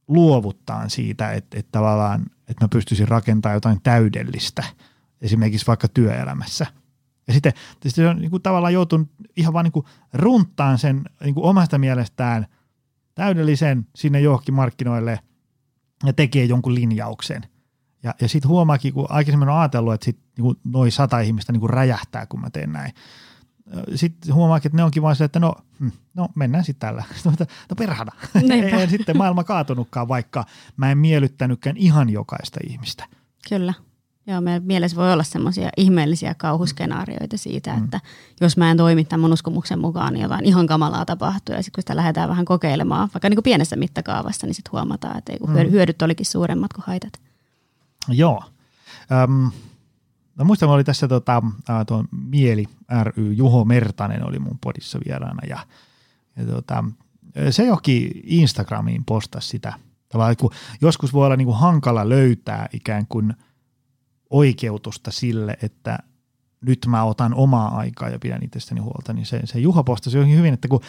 luovuttaa 0.08 0.89
siitä, 0.89 1.32
että, 1.32 1.60
että 1.60 1.72
tavallaan, 1.72 2.26
että 2.47 2.64
mä 2.64 2.68
pystyisin 2.68 3.08
rakentamaan 3.08 3.55
jotain 3.55 3.82
täydellistä, 3.84 4.64
esimerkiksi 5.22 5.68
vaikka 5.68 5.88
työelämässä– 5.88 6.66
ja 7.28 7.34
sitten, 7.34 7.54
sitten 7.72 7.92
se 7.92 8.08
on 8.08 8.18
niin 8.18 8.32
kuin 8.32 8.44
tavallaan 8.44 8.74
joutunut 8.74 9.10
ihan 9.36 9.54
vaan 9.54 9.64
niin 9.64 9.72
kuin 9.72 9.86
runttaan 10.14 10.78
sen 10.78 11.02
niin 11.24 11.34
kuin 11.34 11.46
omasta 11.46 11.78
mielestään 11.78 12.48
täydellisen 13.16 13.88
sinne 13.96 14.22
johonkin 14.22 14.54
markkinoille 14.54 15.20
ja 16.06 16.14
tekee 16.14 16.46
jonkun 16.46 16.76
linjauksen. 16.76 17.46
Ja, 18.04 18.16
ja 18.22 18.30
sitten 18.30 18.50
huomaakin, 18.50 18.94
kun 18.94 19.06
aikaisemmin 19.10 19.50
on 19.50 19.60
ajatellut, 19.60 19.94
että 19.94 20.06
sit 20.06 20.20
niin 20.38 20.56
noin 20.64 20.92
sata 20.92 21.20
ihmistä 21.20 21.52
niin 21.52 21.60
kuin 21.60 21.70
räjähtää, 21.70 22.26
kun 22.26 22.42
mä 22.42 22.50
teen 22.50 22.72
näin. 22.72 22.94
Sitten 23.96 24.34
huomaakin, 24.34 24.70
että 24.70 24.78
ne 24.78 24.84
onkin 24.84 25.04
vaan 25.04 25.16
se, 25.16 25.24
että 25.24 25.40
no, 25.40 25.56
hm, 25.80 25.88
no 26.14 26.28
mennään 26.36 26.64
sitten 26.64 26.88
tällä. 26.88 27.04
no 27.70 27.76
perhana. 27.78 28.12
Ei 28.80 28.90
sitten 28.90 29.18
maailma 29.18 29.44
kaatunutkaan, 29.44 30.08
vaikka 30.08 30.46
mä 30.78 30.92
en 30.92 30.98
miellyttänytkään 30.98 31.78
ihan 31.78 32.10
jokaista 32.10 32.60
ihmistä. 32.70 33.06
Kyllä. 33.50 33.74
Joo, 34.30 34.42
meidän 34.42 34.64
mielessä 34.64 34.98
voi 34.98 35.14
olla 35.14 35.24
semmoisia 35.24 35.70
ihmeellisiä 35.78 36.34
kauhuskenaarioita 36.34 37.38
siitä, 37.38 37.76
mm. 37.76 37.84
että 37.84 38.02
jos 38.42 38.58
mä 38.58 38.72
en 38.72 38.78
toimi 38.78 39.06
tämän 39.06 39.34
uskomuksen 39.34 39.80
mukaan, 39.80 40.14
niin 40.14 40.24
jotain 40.24 40.46
ihan 40.46 40.68
kamalaa 40.68 41.06
tapahtuu. 41.06 41.56
Ja 41.56 41.64
sitten 41.64 41.76
kun 41.76 41.82
sitä 41.82 41.96
lähdetään 41.96 42.30
vähän 42.30 42.46
kokeilemaan, 42.46 43.10
vaikka 43.14 43.30
niin 43.30 43.36
kuin 43.36 43.44
pienessä 43.44 43.76
mittakaavassa, 43.76 44.48
niin 44.48 44.54
sitten 44.54 44.72
huomataan, 44.72 45.18
että 45.18 45.34
mm. 45.48 45.72
hyödyt 45.72 46.02
olikin 46.02 46.26
suuremmat 46.26 46.74
kuin 46.74 46.84
haitat. 46.88 47.14
Joo. 48.08 48.44
Öm, 49.24 49.52
no 50.36 50.46
muistan, 50.46 50.70
oli 50.70 50.84
tässä 50.84 51.08
tota, 51.08 51.44
tuon 51.88 52.08
Mieli 52.12 52.66
ry, 53.04 53.34
Juho 53.34 53.66
Mertanen 53.66 54.28
oli 54.28 54.40
mun 54.40 54.58
podissa 54.62 55.00
vieraana 55.06 55.42
ja, 55.50 55.60
ja 56.36 56.46
tota, 56.46 56.84
se 57.50 57.66
johonkin 57.66 58.12
Instagramiin 58.24 59.06
postasi 59.06 59.48
sitä. 59.48 59.74
Tavallaan, 60.10 60.38
kun 60.38 60.52
joskus 60.82 61.14
voi 61.14 61.26
olla 61.26 61.36
niin 61.36 61.46
kuin 61.46 61.58
hankala 61.58 62.10
löytää 62.10 62.68
ikään 62.74 63.06
kuin– 63.08 63.34
oikeutusta 64.30 65.12
sille, 65.12 65.58
että 65.62 66.00
nyt 66.62 66.86
mä 66.88 67.04
otan 67.04 67.34
omaa 67.34 67.78
aikaa 67.78 68.10
ja 68.10 68.20
pidän 68.20 68.44
itsestäni 68.44 68.82
huolta, 68.82 69.14
niin 69.14 69.26
se, 69.26 69.42
se 69.44 69.60
Juha 69.60 69.84
postasi 69.84 70.18
johonkin 70.18 70.38
hyvin, 70.38 70.54
että 70.54 70.68
kun 70.68 70.82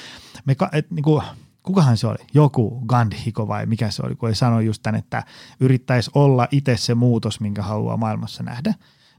me, 0.45 0.57
et, 0.73 0.91
niin 0.91 1.03
kuin, 1.03 1.23
kukahan 1.63 1.97
se 1.97 2.07
oli, 2.07 2.19
joku 2.35 2.83
Gandhiko 2.87 3.49
vai 3.49 3.67
mikä 3.67 3.91
se 3.91 4.03
oli, 4.07 4.15
kun 4.15 4.29
ei 4.29 4.35
sano 4.35 4.61
just 4.61 4.83
tämän, 4.83 4.99
että 4.99 5.25
yrittäisi 5.61 6.11
olla 6.15 6.49
itse 6.51 6.77
se 6.77 6.95
muutos, 6.95 7.41
minkä 7.41 7.63
haluaa 7.63 7.97
maailmassa 7.97 8.43
nähdä. 8.43 8.75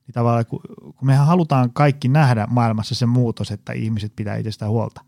niin 0.07 0.13
tavallaan 0.13 0.45
kun, 0.45 0.59
kun 0.81 1.07
mehän 1.07 1.25
halutaan 1.25 1.73
kaikki 1.73 2.07
nähdä 2.07 2.47
maailmassa 2.49 2.95
se 2.95 3.05
muutos, 3.05 3.51
että 3.51 3.73
ihmiset 3.73 4.13
pitää 4.15 4.35
itsestään 4.35 4.71
huolta, 4.71 5.01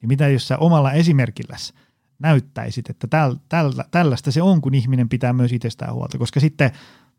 niin 0.00 0.08
mitä 0.08 0.28
jos 0.28 0.48
sä 0.48 0.58
omalla 0.58 0.92
esimerkilläsi 0.92 1.72
näyttäisit, 2.18 2.90
että 2.90 3.06
täl, 3.06 3.36
täl, 3.48 3.72
tällaista 3.90 4.32
se 4.32 4.42
on, 4.42 4.60
kun 4.60 4.74
ihminen 4.74 5.08
pitää 5.08 5.32
myös 5.32 5.52
itsestään 5.52 5.94
huolta, 5.94 6.18
koska 6.18 6.40
sitten 6.40 6.70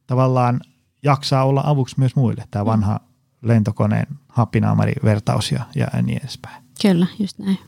tavallaan 0.07 0.61
jaksaa 1.05 1.45
olla 1.45 1.61
avuksi 1.65 1.95
myös 1.99 2.15
muille, 2.15 2.43
tämä 2.51 2.63
mm. 2.63 2.67
vanha 2.67 2.99
lentokoneen 3.41 4.07
happinaamari-vertaus 4.27 5.51
ja, 5.51 5.65
ja 5.75 6.01
niin 6.01 6.17
edespäin. 6.17 6.63
Kyllä, 6.81 7.07
just 7.19 7.39
näin. 7.39 7.59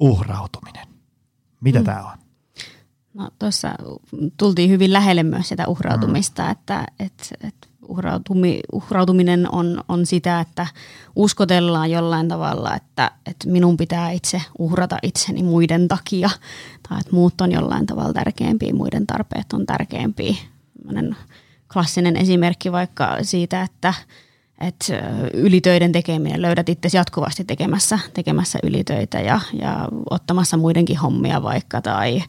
Uhrautuminen. 0.00 0.86
Mitä 1.60 1.78
mm. 1.78 1.84
tämä 1.84 2.02
on? 2.02 2.18
No 3.14 3.30
tuossa 3.38 3.74
tultiin 4.36 4.70
hyvin 4.70 4.92
lähelle 4.92 5.22
myös 5.22 5.48
sitä 5.48 5.66
uhrautumista, 5.66 6.42
mm. 6.44 6.50
että, 6.50 6.86
että, 6.98 7.24
että 7.40 7.68
uhrautumi, 7.88 8.60
uhrautuminen 8.72 9.54
on, 9.54 9.84
on 9.88 10.06
sitä, 10.06 10.40
että 10.40 10.66
uskotellaan 11.16 11.90
jollain 11.90 12.28
tavalla, 12.28 12.76
että, 12.76 13.10
että 13.26 13.48
minun 13.48 13.76
pitää 13.76 14.10
itse 14.10 14.42
uhrata 14.58 14.98
itseni 15.02 15.42
muiden 15.42 15.88
takia 15.88 16.30
tai 16.88 17.00
että 17.00 17.12
muut 17.12 17.40
on 17.40 17.52
jollain 17.52 17.86
tavalla 17.86 18.12
tärkeämpiä, 18.12 18.74
muiden 18.74 19.06
tarpeet 19.06 19.52
on 19.52 19.66
tärkeämpiä. 19.66 20.34
Klassinen 21.72 22.16
esimerkki 22.16 22.72
vaikka 22.72 23.16
siitä, 23.22 23.62
että, 23.62 23.94
että 24.60 24.94
ylitöiden 25.34 25.92
tekeminen, 25.92 26.42
löydät 26.42 26.68
itse 26.68 26.88
jatkuvasti 26.92 27.44
tekemässä, 27.44 27.98
tekemässä 28.14 28.58
ylitöitä 28.62 29.20
ja, 29.20 29.40
ja 29.52 29.88
ottamassa 30.10 30.56
muidenkin 30.56 30.98
hommia 30.98 31.42
vaikka 31.42 31.80
tai 31.80 32.22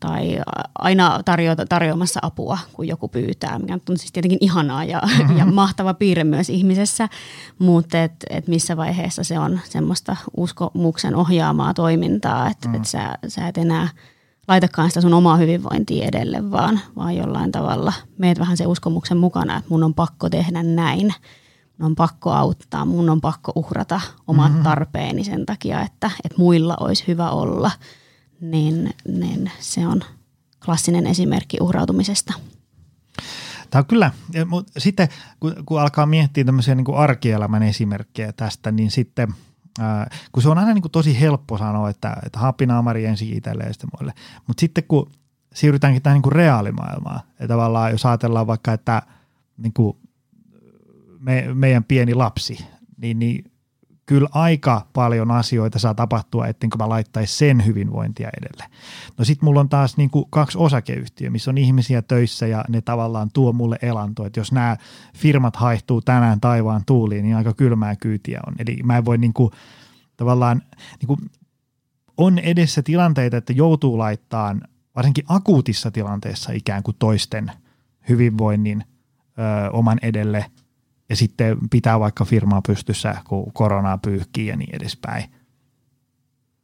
tai 0.00 0.38
aina 0.78 1.18
tarjo- 1.18 1.66
tarjoamassa 1.68 2.20
apua, 2.22 2.58
kun 2.72 2.88
joku 2.88 3.08
pyytää, 3.08 3.58
mikä 3.58 3.78
on 3.90 3.98
siis 3.98 4.12
tietenkin 4.12 4.38
ihanaa 4.40 4.84
ja, 4.84 5.00
mm-hmm. 5.18 5.36
ja 5.38 5.46
mahtava 5.46 5.94
piirre 5.94 6.24
myös 6.24 6.50
ihmisessä, 6.50 7.08
mutta 7.58 8.02
et, 8.02 8.12
et 8.30 8.48
missä 8.48 8.76
vaiheessa 8.76 9.24
se 9.24 9.38
on 9.38 9.60
semmoista 9.64 10.16
uskomuksen 10.36 11.16
ohjaamaa 11.16 11.74
toimintaa, 11.74 12.50
että 12.50 12.68
mm. 12.68 12.74
et 12.74 12.84
sä, 12.84 13.18
sä 13.28 13.48
et 13.48 13.58
enää 13.58 13.88
laitakaan 14.48 14.90
sitä 14.90 15.00
sun 15.00 15.14
omaa 15.14 15.36
hyvinvointia 15.36 16.06
edelle, 16.06 16.50
vaan, 16.50 16.80
vaan 16.96 17.16
jollain 17.16 17.52
tavalla 17.52 17.92
meet 18.18 18.38
vähän 18.38 18.56
se 18.56 18.66
uskomuksen 18.66 19.18
mukana, 19.18 19.56
että 19.56 19.70
mun 19.70 19.84
on 19.84 19.94
pakko 19.94 20.30
tehdä 20.30 20.62
näin, 20.62 21.14
mun 21.78 21.86
on 21.86 21.94
pakko 21.94 22.30
auttaa, 22.30 22.84
mun 22.84 23.10
on 23.10 23.20
pakko 23.20 23.52
uhrata 23.54 24.00
omat 24.26 24.50
mm-hmm. 24.50 24.64
tarpeeni 24.64 25.24
sen 25.24 25.46
takia, 25.46 25.82
että, 25.82 26.10
että 26.24 26.38
muilla 26.38 26.76
olisi 26.80 27.04
hyvä 27.06 27.30
olla– 27.30 27.70
niin, 28.50 28.94
niin 29.08 29.50
se 29.58 29.86
on 29.86 30.02
klassinen 30.64 31.06
esimerkki 31.06 31.56
uhrautumisesta. 31.60 32.32
Tämä 33.70 33.80
on 33.80 33.86
kyllä, 33.86 34.10
mutta 34.46 34.80
sitten 34.80 35.08
kun, 35.40 35.54
kun 35.66 35.80
alkaa 35.80 36.06
miettiä 36.06 36.44
tämmöisiä 36.44 36.74
niin 36.74 36.84
kuin 36.84 36.98
arkielämän 36.98 37.62
esimerkkejä 37.62 38.32
tästä, 38.32 38.72
niin 38.72 38.90
sitten 38.90 39.28
kun 40.32 40.42
se 40.42 40.48
on 40.48 40.58
aina 40.58 40.74
niin 40.74 40.82
kuin 40.82 40.92
tosi 40.92 41.20
helppo 41.20 41.58
sanoa, 41.58 41.90
että, 41.90 42.16
että 42.26 42.38
hapinaamari 42.38 43.04
ensin 43.06 43.36
itselleen 43.36 43.68
ja 43.68 43.72
sitten 43.72 43.90
muille, 43.98 44.12
mutta 44.46 44.60
sitten 44.60 44.84
kun 44.88 45.10
siirrytäänkin 45.54 46.02
tähän 46.02 46.14
niin 46.14 46.22
kuin 46.22 46.32
reaalimaailmaan, 46.32 47.20
ja 47.40 47.48
tavallaan 47.48 47.90
jos 47.90 48.06
ajatellaan 48.06 48.46
vaikka, 48.46 48.72
että 48.72 49.02
niin 49.56 49.72
kuin 49.72 49.96
me, 51.18 51.54
meidän 51.54 51.84
pieni 51.84 52.14
lapsi, 52.14 52.66
niin, 52.96 53.18
niin 53.18 53.52
kyllä 54.06 54.28
aika 54.32 54.86
paljon 54.92 55.30
asioita 55.30 55.78
saa 55.78 55.94
tapahtua, 55.94 56.46
ettenkö 56.46 56.78
mä 56.78 56.88
laittaisi 56.88 57.36
sen 57.36 57.66
hyvinvointia 57.66 58.30
edelle. 58.40 58.64
No 59.18 59.24
sit 59.24 59.42
mulla 59.42 59.60
on 59.60 59.68
taas 59.68 59.96
niin 59.96 60.10
kuin 60.10 60.24
kaksi 60.30 60.58
osakeyhtiöä, 60.58 61.30
missä 61.30 61.50
on 61.50 61.58
ihmisiä 61.58 62.02
töissä 62.02 62.46
ja 62.46 62.64
ne 62.68 62.80
tavallaan 62.80 63.30
tuo 63.32 63.52
mulle 63.52 63.78
elantoa. 63.82 64.26
Että 64.26 64.40
jos 64.40 64.52
nämä 64.52 64.76
firmat 65.16 65.56
haihtuu 65.56 66.02
tänään 66.02 66.40
taivaan 66.40 66.82
tuuliin, 66.86 67.22
niin 67.22 67.36
aika 67.36 67.54
kylmää 67.54 67.96
kyytiä 67.96 68.40
on. 68.46 68.54
Eli 68.58 68.76
mä 68.82 68.96
en 68.96 69.04
voi 69.04 69.18
niin 69.18 69.32
kuin, 69.32 69.50
tavallaan, 70.16 70.62
niin 71.00 71.06
kuin, 71.06 71.20
on 72.16 72.38
edessä 72.38 72.82
tilanteita, 72.82 73.36
että 73.36 73.52
joutuu 73.52 73.98
laittamaan 73.98 74.62
varsinkin 74.96 75.24
akuutissa 75.28 75.90
tilanteessa 75.90 76.52
ikään 76.52 76.82
kuin 76.82 76.96
toisten 76.98 77.52
hyvinvoinnin 78.08 78.84
ö, 79.38 79.70
oman 79.70 79.98
edelle– 80.02 80.46
ja 81.08 81.16
sitten 81.16 81.56
pitää 81.70 82.00
vaikka 82.00 82.24
firmaa 82.24 82.62
pystyssä, 82.62 83.14
kun 83.24 83.52
koronaa 83.52 83.98
pyyhkii 83.98 84.46
ja 84.46 84.56
niin 84.56 84.76
edespäin. 84.76 85.24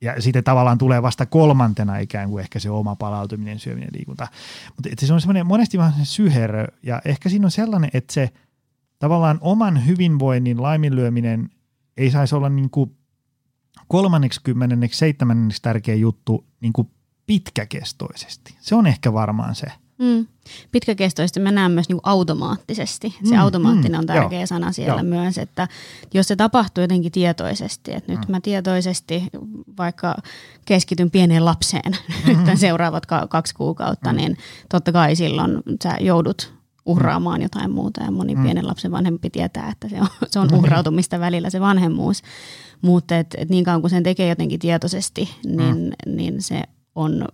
Ja 0.01 0.23
sitten 0.23 0.45
tavallaan 0.45 0.79
tulee 0.79 1.03
vasta 1.03 1.27
kolmantena 1.27 1.99
ikään 1.99 2.31
kuin 2.31 2.41
ehkä 2.41 2.59
se 2.59 2.71
oma 2.71 2.97
palautuminen, 2.97 3.59
syöminen, 3.59 3.91
liikunta. 3.93 4.29
Mutta 4.77 5.07
se 5.07 5.13
on 5.13 5.21
semmoinen 5.21 5.47
monesti 5.47 5.79
vähän 5.79 5.93
se 5.93 6.05
syherö, 6.05 6.67
ja 6.83 7.03
ehkä 7.05 7.29
siinä 7.29 7.47
on 7.47 7.51
sellainen, 7.51 7.91
että 7.95 8.15
se 8.15 8.31
tavallaan 8.99 9.39
oman 9.41 9.87
hyvinvoinnin 9.87 10.63
laiminlyöminen 10.63 11.51
ei 11.97 12.11
saisi 12.11 12.35
olla 12.35 12.49
niin 12.49 12.71
kuin 12.71 12.97
kolmanneksi, 13.89 14.41
kymmenenneksi, 14.45 14.99
seitsemänneksi 14.99 15.63
tärkeä 15.63 15.95
juttu 15.95 16.47
niin 16.61 16.73
kuin 16.73 16.91
pitkäkestoisesti. 17.27 18.57
Se 18.61 18.75
on 18.75 18.87
ehkä 18.87 19.13
varmaan 19.13 19.55
se– 19.55 19.67
Mm. 20.01 20.27
Pitkäkestoisesti 20.73 21.41
mä 21.41 21.51
näen 21.51 21.73
myös 21.73 21.89
niin 21.89 21.97
kuin 21.97 22.13
automaattisesti. 22.13 23.15
Se 23.25 23.35
mm, 23.35 23.41
automaattinen 23.41 23.93
mm, 23.93 23.99
on 23.99 24.07
tärkeä 24.07 24.39
joo, 24.39 24.47
sana 24.47 24.73
siellä 24.73 24.95
joo. 24.95 25.03
myös, 25.03 25.39
että 25.39 25.69
jos 26.15 26.29
se 26.29 26.37
tapahtuu 26.37 26.83
jotenkin 26.83 27.13
tietoisesti, 27.13 27.93
että 27.95 28.13
nyt 28.13 28.21
mm. 28.29 28.31
mä 28.31 28.41
tietoisesti 28.41 29.23
vaikka 29.79 30.15
keskityn 30.65 31.11
pieneen 31.11 31.45
lapseen 31.45 31.93
mm-hmm. 32.27 32.45
nyt 32.45 32.59
seuraavat 32.59 33.07
kaksi 33.29 33.55
kuukautta, 33.55 34.13
mm. 34.13 34.17
niin 34.17 34.37
totta 34.69 34.93
kai 34.93 35.17
silloin 35.17 35.63
sä 35.83 35.97
joudut 36.01 36.55
uhraamaan 36.87 37.43
jotain 37.43 37.71
muuta 37.71 38.03
ja 38.03 38.11
moni 38.11 38.35
mm. 38.35 38.43
pienen 38.43 38.67
lapsen 38.67 38.91
vanhempi 38.93 39.31
tietää, 39.31 39.69
että 39.71 39.89
se 39.89 40.01
on, 40.01 40.09
se 40.27 40.39
on 40.39 40.47
mm-hmm. 40.47 40.59
uhrautumista 40.59 41.21
välillä 41.21 41.51
se 41.51 41.61
vanhemmuus. 41.61 42.23
Mutta 42.83 43.19
et, 43.19 43.35
et 43.39 43.49
niin 43.49 43.65
kauan 43.65 43.81
kuin 43.81 43.91
sen 43.91 44.03
tekee 44.03 44.29
jotenkin 44.29 44.61
tietoisesti, 44.61 45.31
niin, 45.45 45.77
mm. 46.07 46.17
niin 46.17 46.43
se 46.43 46.63
on, 46.95 47.29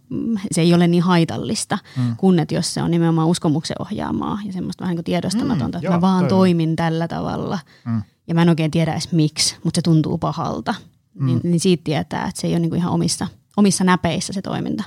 se 0.52 0.60
ei 0.60 0.74
ole 0.74 0.86
niin 0.86 1.02
haitallista, 1.02 1.78
mm. 1.96 2.16
kun 2.16 2.38
että 2.38 2.54
jos 2.54 2.74
se 2.74 2.82
on 2.82 2.90
nimenomaan 2.90 3.28
uskomuksen 3.28 3.76
ohjaamaa 3.78 4.38
ja 4.44 4.52
semmoista 4.52 4.82
vähän 4.82 4.92
niin 4.92 4.96
kuin 4.96 5.04
tiedostamatonta, 5.04 5.78
mm, 5.78 5.84
että 5.84 5.86
joo, 5.86 5.94
mä 5.94 6.00
vaan 6.00 6.22
toi. 6.22 6.28
toimin 6.28 6.76
tällä 6.76 7.08
tavalla 7.08 7.58
mm. 7.84 8.02
ja 8.26 8.34
mä 8.34 8.42
en 8.42 8.48
oikein 8.48 8.70
tiedä 8.70 8.92
edes 8.92 9.12
miksi, 9.12 9.56
mutta 9.64 9.78
se 9.78 9.82
tuntuu 9.82 10.18
pahalta. 10.18 10.74
Mm. 11.14 11.26
Niin, 11.26 11.40
niin 11.42 11.60
siitä 11.60 11.84
tietää, 11.84 12.26
että 12.28 12.40
se 12.40 12.46
ei 12.46 12.52
ole 12.52 12.60
niin 12.60 12.70
kuin 12.70 12.78
ihan 12.78 12.92
omissa, 12.92 13.26
omissa 13.56 13.84
näpeissä 13.84 14.32
se 14.32 14.42
toiminta. 14.42 14.84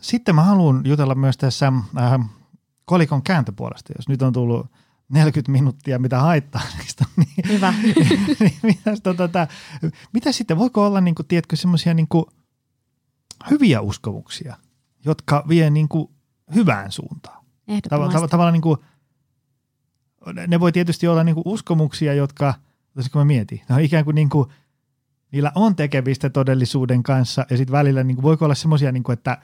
Sitten 0.00 0.34
mä 0.34 0.42
haluan 0.42 0.82
jutella 0.84 1.14
myös 1.14 1.36
tässä 1.36 1.72
äh, 1.98 2.30
kolikon 2.84 3.22
kääntöpuolesta, 3.22 3.92
jos 3.96 4.08
nyt 4.08 4.22
on 4.22 4.32
tullut 4.32 4.66
40 5.08 5.52
minuuttia, 5.52 5.98
mitä 5.98 6.20
haittaa 6.20 6.62
niistä. 6.78 7.04
Niin, 7.16 7.48
Hyvä. 7.48 7.74
niin, 8.40 8.58
mitä, 8.62 8.92
tota, 9.16 9.46
mitä 10.12 10.32
sitten, 10.32 10.58
voiko 10.58 10.86
olla, 10.86 11.00
niin 11.00 11.14
kuin, 11.14 11.26
tiedätkö, 11.26 11.56
semmoisia 11.56 11.94
niin 11.94 12.08
kuin, 12.08 12.24
hyviä 13.50 13.80
uskomuksia, 13.80 14.56
jotka 15.04 15.44
vie 15.48 15.70
niin 15.70 15.88
kuin 15.88 16.10
hyvään 16.54 16.92
suuntaan. 16.92 17.44
Tav- 17.70 18.12
tav- 18.12 18.28
tavallaan 18.28 18.52
niin 18.52 18.62
kuin, 18.62 18.78
ne 20.46 20.60
voi 20.60 20.72
tietysti 20.72 21.08
olla 21.08 21.24
niin 21.24 21.34
kuin 21.34 21.42
uskomuksia, 21.46 22.14
jotka, 22.14 22.54
kun 23.12 23.20
mä 23.20 23.24
mietin, 23.24 23.60
ne 23.68 23.74
on 23.74 23.80
ikään 23.80 24.04
kuin, 24.04 24.14
niin 24.14 24.28
kuin 24.28 24.48
niillä 25.32 25.52
on 25.54 25.76
tekemistä 25.76 26.30
todellisuuden 26.30 27.02
kanssa 27.02 27.46
ja 27.50 27.56
sitten 27.56 27.72
välillä 27.72 28.04
niin 28.04 28.16
kuin, 28.16 28.22
voiko 28.22 28.44
olla 28.44 28.54
semmoisia, 28.54 28.92
niin 28.92 29.12
että 29.12 29.38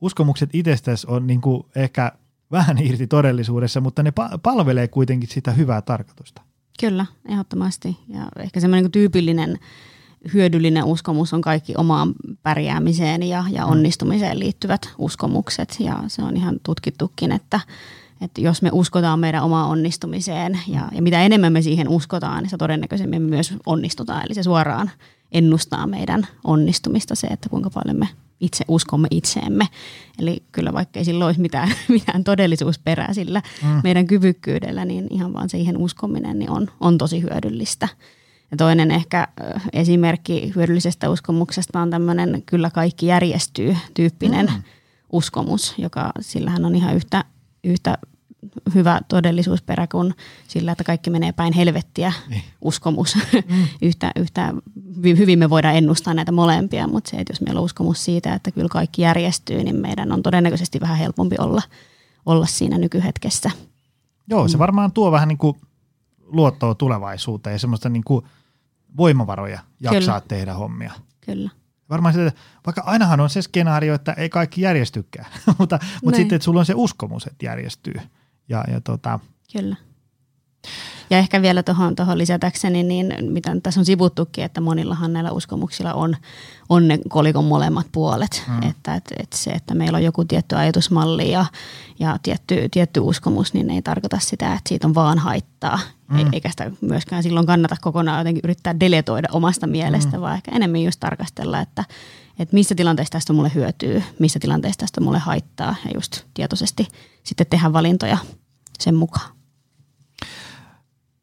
uskomukset 0.00 0.50
itsestäsi 0.52 1.06
on 1.10 1.26
niin 1.26 1.40
kuin 1.40 1.62
ehkä 1.76 2.12
vähän 2.50 2.78
irti 2.78 3.06
todellisuudessa, 3.06 3.80
mutta 3.80 4.02
ne 4.02 4.12
pa- 4.20 4.38
palvelee 4.42 4.88
kuitenkin 4.88 5.28
sitä 5.28 5.50
hyvää 5.50 5.82
tarkoitusta. 5.82 6.42
Kyllä, 6.80 7.06
ehdottomasti. 7.28 7.96
Ja 8.08 8.28
ehkä 8.38 8.60
semmoinen 8.60 8.84
niin 8.84 8.92
tyypillinen 8.92 9.58
hyödyllinen 10.34 10.84
uskomus 10.84 11.34
on 11.34 11.40
kaikki 11.40 11.74
omaan 11.76 12.12
pärjäämiseen 12.42 13.22
ja, 13.22 13.44
ja 13.50 13.64
mm. 13.64 13.72
onnistumiseen 13.72 14.38
liittyvät 14.38 14.90
uskomukset. 14.98 15.76
Ja 15.80 16.04
se 16.06 16.22
on 16.22 16.36
ihan 16.36 16.56
tutkittukin, 16.62 17.32
että, 17.32 17.60
että 18.20 18.40
jos 18.40 18.62
me 18.62 18.70
uskotaan 18.72 19.20
meidän 19.20 19.44
omaan 19.44 19.68
onnistumiseen 19.68 20.60
ja, 20.68 20.88
ja 20.92 21.02
mitä 21.02 21.22
enemmän 21.22 21.52
me 21.52 21.62
siihen 21.62 21.88
uskotaan, 21.88 22.42
niin 22.42 22.50
se 22.50 22.56
todennäköisemmin 22.56 23.22
me 23.22 23.28
myös 23.28 23.54
onnistutaan. 23.66 24.22
Eli 24.26 24.34
se 24.34 24.42
suoraan 24.42 24.90
ennustaa 25.32 25.86
meidän 25.86 26.26
onnistumista 26.44 27.14
se, 27.14 27.26
että 27.26 27.48
kuinka 27.48 27.70
paljon 27.70 27.98
me 27.98 28.08
itse 28.40 28.64
uskomme 28.68 29.08
itseemme. 29.10 29.66
Eli 30.18 30.42
kyllä 30.52 30.72
vaikka 30.72 30.98
ei 30.98 31.04
sillä 31.04 31.26
olisi 31.26 31.40
mitään, 31.40 31.72
mitään 31.88 32.24
todellisuusperää 32.24 33.12
sillä 33.12 33.42
mm. 33.62 33.80
meidän 33.84 34.06
kyvykkyydellä, 34.06 34.84
niin 34.84 35.06
ihan 35.10 35.32
vaan 35.32 35.48
siihen 35.48 35.76
uskominen 35.76 36.38
niin 36.38 36.50
on, 36.50 36.70
on 36.80 36.98
tosi 36.98 37.22
hyödyllistä. 37.22 37.88
Ja 38.50 38.56
toinen 38.56 38.90
ehkä 38.90 39.28
esimerkki 39.72 40.52
hyödyllisestä 40.54 41.10
uskomuksesta 41.10 41.80
on 41.80 41.90
tämmöinen 41.90 42.42
kyllä 42.46 42.70
kaikki 42.70 43.06
järjestyy 43.06 43.76
tyyppinen 43.94 44.46
mm. 44.46 44.62
uskomus, 45.12 45.74
joka 45.78 46.12
sillähän 46.20 46.64
on 46.64 46.74
ihan 46.74 46.96
yhtä, 46.96 47.24
yhtä 47.64 47.98
hyvä 48.74 49.00
todellisuusperä 49.08 49.86
kuin 49.86 50.14
sillä, 50.48 50.72
että 50.72 50.84
kaikki 50.84 51.10
menee 51.10 51.32
päin 51.32 51.52
helvettiä 51.52 52.12
niin. 52.28 52.42
uskomus. 52.60 53.14
Mm. 53.14 53.66
yhtä, 53.82 54.12
yhtä 54.16 54.54
hyvin 55.04 55.38
me 55.38 55.50
voidaan 55.50 55.76
ennustaa 55.76 56.14
näitä 56.14 56.32
molempia, 56.32 56.86
mutta 56.86 57.10
se, 57.10 57.16
että 57.16 57.30
jos 57.30 57.40
meillä 57.40 57.58
on 57.58 57.64
uskomus 57.64 58.04
siitä, 58.04 58.34
että 58.34 58.50
kyllä 58.50 58.68
kaikki 58.68 59.02
järjestyy, 59.02 59.64
niin 59.64 59.76
meidän 59.76 60.12
on 60.12 60.22
todennäköisesti 60.22 60.80
vähän 60.80 60.98
helpompi 60.98 61.36
olla, 61.38 61.62
olla 62.26 62.46
siinä 62.46 62.78
nykyhetkessä. 62.78 63.50
Joo, 64.28 64.48
se 64.48 64.56
mm. 64.56 64.58
varmaan 64.58 64.92
tuo 64.92 65.12
vähän 65.12 65.28
niin 65.28 65.38
kuin 65.38 65.56
luottoa 66.26 66.74
tulevaisuuteen 66.74 67.54
ja 67.54 67.58
semmoista 67.58 67.88
niin 67.88 68.04
kuin 68.04 68.24
voimavaroja 68.96 69.60
jaksaa 69.80 70.20
Kyllä. 70.20 70.28
tehdä 70.28 70.54
hommia. 70.54 70.92
Kyllä. 71.20 71.50
Varmaan 71.90 72.14
se, 72.14 72.32
vaikka 72.66 72.82
ainahan 72.86 73.20
on 73.20 73.30
se 73.30 73.42
skenaario, 73.42 73.94
että 73.94 74.12
ei 74.12 74.28
kaikki 74.28 74.60
järjestykään, 74.60 75.26
mutta, 75.58 75.78
mutta 76.04 76.16
sitten, 76.16 76.36
että 76.36 76.44
sulla 76.44 76.60
on 76.60 76.66
se 76.66 76.74
uskomus, 76.76 77.26
että 77.26 77.46
järjestyy. 77.46 77.94
Ja, 78.48 78.64
ja 78.72 78.80
tota... 78.80 79.20
Kyllä. 79.52 79.76
Ja 81.10 81.18
ehkä 81.18 81.42
vielä 81.42 81.62
tuohon 81.62 81.96
tohon 81.96 82.18
lisätäkseni, 82.18 82.82
niin 82.82 83.14
mitä 83.20 83.56
tässä 83.62 83.80
on 83.80 83.84
sivuttukin, 83.84 84.44
että 84.44 84.60
monillahan 84.60 85.12
näillä 85.12 85.32
uskomuksilla 85.32 85.94
on, 85.94 86.16
on 86.68 86.88
ne 86.88 86.98
kolikon 87.08 87.44
molemmat 87.44 87.86
puolet. 87.92 88.42
Mm. 88.48 88.68
Että 88.68 88.94
et, 88.94 89.12
et 89.18 89.32
se, 89.32 89.50
että 89.50 89.74
meillä 89.74 89.96
on 89.96 90.04
joku 90.04 90.24
tietty 90.24 90.56
ajatusmalli 90.56 91.30
ja, 91.30 91.44
ja 91.98 92.18
tietty, 92.22 92.68
tietty 92.70 93.00
uskomus, 93.00 93.54
niin 93.54 93.70
ei 93.70 93.82
tarkoita 93.82 94.18
sitä, 94.20 94.54
että 94.54 94.68
siitä 94.68 94.86
on 94.86 94.94
vaan 94.94 95.18
haittaa. 95.18 95.78
Mm. 96.08 96.32
Eikä 96.32 96.50
sitä 96.50 96.70
myöskään 96.80 97.22
silloin 97.22 97.46
kannata 97.46 97.76
kokonaan 97.80 98.18
jotenkin 98.20 98.40
yrittää 98.44 98.80
deletoida 98.80 99.28
omasta 99.32 99.66
mielestä, 99.66 100.16
mm. 100.16 100.20
vaan 100.20 100.34
ehkä 100.34 100.50
enemmän 100.56 100.82
just 100.82 101.00
tarkastella, 101.00 101.60
että, 101.60 101.84
että 102.38 102.54
missä 102.54 102.74
tilanteessa 102.74 103.12
tästä 103.12 103.32
mulle 103.32 103.52
hyötyy, 103.54 104.02
missä 104.18 104.38
tilanteessa 104.38 104.78
tästä 104.78 105.00
mulle 105.00 105.18
haittaa 105.18 105.74
ja 105.84 105.90
just 105.94 106.22
tietoisesti 106.34 106.88
sitten 107.24 107.46
tehdä 107.50 107.72
valintoja 107.72 108.18
sen 108.78 108.94
mukaan. 108.94 109.37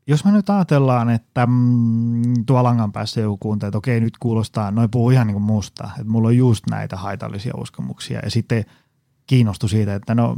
Jos 0.07 0.25
me 0.25 0.31
nyt 0.31 0.49
ajatellaan, 0.49 1.09
että 1.09 1.45
mm, 1.45 2.45
tuolla 2.45 2.63
langan 2.63 2.91
päässä 2.91 3.21
joku 3.21 3.37
kuuntelee, 3.37 3.69
että 3.69 3.77
okei 3.77 3.99
nyt 3.99 4.17
kuulostaa, 4.17 4.71
noin 4.71 4.91
puhuu 4.91 5.09
ihan 5.09 5.27
niin 5.27 5.35
kuin 5.35 5.43
musta, 5.43 5.89
että 5.91 6.11
mulla 6.11 6.27
on 6.27 6.37
just 6.37 6.63
näitä 6.69 6.97
haitallisia 6.97 7.53
uskomuksia 7.57 8.19
ja 8.23 8.31
sitten 8.31 8.65
kiinnostui 9.27 9.69
siitä, 9.69 9.95
että 9.95 10.15
no 10.15 10.37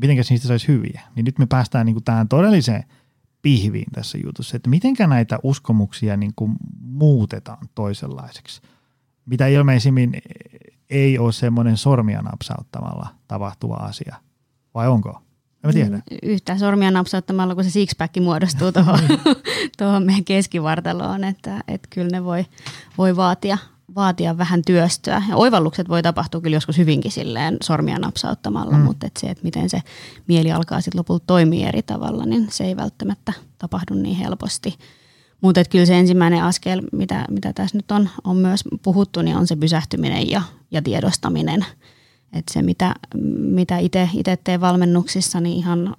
mitenkä 0.00 0.22
niistä 0.30 0.48
saisi 0.48 0.68
hyviä. 0.68 1.02
Niin 1.14 1.24
nyt 1.24 1.38
me 1.38 1.46
päästään 1.46 1.86
niin 1.86 1.94
kuin 1.94 2.04
tähän 2.04 2.28
todelliseen 2.28 2.84
pihviin 3.42 3.92
tässä 3.92 4.18
jutussa, 4.24 4.56
että 4.56 4.70
mitenkä 4.70 5.06
näitä 5.06 5.38
uskomuksia 5.42 6.16
niin 6.16 6.32
kuin 6.36 6.56
muutetaan 6.80 7.68
toisenlaiseksi. 7.74 8.62
Mitä 9.26 9.46
ilmeisimmin 9.46 10.12
ei 10.90 11.18
ole 11.18 11.32
semmoinen 11.32 11.76
sormia 11.76 12.22
napsauttamalla 12.22 13.08
tapahtuva 13.28 13.74
asia, 13.74 14.16
vai 14.74 14.88
onko? 14.88 15.22
En 15.64 15.72
tiedä. 15.72 15.96
Mm, 15.96 16.02
yhtä 16.22 16.58
sormia 16.58 16.90
napsauttamalla, 16.90 17.54
kun 17.54 17.64
se 17.64 17.70
sixpack 17.70 18.16
muodostuu 18.20 18.72
tuohon, 18.72 18.98
tuohon 19.78 20.02
meidän 20.02 20.24
keskivartaloon, 20.24 21.24
että, 21.24 21.60
että 21.68 21.88
kyllä 21.90 22.08
ne 22.12 22.24
voi, 22.24 22.46
voi 22.98 23.16
vaatia, 23.16 23.58
vaatia 23.94 24.38
vähän 24.38 24.62
työstöä. 24.66 25.22
Ja 25.28 25.36
oivallukset 25.36 25.88
voi 25.88 26.02
tapahtua 26.02 26.40
kyllä 26.40 26.56
joskus 26.56 26.78
hyvinkin 26.78 27.12
silleen 27.12 27.56
sormia 27.62 27.98
napsauttamalla, 27.98 28.76
mm. 28.76 28.84
mutta 28.84 29.06
että 29.06 29.20
se, 29.20 29.26
että 29.26 29.44
miten 29.44 29.70
se 29.70 29.82
mieli 30.26 30.52
alkaa 30.52 30.80
sitten 30.80 30.98
lopulta 30.98 31.24
toimia 31.26 31.68
eri 31.68 31.82
tavalla, 31.82 32.26
niin 32.26 32.46
se 32.50 32.64
ei 32.64 32.76
välttämättä 32.76 33.32
tapahdu 33.58 33.94
niin 33.94 34.16
helposti. 34.16 34.78
Mutta 35.40 35.64
kyllä 35.64 35.86
se 35.86 35.98
ensimmäinen 35.98 36.42
askel, 36.42 36.82
mitä, 36.92 37.24
mitä 37.30 37.52
tässä 37.52 37.78
nyt 37.78 37.90
on, 37.90 38.08
on 38.24 38.36
myös 38.36 38.64
puhuttu, 38.82 39.22
niin 39.22 39.36
on 39.36 39.46
se 39.46 39.56
pysähtyminen 39.56 40.30
ja, 40.30 40.42
ja 40.70 40.82
tiedostaminen– 40.82 41.66
että 42.32 42.52
se, 42.52 42.62
mitä, 42.62 42.94
mitä 43.38 43.78
itse 43.78 44.08
teen 44.44 44.60
valmennuksissa, 44.60 45.40
niin 45.40 45.56
ihan 45.56 45.94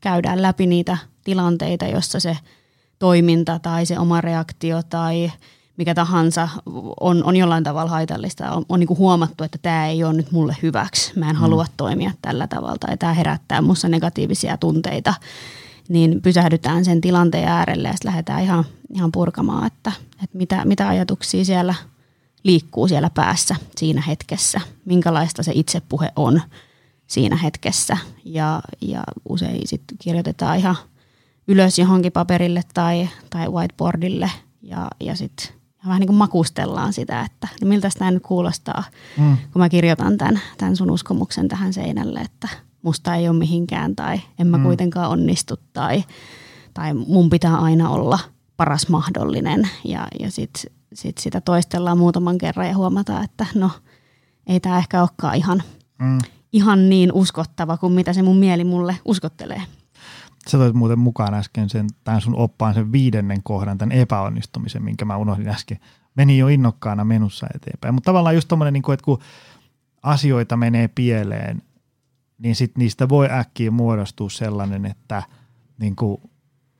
käydään 0.00 0.42
läpi 0.42 0.66
niitä 0.66 0.98
tilanteita, 1.24 1.84
jossa 1.84 2.20
se 2.20 2.36
toiminta 2.98 3.58
tai 3.58 3.86
se 3.86 3.98
oma 3.98 4.20
reaktio 4.20 4.82
tai 4.82 5.32
mikä 5.76 5.94
tahansa 5.94 6.48
on, 7.00 7.24
on 7.24 7.36
jollain 7.36 7.64
tavalla 7.64 7.90
haitallista. 7.90 8.52
On, 8.52 8.64
on 8.68 8.80
niin 8.80 8.88
kuin 8.88 8.98
huomattu, 8.98 9.44
että 9.44 9.58
tämä 9.62 9.86
ei 9.86 10.04
ole 10.04 10.12
nyt 10.12 10.32
mulle 10.32 10.56
hyväksi. 10.62 11.12
Mä 11.18 11.30
en 11.30 11.36
mm. 11.36 11.40
halua 11.40 11.66
toimia 11.76 12.10
tällä 12.22 12.46
tavalla 12.46 12.78
tai 12.78 12.96
tämä 12.96 13.12
herättää 13.12 13.60
minussa 13.60 13.88
negatiivisia 13.88 14.56
tunteita. 14.56 15.14
Niin 15.88 16.22
pysähdytään 16.22 16.84
sen 16.84 17.00
tilanteen 17.00 17.48
äärelle 17.48 17.88
ja 17.88 17.92
sitten 17.92 18.08
lähdetään 18.08 18.42
ihan, 18.42 18.64
ihan 18.94 19.12
purkamaan, 19.12 19.66
että, 19.66 19.92
että 20.24 20.38
mitä, 20.38 20.64
mitä 20.64 20.88
ajatuksia 20.88 21.44
siellä– 21.44 21.74
liikkuu 22.44 22.88
siellä 22.88 23.10
päässä 23.10 23.56
siinä 23.76 24.00
hetkessä, 24.00 24.60
minkälaista 24.84 25.42
se 25.42 25.52
itsepuhe 25.54 26.12
on 26.16 26.42
siinä 27.06 27.36
hetkessä. 27.36 27.96
Ja, 28.24 28.60
ja 28.80 29.04
usein 29.28 29.68
sitten 29.68 29.98
kirjoitetaan 29.98 30.58
ihan 30.58 30.76
ylös 31.48 31.78
johonkin 31.78 32.12
paperille 32.12 32.62
tai, 32.74 33.08
tai 33.30 33.48
whiteboardille 33.48 34.30
ja, 34.62 34.88
ja 35.00 35.16
sitten 35.16 35.48
vähän 35.86 36.00
niin 36.00 36.08
kuin 36.08 36.16
makustellaan 36.16 36.92
sitä, 36.92 37.20
että 37.20 37.48
no 37.62 37.68
miltä 37.68 37.88
tämä 37.98 38.10
nyt 38.10 38.22
kuulostaa, 38.22 38.84
mm. 39.18 39.36
kun 39.52 39.62
mä 39.62 39.68
kirjoitan 39.68 40.18
tämän, 40.18 40.40
tämän 40.58 40.76
sun 40.76 40.90
uskomuksen 40.90 41.48
tähän 41.48 41.72
seinälle, 41.72 42.20
että 42.20 42.48
musta 42.82 43.14
ei 43.14 43.28
ole 43.28 43.38
mihinkään 43.38 43.96
tai 43.96 44.20
en 44.38 44.46
mä 44.46 44.56
mm. 44.58 44.62
kuitenkaan 44.62 45.10
onnistu 45.10 45.54
tai, 45.72 46.04
tai 46.74 46.94
mun 46.94 47.30
pitää 47.30 47.56
aina 47.56 47.90
olla 47.90 48.18
paras 48.56 48.88
mahdollinen 48.88 49.68
ja, 49.84 50.08
ja 50.20 50.30
sitten 50.30 50.72
sit 50.94 51.18
sitä 51.18 51.40
toistellaan 51.40 51.98
muutaman 51.98 52.38
kerran 52.38 52.68
ja 52.68 52.76
huomataan, 52.76 53.24
että 53.24 53.46
no 53.54 53.70
ei 54.46 54.60
tämä 54.60 54.78
ehkä 54.78 55.00
olekaan 55.00 55.36
ihan, 55.36 55.62
mm. 55.98 56.18
ihan 56.52 56.88
niin 56.88 57.12
uskottava 57.12 57.76
kuin 57.76 57.92
mitä 57.92 58.12
se 58.12 58.22
mun 58.22 58.36
mieli 58.36 58.64
mulle 58.64 58.96
uskottelee. 59.04 59.62
Sä 60.50 60.58
toit 60.58 60.74
muuten 60.74 60.98
mukaan 60.98 61.34
äsken 61.34 61.70
sen, 61.70 61.86
tämän 62.04 62.20
sun 62.20 62.36
oppaan 62.36 62.74
sen 62.74 62.92
viidennen 62.92 63.42
kohdan, 63.42 63.78
tämän 63.78 63.98
epäonnistumisen, 63.98 64.82
minkä 64.82 65.04
mä 65.04 65.16
unohdin 65.16 65.48
äsken. 65.48 65.78
Meni 66.14 66.38
jo 66.38 66.48
innokkaana 66.48 67.04
menussa 67.04 67.46
eteenpäin. 67.54 67.94
Mutta 67.94 68.08
tavallaan 68.08 68.34
just 68.34 68.48
tommonen, 68.48 68.72
niin 68.72 68.92
että 68.92 69.04
kun 69.04 69.18
asioita 70.02 70.56
menee 70.56 70.88
pieleen, 70.88 71.62
niin 72.38 72.56
sit 72.56 72.78
niistä 72.78 73.08
voi 73.08 73.28
äkkiä 73.30 73.70
muodostua 73.70 74.30
sellainen, 74.30 74.86
että 74.86 75.22
niin 75.78 75.96
kuin 75.96 76.20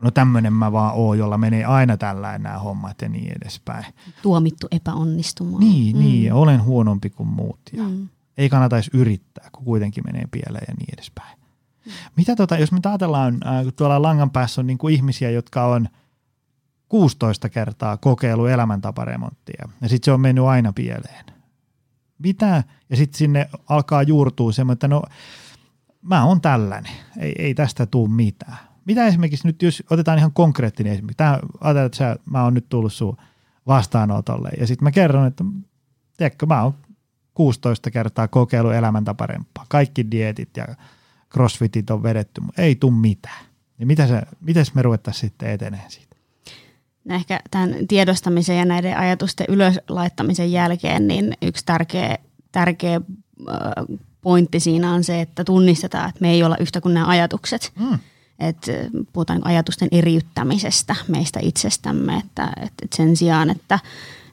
no 0.03 0.11
tämmöinen 0.11 0.53
mä 0.53 0.73
vaan 0.73 0.95
oon, 0.95 1.19
jolla 1.19 1.39
menee 1.39 1.65
aina 1.65 1.97
tällä 1.97 2.39
nämä 2.39 2.59
hommat 2.59 3.03
ja 3.03 3.09
niin 3.09 3.33
edespäin. 3.43 3.85
Tuomittu 4.23 4.67
epäonnistumaan. 4.71 5.61
Niin, 5.61 5.97
mm. 5.97 6.03
niin 6.03 6.33
olen 6.33 6.65
huonompi 6.65 7.11
kuin 7.11 7.29
muut 7.29 7.61
ja 7.73 7.83
mm. 7.83 8.09
ei 8.39 8.49
kannata 8.49 8.77
edes 8.77 8.91
yrittää, 8.93 9.49
kun 9.53 9.65
kuitenkin 9.65 10.05
menee 10.07 10.25
pieleen 10.31 10.65
ja 10.69 10.75
niin 10.79 10.95
edespäin. 10.95 11.39
Mm. 11.87 11.93
Mitä 12.17 12.37
tota, 12.37 12.59
jos 12.59 12.73
me 12.73 12.81
ajatellaan, 12.85 13.35
äh, 13.47 13.65
tuolla 13.77 14.03
langan 14.03 14.31
päässä 14.31 14.61
on 14.61 14.67
niin 14.67 14.79
kuin 14.79 14.95
ihmisiä, 14.95 15.31
jotka 15.31 15.67
on 15.67 15.89
16 16.89 17.49
kertaa 17.49 17.97
kokeilu 17.97 18.47
elämäntaparemonttia 18.47 19.69
ja 19.81 19.89
sitten 19.89 20.05
se 20.05 20.13
on 20.13 20.21
mennyt 20.21 20.45
aina 20.45 20.73
pieleen. 20.73 21.25
Mitä? 22.19 22.65
Ja 22.91 22.97
sitten 22.97 23.19
sinne 23.19 23.49
alkaa 23.69 24.03
juurtua 24.03 24.53
semmoinen, 24.53 24.77
että 24.77 24.89
no 24.89 25.03
mä 26.03 26.25
oon 26.25 26.41
tällainen, 26.41 26.93
ei, 27.19 27.35
ei 27.39 27.55
tästä 27.55 27.87
tule 27.87 28.11
mitään 28.11 28.74
mitä 28.87 29.07
esimerkiksi 29.07 29.47
nyt, 29.47 29.63
jos 29.63 29.83
otetaan 29.91 30.19
ihan 30.19 30.33
konkreettinen 30.33 30.93
esimerkki. 30.93 31.15
Tämä, 31.15 31.39
ajatellaan, 31.61 31.87
että 31.87 31.99
sä, 31.99 32.17
mä 32.31 32.45
oon 32.45 32.55
nyt 32.55 32.69
tullut 32.69 32.93
sun 32.93 33.17
vastaanotolle 33.67 34.51
ja 34.61 34.67
sitten 34.67 34.85
mä 34.85 34.91
kerron, 34.91 35.27
että 35.27 35.45
tiedätkö, 36.17 36.47
mä 36.47 36.63
oon 36.63 36.75
16 37.35 37.91
kertaa 37.91 38.29
kokeilu 38.29 38.71
elämäntaparempaa. 38.71 39.67
Kaikki 39.69 40.11
dietit 40.11 40.57
ja 40.57 40.67
crossfitit 41.33 41.91
on 41.91 42.03
vedetty, 42.03 42.41
mutta 42.41 42.63
ei 42.63 42.75
tule 42.75 42.95
mitään. 42.95 43.45
Niin 43.79 43.87
mitä 43.87 44.07
se, 44.07 44.23
miten 44.41 44.65
me 44.75 44.83
ruvettaisiin 44.83 45.31
sitten 45.31 45.51
eteneen 45.51 45.91
siitä? 45.91 46.17
No 47.05 47.15
ehkä 47.15 47.41
tämän 47.51 47.75
tiedostamisen 47.89 48.59
ja 48.59 48.65
näiden 48.65 48.99
ajatusten 48.99 49.47
ylös 49.49 49.81
laittamisen 49.89 50.53
jälkeen, 50.53 51.09
niin 51.09 51.37
yksi 51.43 51.67
tärkeä, 51.67 52.19
tärkeä 52.53 53.01
pointti 54.21 54.61
siinä 54.61 54.93
on 54.93 55.05
se, 55.05 55.21
että 55.21 55.45
tunnistetaan, 55.45 56.09
että 56.09 56.21
me 56.21 56.31
ei 56.31 56.43
olla 56.43 56.57
yhtä 56.57 56.81
kuin 56.81 56.95
nämä 56.95 57.07
ajatukset. 57.07 57.73
Mm 57.79 57.99
että 58.39 58.73
puhutaan 59.13 59.47
ajatusten 59.47 59.89
eriyttämisestä 59.93 60.97
meistä 61.09 61.41
itsestämme, 61.43 62.17
että, 62.17 62.53
että 62.63 62.97
sen 62.97 63.17
sijaan, 63.17 63.51
että, 63.51 63.79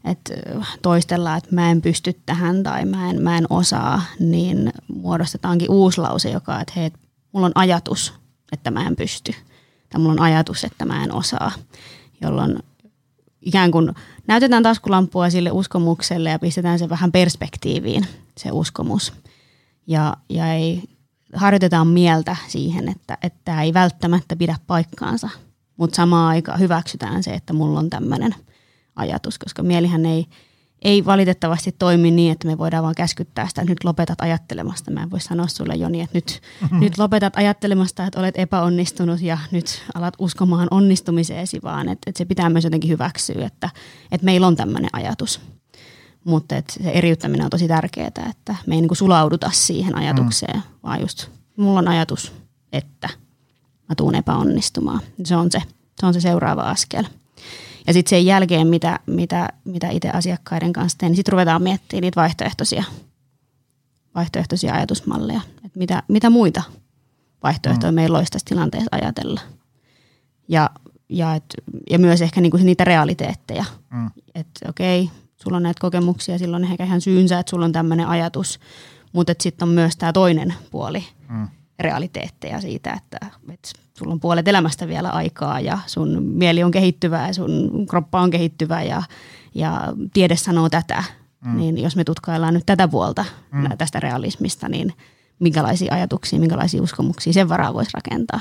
että 0.06 0.34
toistellaan, 0.82 1.38
että 1.38 1.56
mä 1.56 1.72
en 1.72 1.82
pysty 1.82 2.20
tähän 2.26 2.64
tai 2.64 2.86
mä 2.86 3.10
en, 3.10 3.22
mä 3.22 3.38
en 3.38 3.46
osaa, 3.50 4.02
niin 4.20 4.74
muodostetaankin 4.94 5.72
uusi 5.72 6.02
lause, 6.02 6.30
joka 6.30 6.56
on, 6.56 6.62
että 6.62 6.74
hei, 6.76 6.92
mulla 7.32 7.46
on 7.46 7.52
ajatus, 7.56 8.14
että 8.52 8.72
mä 8.72 8.88
en 8.88 8.96
pysty, 8.96 9.34
tai 9.90 10.02
mulla 10.02 10.14
on 10.14 10.22
ajatus, 10.22 10.64
että 10.64 10.86
mä 10.86 11.04
en 11.04 11.14
osaa, 11.14 11.52
jolloin 12.22 12.60
ikään 13.42 13.72
kuin 13.72 13.92
näytetään 14.28 14.64
taskulampua 14.64 15.30
sille 15.30 15.52
uskomukselle 15.52 16.30
ja 16.30 16.40
pistetään 16.40 16.80
se 16.80 16.90
vähän 16.90 17.12
perspektiiviin, 17.12 18.08
se 18.38 18.52
uskomus. 18.52 19.14
Ja, 19.88 20.18
ja 20.30 20.54
ei 20.54 20.84
harjoitetaan 21.34 21.88
mieltä 21.88 22.36
siihen, 22.48 22.90
että, 22.90 23.18
että 23.24 23.40
tämä 23.46 23.62
ei 23.62 23.74
välttämättä 23.74 24.36
pidä 24.36 24.56
paikkaansa, 24.68 25.30
mutta 25.78 25.96
samaan 25.96 26.28
aikaan 26.28 26.60
hyväksytään 26.60 27.24
se, 27.24 27.32
että 27.32 27.54
mulla 27.54 27.80
on 27.80 27.90
tämmöinen 27.90 28.36
ajatus, 28.96 29.40
koska 29.40 29.64
mielihän 29.64 30.06
ei, 30.06 30.26
ei 30.82 31.06
valitettavasti 31.06 31.76
toimi 31.80 32.12
niin, 32.12 32.32
että 32.32 32.48
me 32.48 32.58
voidaan 32.58 32.84
vaan 32.84 32.96
käskyttää 32.96 33.48
sitä, 33.48 33.62
että 33.62 33.72
nyt 33.72 33.84
lopetat 33.84 34.22
ajattelemasta. 34.22 34.92
Mä 34.92 35.04
en 35.04 35.12
voi 35.12 35.20
sanoa 35.20 35.48
sulle 35.48 35.76
Joni, 35.76 36.02
että 36.02 36.18
nyt, 36.18 36.42
mm-hmm. 36.62 36.80
nyt 36.80 36.98
lopetat 36.98 37.38
ajattelemasta, 37.38 38.06
että 38.06 38.20
olet 38.20 38.38
epäonnistunut 38.38 39.22
ja 39.22 39.38
nyt 39.52 39.84
alat 39.94 40.14
uskomaan 40.20 40.68
onnistumiseesi, 40.72 41.60
vaan 41.64 41.90
että, 41.90 42.10
että 42.10 42.18
se 42.18 42.26
pitää 42.26 42.50
myös 42.50 42.64
jotenkin 42.64 42.90
hyväksyä, 42.90 43.46
että, 43.46 43.70
että 44.12 44.26
meillä 44.26 44.48
on 44.48 44.56
tämmöinen 44.56 44.90
ajatus. 44.94 45.42
Mutta 46.24 46.56
et 46.56 46.70
se 46.70 46.90
eriyttäminen 46.90 47.44
on 47.44 47.50
tosi 47.50 47.68
tärkeää, 47.68 48.08
että 48.08 48.56
me 48.68 48.76
ei 48.76 48.82
niinku 48.82 48.96
sulauduta 48.96 49.52
siihen 49.54 49.96
ajatukseen, 49.96 50.56
mm. 50.56 50.62
vaan 50.84 51.02
just 51.02 51.28
mulla 51.58 51.80
on 51.80 51.88
ajatus, 51.88 52.34
että 52.72 53.10
mä 53.90 53.96
tuun 53.96 54.16
epäonnistumaan. 54.16 55.02
Se 55.24 55.36
on 55.36 55.52
se, 55.52 55.62
se, 56.00 56.06
on 56.06 56.14
se 56.14 56.22
seuraava 56.22 56.62
askel. 56.62 57.04
Ja 57.88 57.94
sitten 57.94 58.10
sen 58.10 58.26
jälkeen, 58.26 58.68
mitä, 58.68 59.00
mitä, 59.06 59.50
mitä 59.66 59.90
itse 59.90 60.10
asiakkaiden 60.10 60.74
kanssa 60.74 60.98
teen, 60.98 61.10
niin 61.12 61.16
sitten 61.16 61.32
ruvetaan 61.32 61.64
miettimään 61.64 62.02
niitä 62.02 62.22
vaihtoehtoisia, 62.22 62.84
vaihtoehtoisia 64.16 64.74
ajatusmalleja. 64.74 65.42
Että 65.66 65.80
mitä, 65.80 66.04
mitä 66.08 66.30
muita 66.30 66.64
vaihtoehtoja 67.44 67.92
mm. 67.92 67.96
meillä 67.96 68.18
olisi 68.18 68.32
tässä 68.32 68.46
tilanteessa 68.46 68.90
ajatella. 68.92 69.42
Ja, 70.48 70.70
ja, 71.10 71.36
et, 71.36 71.46
ja 71.90 72.00
myös 72.00 72.22
ehkä 72.22 72.42
niinku 72.42 72.58
niitä 72.58 72.84
realiteetteja. 72.84 73.66
Mm. 73.90 74.10
Että 74.36 74.70
okei, 74.70 75.10
sulla 75.44 75.58
on 75.58 75.64
näitä 75.64 75.82
kokemuksia, 75.82 76.38
silloin 76.38 76.64
ehkä 76.64 76.84
ihan 76.84 77.02
syynsä, 77.02 77.40
että 77.40 77.50
sulla 77.50 77.66
on 77.66 77.72
tämmöinen 77.72 78.08
ajatus, 78.08 78.60
mutta 79.14 79.34
sitten 79.40 79.68
on 79.68 79.74
myös 79.74 79.98
tämä 79.98 80.14
toinen 80.14 80.54
puoli 80.72 81.04
mm. 81.30 81.48
realiteetteja 81.80 82.62
siitä, 82.62 82.94
että, 82.94 83.20
että 83.54 83.70
sulla 83.94 84.14
on 84.14 84.20
puolet 84.20 84.48
elämästä 84.48 84.88
vielä 84.88 85.10
aikaa 85.10 85.60
ja 85.60 85.80
sun 85.86 86.24
mieli 86.24 86.64
on 86.64 86.72
kehittyvää 86.72 87.28
ja 87.28 87.34
sun 87.34 87.86
kroppa 87.90 88.22
on 88.22 88.30
kehittyvä 88.32 88.84
ja, 88.84 89.04
ja 89.56 89.94
tiede 90.14 90.36
sanoo 90.36 90.70
tätä. 90.70 91.04
Mm. 91.46 91.58
Niin 91.58 91.78
jos 91.78 91.96
me 91.96 92.04
tutkaillaan 92.04 92.54
nyt 92.54 92.66
tätä 92.66 92.88
puolta 92.88 93.26
mm. 93.52 93.70
tästä 93.78 94.00
realismista, 94.00 94.70
niin 94.70 94.94
minkälaisia 95.40 95.94
ajatuksia, 95.94 96.40
minkälaisia 96.40 96.82
uskomuksia 96.82 97.34
sen 97.34 97.50
varaa 97.50 97.74
voisi 97.74 97.92
rakentaa. 97.94 98.40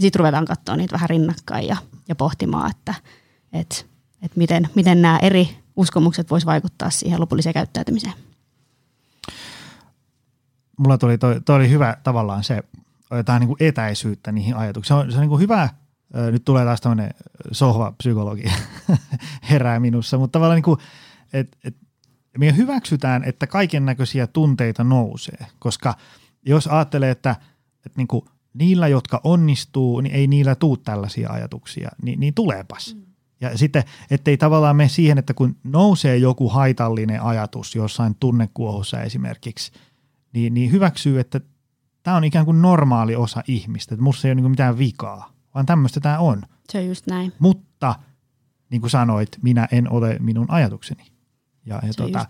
Sitten 0.00 0.18
ruvetaan 0.18 0.44
katsoa 0.44 0.76
niitä 0.76 0.92
vähän 0.92 1.10
rinnakkain 1.10 1.66
ja, 1.66 1.76
ja 2.08 2.14
pohtimaan, 2.14 2.70
että, 2.70 2.94
että, 3.52 3.76
että 4.22 4.38
miten, 4.38 4.68
miten 4.74 5.02
nämä 5.02 5.18
eri 5.22 5.48
uskomukset 5.76 6.30
voisi 6.30 6.46
vaikuttaa 6.46 6.90
siihen 6.90 7.20
lopulliseen 7.20 7.54
käyttäytymiseen. 7.54 8.12
Mulla 10.78 10.98
tuli, 10.98 11.18
toi, 11.18 11.40
toi 11.40 11.56
oli 11.56 11.70
hyvä 11.70 11.96
tavallaan 12.02 12.44
se, 12.44 12.62
jotain 13.10 13.40
niin 13.40 13.48
kuin 13.48 13.56
etäisyyttä 13.60 14.32
niihin 14.32 14.56
ajatuksiin. 14.56 14.88
Se 14.88 14.94
on, 15.04 15.10
se 15.10 15.16
on 15.16 15.20
niin 15.20 15.28
kuin 15.28 15.40
hyvä, 15.40 15.68
nyt 16.30 16.44
tulee 16.44 16.64
taas 16.64 16.80
tämmöinen 16.80 17.10
sohva-psykologi 17.52 18.52
herää 19.50 19.80
minussa, 19.80 20.18
mutta 20.18 20.32
tavallaan 20.32 20.56
niin 20.56 20.62
kuin, 20.62 20.80
että 21.32 21.56
et, 21.64 21.76
me 22.38 22.56
hyväksytään, 22.56 23.24
että 23.24 23.46
kaiken 23.46 23.84
näköisiä 23.84 24.26
tunteita 24.26 24.84
nousee, 24.84 25.46
koska 25.58 25.94
jos 26.46 26.66
ajattelee, 26.66 27.10
että, 27.10 27.30
että 27.86 27.96
niin 27.96 28.08
kuin 28.08 28.24
niillä, 28.54 28.88
jotka 28.88 29.20
onnistuu, 29.24 30.00
niin 30.00 30.14
ei 30.14 30.26
niillä 30.26 30.54
tuu 30.54 30.76
tällaisia 30.76 31.30
ajatuksia, 31.30 31.90
niin, 32.02 32.20
niin 32.20 32.34
tuleepas. 32.34 32.94
Mm. 32.94 33.02
Ja 33.40 33.58
sitten, 33.58 33.84
ettei 34.10 34.36
tavallaan 34.36 34.76
mene 34.76 34.88
siihen, 34.88 35.18
että 35.18 35.34
kun 35.34 35.56
nousee 35.64 36.16
joku 36.16 36.48
haitallinen 36.48 37.22
ajatus 37.22 37.74
jossain 37.74 38.16
tunnekuohussa 38.20 39.02
esimerkiksi, 39.02 39.72
niin, 40.32 40.54
niin 40.54 40.72
hyväksyy, 40.72 41.20
että 41.20 41.40
tämä 42.02 42.16
on 42.16 42.24
ikään 42.24 42.44
kuin 42.44 42.62
normaali 42.62 43.16
osa 43.16 43.42
ihmistä, 43.48 43.94
että 43.94 44.02
musta 44.02 44.28
ei 44.28 44.32
ole 44.32 44.40
niin 44.40 44.50
mitään 44.50 44.78
vikaa, 44.78 45.32
vaan 45.54 45.66
tämmöistä 45.66 46.00
tämä 46.00 46.18
on. 46.18 46.42
Se 46.72 46.78
on 46.78 46.86
just 46.86 47.06
näin. 47.06 47.32
Mutta 47.38 47.94
niin 48.70 48.80
kuin 48.80 48.90
sanoit, 48.90 49.28
minä 49.42 49.68
en 49.72 49.92
ole 49.92 50.16
minun 50.20 50.46
ajatukseni. 50.50 51.04
Ja, 51.66 51.80
ja 51.86 51.92
se 51.92 52.02
tota, 52.02 52.26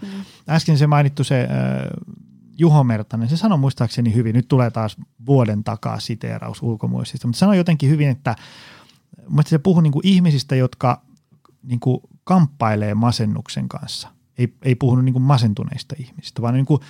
äsken 0.48 0.78
se 0.78 0.86
mainittu 0.86 1.24
se 1.24 1.40
äh, 1.40 1.48
Juho 2.58 2.84
Mertanen, 2.84 3.28
se 3.28 3.36
sanoi 3.36 3.58
muistaakseni 3.58 4.14
hyvin, 4.14 4.34
nyt 4.34 4.48
tulee 4.48 4.70
taas 4.70 4.96
vuoden 5.26 5.64
takaa 5.64 6.00
siteeraus 6.00 6.62
ulkomuistista, 6.62 7.26
mutta 7.26 7.38
sanoi 7.38 7.56
jotenkin 7.56 7.90
hyvin, 7.90 8.08
että 8.08 8.36
mutta 9.28 9.50
se 9.50 9.58
puhuu 9.58 9.80
niin 9.80 9.92
kuin 9.92 10.06
ihmisistä, 10.06 10.56
jotka 10.56 11.02
niin 11.62 11.80
kuin 11.80 12.00
kamppailee 12.24 12.94
masennuksen 12.94 13.68
kanssa. 13.68 14.08
Ei, 14.38 14.54
ei 14.62 14.74
puhunut 14.74 15.04
niin 15.04 15.12
kuin 15.12 15.22
masentuneista 15.22 15.94
ihmisistä, 15.98 16.42
vaan 16.42 16.54
niin 16.54 16.66
kuin 16.66 16.80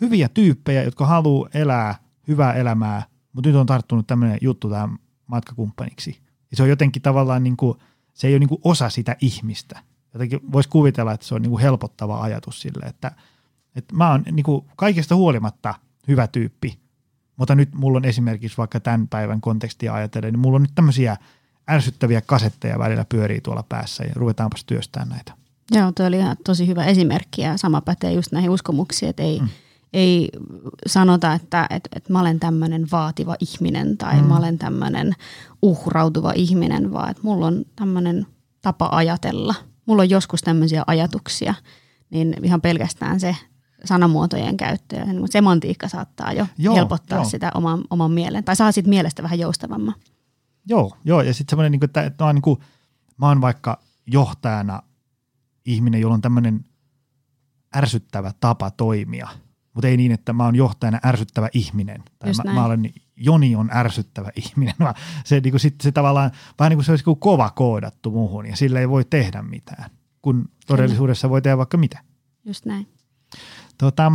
hyviä 0.00 0.28
tyyppejä, 0.28 0.82
jotka 0.82 1.06
haluaa 1.06 1.48
elää 1.54 1.94
hyvää 2.28 2.52
elämää, 2.52 3.02
mutta 3.32 3.48
nyt 3.48 3.56
on 3.56 3.66
tarttunut 3.66 4.06
tämmöinen 4.06 4.38
juttu 4.40 4.70
tähän 4.70 4.98
matkakumppaniksi. 5.26 6.20
Ja 6.50 6.56
se 6.56 6.62
on 6.62 6.68
jotenkin 6.68 7.02
tavallaan, 7.02 7.44
niin 7.44 7.56
kuin, 7.56 7.78
se 8.14 8.26
ei 8.26 8.32
ole 8.32 8.38
niin 8.38 8.48
kuin 8.48 8.60
osa 8.64 8.90
sitä 8.90 9.16
ihmistä. 9.20 9.82
Jotenkin 10.14 10.52
voisi 10.52 10.68
kuvitella, 10.68 11.12
että 11.12 11.26
se 11.26 11.34
on 11.34 11.42
niin 11.42 11.50
kuin 11.50 11.62
helpottava 11.62 12.22
ajatus 12.22 12.60
sille, 12.60 12.86
että, 12.86 13.12
että 13.76 13.96
mä 13.96 14.10
oon 14.10 14.22
niin 14.32 14.44
kuin 14.44 14.64
kaikesta 14.76 15.16
huolimatta 15.16 15.74
hyvä 16.08 16.26
tyyppi, 16.26 16.78
mutta 17.36 17.54
nyt 17.54 17.74
mulla 17.74 17.96
on 17.96 18.04
esimerkiksi 18.04 18.58
vaikka 18.58 18.80
tämän 18.80 19.08
päivän 19.08 19.40
kontekstia 19.40 19.94
ajatellen, 19.94 20.32
niin 20.32 20.40
mulla 20.40 20.56
on 20.56 20.62
nyt 20.62 20.74
tämmöisiä 20.74 21.16
ärsyttäviä 21.70 22.20
kasetteja 22.20 22.78
välillä 22.78 23.04
pyörii 23.08 23.40
tuolla 23.40 23.64
päässä 23.68 24.04
ja 24.04 24.12
ruvetaanpas 24.14 24.64
työstämään 24.64 25.08
näitä. 25.08 25.32
Joo, 25.70 25.92
tuo 25.92 26.06
oli 26.06 26.18
ihan 26.18 26.36
tosi 26.44 26.66
hyvä 26.66 26.84
esimerkki 26.84 27.42
ja 27.42 27.56
sama 27.56 27.80
pätee 27.80 28.12
just 28.12 28.32
näihin 28.32 28.50
uskomuksiin, 28.50 29.10
että 29.10 29.22
ei, 29.22 29.40
mm 29.40 29.48
ei 29.96 30.28
sanota, 30.86 31.32
että, 31.32 31.66
että, 31.70 31.88
että 31.96 32.12
mä 32.12 32.20
olen 32.20 32.40
tämmöinen 32.40 32.86
vaativa 32.92 33.36
ihminen 33.40 33.96
tai 33.96 34.20
mm. 34.20 34.26
mä 34.26 34.38
olen 34.38 34.58
tämmöinen 34.58 35.12
uhrautuva 35.62 36.32
ihminen, 36.34 36.92
vaan 36.92 37.10
että 37.10 37.22
mulla 37.22 37.46
on 37.46 37.64
tämmöinen 37.76 38.26
tapa 38.62 38.88
ajatella. 38.92 39.54
Mulla 39.86 40.02
on 40.02 40.10
joskus 40.10 40.42
tämmöisiä 40.42 40.84
ajatuksia, 40.86 41.54
niin 42.10 42.36
ihan 42.42 42.60
pelkästään 42.60 43.20
se 43.20 43.36
sanamuotojen 43.84 44.56
käyttö 44.56 44.96
ja 44.96 45.06
semantiikka 45.30 45.88
saattaa 45.88 46.32
jo 46.32 46.46
joo, 46.58 46.74
helpottaa 46.74 47.18
joo. 47.18 47.24
sitä 47.24 47.50
oman, 47.54 47.84
oman 47.90 48.10
mielen, 48.10 48.44
tai 48.44 48.56
saa 48.56 48.72
siitä 48.72 48.88
mielestä 48.88 49.22
vähän 49.22 49.38
joustavamman. 49.38 49.94
Joo, 50.66 50.96
joo 51.04 51.22
ja 51.22 51.34
sitten 51.34 51.52
semmoinen, 51.52 51.72
niin 51.72 51.84
että, 51.84 52.02
että 52.02 52.24
mä, 52.24 52.26
oon, 52.26 52.34
niin 52.34 52.42
kuin, 52.42 52.60
mä 53.18 53.28
oon 53.28 53.40
vaikka 53.40 53.78
johtajana 54.06 54.82
ihminen, 55.64 56.00
jolla 56.00 56.14
on 56.14 56.20
tämmöinen 56.20 56.64
ärsyttävä 57.76 58.32
tapa 58.40 58.70
toimia– 58.70 59.28
mutta 59.76 59.88
ei 59.88 59.96
niin, 59.96 60.12
että 60.12 60.32
mä 60.32 60.44
oon 60.44 60.56
johtajana 60.56 60.98
ärsyttävä 61.04 61.48
ihminen. 61.52 62.02
Tai 62.18 62.32
mä, 62.44 62.52
mä, 62.52 62.64
olen, 62.64 62.90
Joni 63.16 63.56
on 63.56 63.70
ärsyttävä 63.72 64.30
ihminen, 64.36 64.74
vaan 64.84 64.94
se, 65.24 65.40
niin 65.40 65.52
kuin, 65.52 65.60
sit, 65.60 65.74
se 65.82 65.92
tavallaan 65.92 66.30
vähän 66.58 66.70
niin 66.70 66.76
kuin 66.76 66.84
se 66.84 66.92
olisi 66.92 67.04
kuin 67.04 67.18
kova 67.18 67.50
koodattu 67.50 68.10
muuhun 68.10 68.46
ja 68.46 68.56
sillä 68.56 68.80
ei 68.80 68.88
voi 68.88 69.04
tehdä 69.04 69.42
mitään, 69.42 69.90
kun 70.22 70.48
todellisuudessa 70.66 71.30
voi 71.30 71.42
tehdä 71.42 71.58
vaikka 71.58 71.76
mitä. 71.76 72.00
Just 72.44 72.66
näin. 72.66 72.88
Tota, 73.78 74.12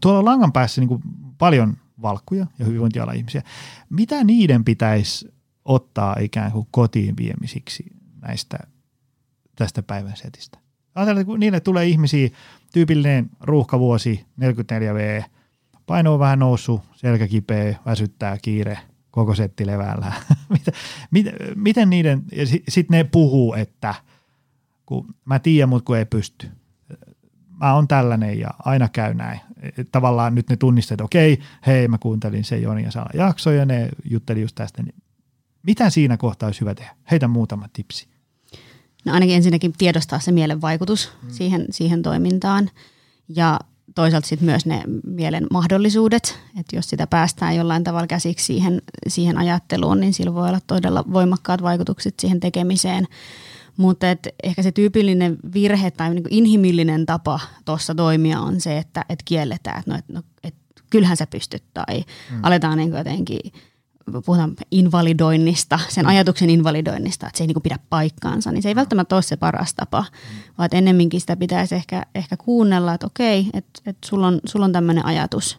tuolla 0.00 0.24
langan 0.24 0.52
päässä 0.52 0.80
niin 0.80 0.88
kuin 0.88 1.02
paljon 1.38 1.76
valkkuja 2.02 2.46
ja 2.58 2.64
hyvinvointiala 2.64 3.12
ihmisiä. 3.12 3.42
Mitä 3.90 4.24
niiden 4.24 4.64
pitäisi 4.64 5.34
ottaa 5.64 6.16
ikään 6.20 6.52
kuin 6.52 6.66
kotiin 6.70 7.16
viemisiksi 7.16 7.84
näistä 8.20 8.58
tästä 9.56 9.82
päivän 9.82 10.16
setistä? 10.16 10.58
Ajatellaan, 10.94 11.20
että 11.20 11.30
kun 11.30 11.40
niille 11.40 11.60
tulee 11.60 11.86
ihmisiä, 11.86 12.28
tyypillinen 12.72 13.30
ruuhkavuosi, 13.40 14.24
44V, 14.40 15.24
paino 15.86 16.14
on 16.14 16.18
vähän 16.20 16.38
noussut, 16.38 16.80
selkä 16.96 17.28
kipeä, 17.28 17.78
väsyttää, 17.86 18.38
kiire, 18.42 18.78
koko 19.10 19.34
setti 19.34 19.66
levällä. 19.66 20.12
miten, 21.10 21.34
miten 21.54 21.90
niiden, 21.90 22.22
sitten 22.44 22.72
sit 22.72 22.90
ne 22.90 23.04
puhuu, 23.04 23.54
että 23.54 23.94
kun 24.86 25.14
mä 25.24 25.38
tiedän, 25.38 25.68
mutta 25.68 25.86
kun 25.86 25.98
ei 25.98 26.04
pysty. 26.04 26.48
Mä 27.60 27.74
oon 27.74 27.88
tällainen 27.88 28.40
ja 28.40 28.50
aina 28.64 28.88
käy 28.88 29.14
näin. 29.14 29.40
Tavallaan 29.92 30.34
nyt 30.34 30.48
ne 30.50 30.56
tunnistaa, 30.56 30.94
että 30.94 31.04
okei, 31.04 31.38
hei 31.66 31.88
mä 31.88 31.98
kuuntelin 31.98 32.44
se 32.44 32.58
Joni 32.58 32.82
ja 32.82 32.90
Sala 32.90 33.10
jakso 33.14 33.50
ja 33.50 33.66
ne 33.66 33.88
jutteli 34.10 34.40
just 34.40 34.54
tästä. 34.54 34.82
Niin 34.82 34.94
mitä 35.62 35.90
siinä 35.90 36.16
kohtaa 36.16 36.46
olisi 36.46 36.60
hyvä 36.60 36.74
tehdä? 36.74 36.96
Heitä 37.10 37.28
muutama 37.28 37.68
tipsi. 37.72 38.08
No 39.04 39.12
ainakin 39.12 39.36
ensinnäkin 39.36 39.72
tiedostaa 39.78 40.20
se 40.20 40.32
mielen 40.32 40.60
vaikutus 40.60 41.12
mm. 41.22 41.30
siihen, 41.30 41.66
siihen 41.70 42.02
toimintaan 42.02 42.70
ja 43.28 43.60
toisaalta 43.94 44.28
sitten 44.28 44.46
myös 44.46 44.66
ne 44.66 44.82
mielen 45.06 45.46
mahdollisuudet, 45.50 46.38
että 46.60 46.76
jos 46.76 46.90
sitä 46.90 47.06
päästään 47.06 47.56
jollain 47.56 47.84
tavalla 47.84 48.06
käsiksi 48.06 48.46
siihen, 48.46 48.82
siihen 49.08 49.38
ajatteluun, 49.38 50.00
niin 50.00 50.14
sillä 50.14 50.34
voi 50.34 50.48
olla 50.48 50.60
todella 50.66 51.04
voimakkaat 51.12 51.62
vaikutukset 51.62 52.14
siihen 52.20 52.40
tekemiseen. 52.40 53.06
Mutta 53.76 54.06
ehkä 54.42 54.62
se 54.62 54.72
tyypillinen 54.72 55.36
virhe 55.54 55.90
tai 55.90 56.14
niin 56.14 56.24
inhimillinen 56.30 57.06
tapa 57.06 57.40
tuossa 57.64 57.94
toimia 57.94 58.40
on 58.40 58.60
se, 58.60 58.78
että 58.78 59.04
et 59.08 59.22
kielletään, 59.24 59.78
että 59.78 59.90
no, 59.92 59.98
et, 59.98 60.08
no, 60.08 60.22
et, 60.44 60.54
kyllähän 60.90 61.16
sä 61.16 61.26
pystyt 61.26 61.64
tai 61.74 62.04
mm. 62.30 62.38
aletaan 62.42 62.78
niin 62.78 62.92
jotenkin– 62.92 63.40
puhutaan 64.24 64.56
invalidoinnista, 64.70 65.80
sen 65.88 66.04
mm. 66.04 66.08
ajatuksen 66.08 66.50
invalidoinnista, 66.50 67.26
että 67.26 67.38
se 67.38 67.44
ei 67.44 67.48
niin 67.48 67.62
pidä 67.62 67.78
paikkaansa, 67.90 68.52
niin 68.52 68.62
se 68.62 68.68
ei 68.68 68.74
välttämättä 68.74 69.16
ole 69.16 69.22
se 69.22 69.36
paras 69.36 69.74
tapa, 69.74 70.00
mm. 70.00 70.38
vaan 70.58 70.64
että 70.64 70.76
ennemminkin 70.76 71.20
sitä 71.20 71.36
pitäisi 71.36 71.74
ehkä, 71.74 72.02
ehkä 72.14 72.36
kuunnella, 72.36 72.94
että 72.94 73.06
okei, 73.06 73.46
että, 73.52 73.80
että 73.86 74.08
sulla 74.08 74.26
on, 74.26 74.40
sulla 74.46 74.64
on 74.64 74.72
tämmöinen 74.72 75.06
ajatus, 75.06 75.58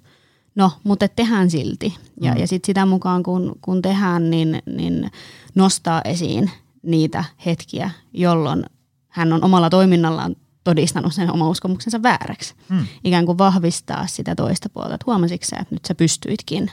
no, 0.56 0.72
mutta 0.84 1.08
tehdään 1.08 1.50
silti. 1.50 1.98
Ja, 2.22 2.34
mm. 2.34 2.40
ja 2.40 2.48
sitten 2.48 2.68
sitä 2.68 2.86
mukaan, 2.86 3.24
kun, 3.24 3.56
kun 3.62 3.82
tehdään, 3.82 4.30
niin, 4.30 4.62
niin 4.66 5.12
nostaa 5.56 6.02
esiin 6.06 6.52
niitä 6.86 7.24
hetkiä, 7.46 7.90
jolloin 8.14 8.66
hän 9.10 9.34
on 9.34 9.44
omalla 9.44 9.70
toiminnallaan 9.70 10.36
todistanut 10.64 11.14
sen 11.14 11.32
oma 11.32 11.50
uskomuksensa 11.50 12.04
vääräksi. 12.04 12.56
Mm. 12.70 12.86
Ikään 13.04 13.26
kuin 13.26 13.38
vahvistaa 13.38 14.08
sitä 14.08 14.36
toista 14.36 14.70
puolta, 14.70 14.94
että 14.94 15.06
huomasitko 15.08 15.46
sä, 15.50 15.56
että 15.62 15.76
nyt 15.76 15.86
sä 15.86 15.96
pystyitkin 15.96 16.72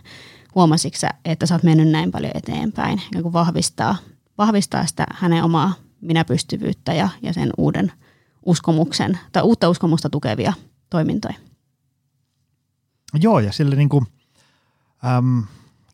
huomasitko 0.55 0.99
sä, 0.99 1.11
että 1.25 1.47
sä 1.47 1.55
oot 1.55 1.63
mennyt 1.63 1.89
näin 1.89 2.11
paljon 2.11 2.33
eteenpäin, 2.35 3.03
ja 3.15 3.23
kun 3.23 3.33
vahvistaa, 3.33 3.97
vahvistaa 4.39 4.87
sitä 4.87 5.07
hänen 5.15 5.45
omaa 5.45 5.75
minäpystyvyyttä 6.01 6.95
ja, 6.95 7.09
ja 7.23 7.33
sen 7.33 7.51
uuden 7.57 7.93
uskomuksen 8.47 9.19
tai 9.33 9.43
uutta 9.43 9.69
uskomusta 9.69 10.11
tukevia 10.11 10.53
toimintoja. 10.91 11.35
Joo, 13.21 13.41
ja 13.41 13.53
sille 13.53 13.77
niin 13.77 13.89
kuin, 13.89 14.07
äm, 15.19 15.43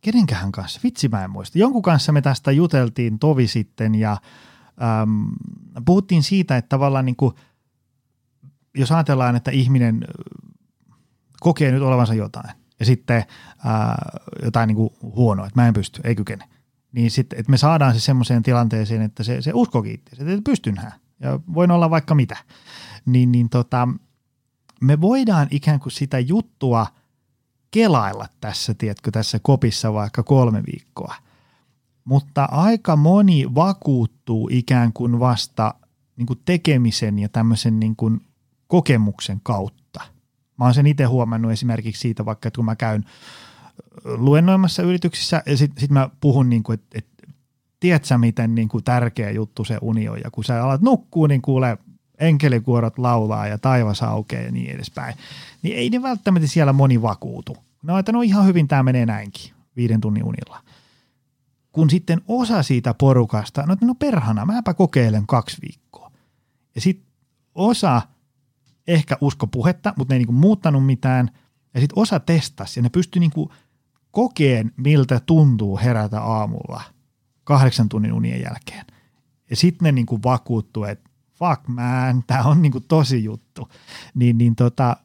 kenenkähän 0.00 0.52
kanssa, 0.52 0.80
vitsi 0.84 1.08
mä 1.08 1.24
en 1.24 1.30
muista. 1.30 1.58
Jonkun 1.58 1.82
kanssa 1.82 2.12
me 2.12 2.20
tästä 2.20 2.52
juteltiin 2.52 3.18
tovi 3.18 3.46
sitten 3.46 3.94
ja 3.94 4.12
äm, 5.02 5.32
puhuttiin 5.84 6.22
siitä, 6.22 6.56
että 6.56 6.68
tavallaan 6.68 7.06
niin 7.06 7.16
kuin, 7.16 7.34
jos 8.74 8.92
ajatellaan, 8.92 9.36
että 9.36 9.50
ihminen 9.50 10.04
kokee 11.40 11.72
nyt 11.72 11.82
olevansa 11.82 12.14
jotain 12.14 12.50
ja 12.80 12.86
sitten 12.86 13.24
ää, 13.64 14.18
jotain 14.44 14.66
niin 14.66 14.76
kuin 14.76 14.90
huonoa, 15.02 15.46
että 15.46 15.60
mä 15.60 15.68
en 15.68 15.74
pysty, 15.74 16.00
ei 16.04 16.14
kykene, 16.14 16.44
niin 16.92 17.10
sitten, 17.10 17.38
että 17.38 17.50
me 17.50 17.56
saadaan 17.56 17.94
se 17.94 18.00
semmoiseen 18.00 18.42
tilanteeseen, 18.42 19.02
että 19.02 19.22
se, 19.22 19.42
se 19.42 19.50
usko 19.54 19.82
kiitti, 19.82 20.12
että 20.12 20.42
pystynhän 20.44 20.92
ja 21.20 21.40
voin 21.54 21.70
olla 21.70 21.90
vaikka 21.90 22.14
mitä, 22.14 22.36
niin, 23.06 23.32
niin 23.32 23.48
tota, 23.48 23.88
me 24.80 25.00
voidaan 25.00 25.48
ikään 25.50 25.80
kuin 25.80 25.92
sitä 25.92 26.18
juttua 26.18 26.86
kelailla 27.70 28.26
tässä, 28.40 28.74
tiedätkö, 28.74 29.10
tässä 29.10 29.38
kopissa 29.42 29.92
vaikka 29.92 30.22
kolme 30.22 30.62
viikkoa. 30.72 31.14
Mutta 32.04 32.44
aika 32.44 32.96
moni 32.96 33.54
vakuuttuu 33.54 34.48
ikään 34.52 34.92
kuin 34.92 35.20
vasta 35.20 35.74
niin 36.16 36.26
kuin 36.26 36.40
tekemisen 36.44 37.18
ja 37.18 37.28
tämmöisen 37.28 37.80
niin 37.80 37.96
kuin 37.96 38.20
kokemuksen 38.66 39.40
kautta. 39.42 40.00
Mä 40.58 40.64
oon 40.64 40.74
sen 40.74 40.86
itse 40.86 41.04
huomannut 41.04 41.52
esimerkiksi 41.52 42.00
siitä 42.00 42.24
vaikka, 42.24 42.48
että 42.48 42.58
kun 42.58 42.64
mä 42.64 42.76
käyn 42.76 43.04
luennoimassa 44.04 44.82
yrityksissä 44.82 45.42
ja 45.46 45.56
sitten 45.56 45.80
sit 45.80 45.90
mä 45.90 46.10
puhun 46.20 46.48
niin 46.48 46.62
kuin, 46.62 46.74
että, 46.74 46.98
että 46.98 47.26
tiedätkö 47.80 48.18
miten 48.18 48.54
niin 48.54 48.68
kuin 48.68 48.84
tärkeä 48.84 49.30
juttu 49.30 49.64
se 49.64 49.78
uni 49.80 50.08
on 50.08 50.20
ja 50.24 50.30
kun 50.30 50.44
sä 50.44 50.64
alat 50.64 50.82
nukkuu, 50.82 51.26
niin 51.26 51.42
kuule 51.42 51.78
enkelikuorot 52.20 52.98
laulaa 52.98 53.46
ja 53.46 53.58
taivas 53.58 54.02
aukeaa 54.02 54.42
ja 54.42 54.52
niin 54.52 54.70
edespäin. 54.70 55.14
Niin 55.62 55.76
ei 55.76 55.90
ne 55.90 56.02
välttämättä 56.02 56.48
siellä 56.48 56.72
moni 56.72 57.02
vakuutu. 57.02 57.56
No, 57.82 57.98
että 57.98 58.12
no 58.12 58.22
ihan 58.22 58.46
hyvin 58.46 58.68
tämä 58.68 58.82
menee 58.82 59.06
näinkin 59.06 59.52
viiden 59.76 60.00
tunnin 60.00 60.24
unilla. 60.24 60.62
Kun 61.72 61.90
sitten 61.90 62.20
osa 62.28 62.62
siitä 62.62 62.94
porukasta, 62.94 63.62
no, 63.66 63.76
no 63.80 63.94
perhana, 63.94 64.46
mäpä 64.46 64.74
kokeilen 64.74 65.26
kaksi 65.26 65.56
viikkoa. 65.62 66.10
Ja 66.74 66.80
sitten 66.80 67.08
osa 67.54 68.02
ehkä 68.86 69.16
usko 69.20 69.46
puhetta, 69.46 69.94
mutta 69.96 70.12
ne 70.12 70.16
ei 70.16 70.18
niinku 70.18 70.32
muuttanut 70.32 70.86
mitään. 70.86 71.30
Ja 71.74 71.80
sitten 71.80 71.98
osa 71.98 72.20
testasi 72.20 72.78
ja 72.78 72.82
ne 72.82 72.88
pystyi 72.88 73.20
niinku 73.20 73.52
kokeen, 74.10 74.72
miltä 74.76 75.20
tuntuu 75.20 75.78
herätä 75.78 76.22
aamulla 76.22 76.82
kahdeksan 77.44 77.88
tunnin 77.88 78.12
unien 78.12 78.40
jälkeen. 78.40 78.86
Ja 79.50 79.56
sitten 79.56 79.84
ne 79.84 79.92
niinku 79.92 80.20
vakuuttuu, 80.24 80.84
että 80.84 81.07
fuck 81.38 81.68
man, 81.68 82.24
tämä 82.26 82.42
on 82.42 82.62
niinku 82.62 82.80
tosi 82.80 83.24
juttu. 83.24 83.68
Niin, 84.14 84.38
niin 84.38 84.56
tota, 84.56 84.96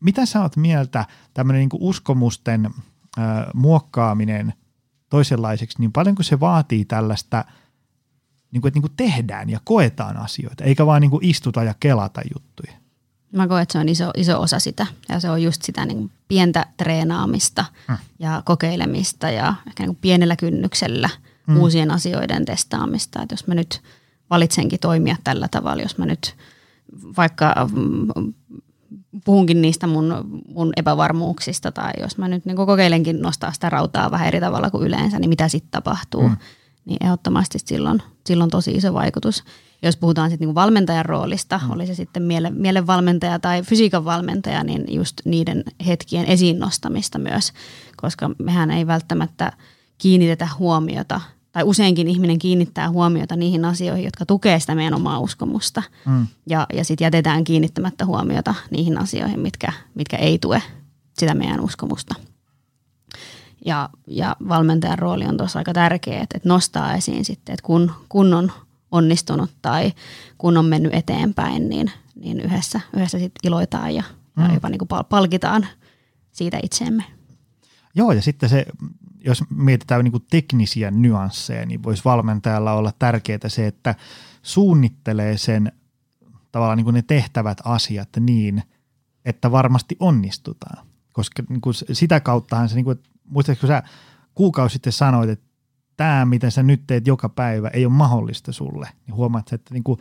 mitä 0.00 0.26
sä 0.26 0.42
oot 0.42 0.56
mieltä 0.56 1.04
tämmöinen 1.34 1.60
niinku 1.60 1.78
uskomusten 1.80 2.66
äh, 2.66 3.24
muokkaaminen 3.54 4.54
toisenlaiseksi, 5.10 5.78
niin 5.80 5.92
paljonko 5.92 6.22
se 6.22 6.40
vaatii 6.40 6.84
tällaista, 6.84 7.44
niin 8.50 8.60
kuin, 8.60 8.68
että 8.68 8.76
niin 8.76 8.82
kuin 8.82 8.96
tehdään 8.96 9.50
ja 9.50 9.60
koetaan 9.64 10.16
asioita, 10.16 10.64
eikä 10.64 10.86
vaan 10.86 11.00
niin 11.00 11.10
kuin 11.10 11.24
istuta 11.24 11.64
ja 11.64 11.74
kelata 11.80 12.20
juttuja? 12.34 12.72
Mä 13.32 13.48
koen, 13.48 13.62
että 13.62 13.72
se 13.72 13.78
on 13.78 13.88
iso, 13.88 14.10
iso 14.16 14.40
osa 14.40 14.58
sitä 14.58 14.86
ja 15.08 15.20
se 15.20 15.30
on 15.30 15.42
just 15.42 15.62
sitä 15.62 15.86
niin 15.86 16.10
pientä 16.28 16.66
treenaamista 16.76 17.64
hmm. 17.88 17.98
ja 18.18 18.42
kokeilemista 18.44 19.30
ja 19.30 19.54
ehkä 19.66 19.86
niin 19.86 19.98
pienellä 20.00 20.36
kynnyksellä 20.36 21.10
hmm. 21.46 21.56
uusien 21.56 21.90
asioiden 21.90 22.44
testaamista. 22.44 23.22
Että 23.22 23.32
jos 23.32 23.46
mä 23.46 23.54
nyt 23.54 23.82
valitsenkin 24.30 24.80
toimia 24.80 25.16
tällä 25.24 25.48
tavalla, 25.50 25.82
jos 25.82 25.98
mä 25.98 26.06
nyt 26.06 26.34
vaikka 27.16 27.68
mm, 27.72 28.32
puhunkin 29.24 29.62
niistä 29.62 29.86
mun, 29.86 30.42
mun 30.54 30.72
epävarmuuksista 30.76 31.72
tai 31.72 31.92
jos 32.00 32.18
mä 32.18 32.28
nyt 32.28 32.44
niin 32.44 32.56
kokeilenkin 32.56 33.22
nostaa 33.22 33.52
sitä 33.52 33.70
rautaa 33.70 34.10
vähän 34.10 34.28
eri 34.28 34.40
tavalla 34.40 34.70
kuin 34.70 34.86
yleensä, 34.86 35.18
niin 35.18 35.28
mitä 35.28 35.48
sitten 35.48 35.70
tapahtuu, 35.70 36.28
mm. 36.28 36.36
niin 36.84 37.04
ehdottomasti 37.04 37.58
silloin, 37.58 38.02
silloin 38.26 38.50
tosi 38.50 38.70
iso 38.70 38.94
vaikutus. 38.94 39.44
Jos 39.82 39.96
puhutaan 39.96 40.30
sitten 40.30 40.48
niin 40.48 40.54
valmentajan 40.54 41.06
roolista, 41.06 41.60
mm. 41.64 41.70
oli 41.70 41.86
se 41.86 41.94
sitten 41.94 42.22
miele, 42.22 42.50
mielenvalmentaja 42.50 43.38
tai 43.38 43.62
fysiikan 43.62 44.04
valmentaja, 44.04 44.64
niin 44.64 44.84
just 44.88 45.20
niiden 45.24 45.64
hetkien 45.86 46.24
esiin 46.26 46.58
nostamista 46.58 47.18
myös, 47.18 47.52
koska 47.96 48.30
mehän 48.38 48.70
ei 48.70 48.86
välttämättä 48.86 49.52
kiinnitetä 49.98 50.48
huomiota– 50.58 51.20
tai 51.58 51.64
useinkin 51.64 52.08
ihminen 52.08 52.38
kiinnittää 52.38 52.90
huomiota 52.90 53.36
niihin 53.36 53.64
asioihin, 53.64 54.04
jotka 54.04 54.26
tukee 54.26 54.60
sitä 54.60 54.74
meidän 54.74 54.94
omaa 54.94 55.18
uskomusta. 55.18 55.82
Mm. 56.06 56.26
Ja, 56.46 56.66
ja 56.72 56.84
sitten 56.84 57.04
jätetään 57.04 57.44
kiinnittämättä 57.44 58.06
huomiota 58.06 58.54
niihin 58.70 58.98
asioihin, 58.98 59.40
mitkä, 59.40 59.72
mitkä 59.94 60.16
ei 60.16 60.38
tue 60.38 60.62
sitä 61.18 61.34
meidän 61.34 61.60
uskomusta. 61.60 62.14
Ja, 63.64 63.88
ja 64.06 64.36
valmentajan 64.48 64.98
rooli 64.98 65.24
on 65.24 65.36
tuossa 65.36 65.58
aika 65.58 65.72
tärkeä, 65.72 66.20
että, 66.20 66.36
että 66.36 66.48
nostaa 66.48 66.94
esiin 66.94 67.24
sitten, 67.24 67.52
että 67.52 67.66
kun, 67.66 67.92
kun 68.08 68.34
on 68.34 68.52
onnistunut 68.90 69.50
tai 69.62 69.92
kun 70.38 70.56
on 70.56 70.64
mennyt 70.64 70.94
eteenpäin, 70.94 71.68
niin, 71.68 71.90
niin 72.14 72.40
yhdessä, 72.40 72.80
yhdessä 72.96 73.18
sitten 73.18 73.40
iloitaan 73.48 73.94
ja, 73.94 74.02
mm. 74.36 74.44
ja 74.44 74.54
jopa 74.54 74.68
niin 74.68 74.78
kuin 74.78 74.88
palkitaan 75.08 75.66
siitä 76.32 76.58
itseemme. 76.62 77.04
Joo, 77.94 78.12
ja 78.12 78.22
sitten 78.22 78.48
se 78.48 78.66
jos 79.24 79.44
mietitään 79.50 80.04
niin 80.04 80.12
kuin 80.12 80.26
teknisiä 80.30 80.90
nyansseja, 80.90 81.66
niin 81.66 81.82
voisi 81.82 82.04
valmentajalla 82.04 82.72
olla 82.72 82.92
tärkeää 82.98 83.48
se, 83.48 83.66
että 83.66 83.94
suunnittelee 84.42 85.36
sen 85.36 85.72
tavallaan 86.52 86.76
niin 86.76 86.84
kuin 86.84 86.94
ne 86.94 87.02
tehtävät 87.02 87.58
asiat 87.64 88.08
niin, 88.20 88.62
että 89.24 89.50
varmasti 89.50 89.96
onnistutaan. 90.00 90.86
Koska 91.12 91.42
niin 91.48 91.60
kuin 91.60 91.74
sitä 91.92 92.20
kauttahan 92.20 92.68
se, 92.68 92.74
niin 92.74 92.84
kuin, 92.84 92.98
muistatko 93.24 93.66
sä 93.66 93.82
kuukausi 94.34 94.72
sitten 94.72 94.92
sanoit, 94.92 95.30
että 95.30 95.46
tämä, 95.96 96.24
mitä 96.24 96.50
sä 96.50 96.62
nyt 96.62 96.82
teet 96.86 97.06
joka 97.06 97.28
päivä, 97.28 97.68
ei 97.68 97.86
ole 97.86 97.92
mahdollista 97.92 98.52
sulle. 98.52 98.88
Niin 99.06 99.14
huomaat, 99.14 99.52
että 99.52 99.74
niin 99.74 99.84
kuin, 99.84 99.98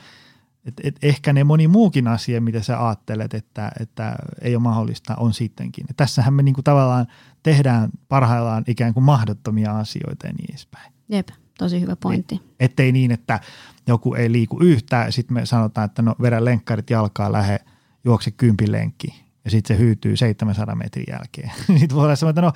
et, 0.67 0.73
et 0.83 0.95
ehkä 1.01 1.33
ne 1.33 1.43
moni 1.43 1.67
muukin 1.67 2.07
asia, 2.07 2.41
mitä 2.41 2.61
sä 2.61 2.87
ajattelet, 2.87 3.33
että, 3.33 3.71
että 3.79 4.15
ei 4.41 4.55
ole 4.55 4.63
mahdollista, 4.63 5.15
on 5.15 5.33
sittenkin. 5.33 5.85
Et 5.89 5.97
tässähän 5.97 6.33
me 6.33 6.43
niinku 6.43 6.63
tavallaan 6.63 7.07
tehdään 7.43 7.89
parhaillaan 8.07 8.63
ikään 8.67 8.93
kuin 8.93 9.03
mahdottomia 9.03 9.79
asioita 9.79 10.27
ja 10.27 10.33
niin 10.33 10.51
edespäin. 10.51 10.93
Jep, 11.09 11.27
tosi 11.57 11.81
hyvä 11.81 11.95
pointti. 11.95 12.35
Et, 12.35 12.41
ettei 12.59 12.91
niin, 12.91 13.11
että 13.11 13.39
joku 13.87 14.13
ei 14.13 14.31
liiku 14.31 14.59
yhtään 14.59 15.05
ja 15.05 15.11
sitten 15.11 15.33
me 15.33 15.45
sanotaan, 15.45 15.85
että 15.85 16.01
no 16.01 16.15
vedä 16.21 16.45
lenkkarit 16.45 16.89
jalkaa, 16.89 17.31
lähde 17.31 17.59
juokse 18.03 18.31
kympilenkki 18.31 19.23
ja 19.45 19.51
sitten 19.51 19.77
se 19.77 19.83
hyytyy 19.83 20.17
700 20.17 20.75
metrin 20.75 21.05
jälkeen. 21.09 21.51
sitten 21.79 21.95
voi 21.97 22.03
olla 22.03 22.29
että 22.29 22.41
no 22.41 22.51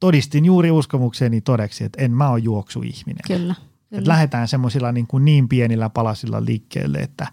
todistin 0.00 0.44
juuri 0.44 0.70
uskomukseni 0.70 1.40
todeksi, 1.40 1.84
että 1.84 2.02
en 2.02 2.10
mä 2.10 2.28
ole 2.28 2.38
juoksuihminen. 2.38 3.22
Kyllä. 3.26 3.54
Että 3.92 4.10
lähdetään 4.10 4.48
semmoisilla 4.48 4.92
niin, 4.92 5.06
kuin 5.06 5.24
niin 5.24 5.48
pienillä 5.48 5.88
palasilla 5.88 6.44
liikkeelle, 6.44 6.98
että, 6.98 7.26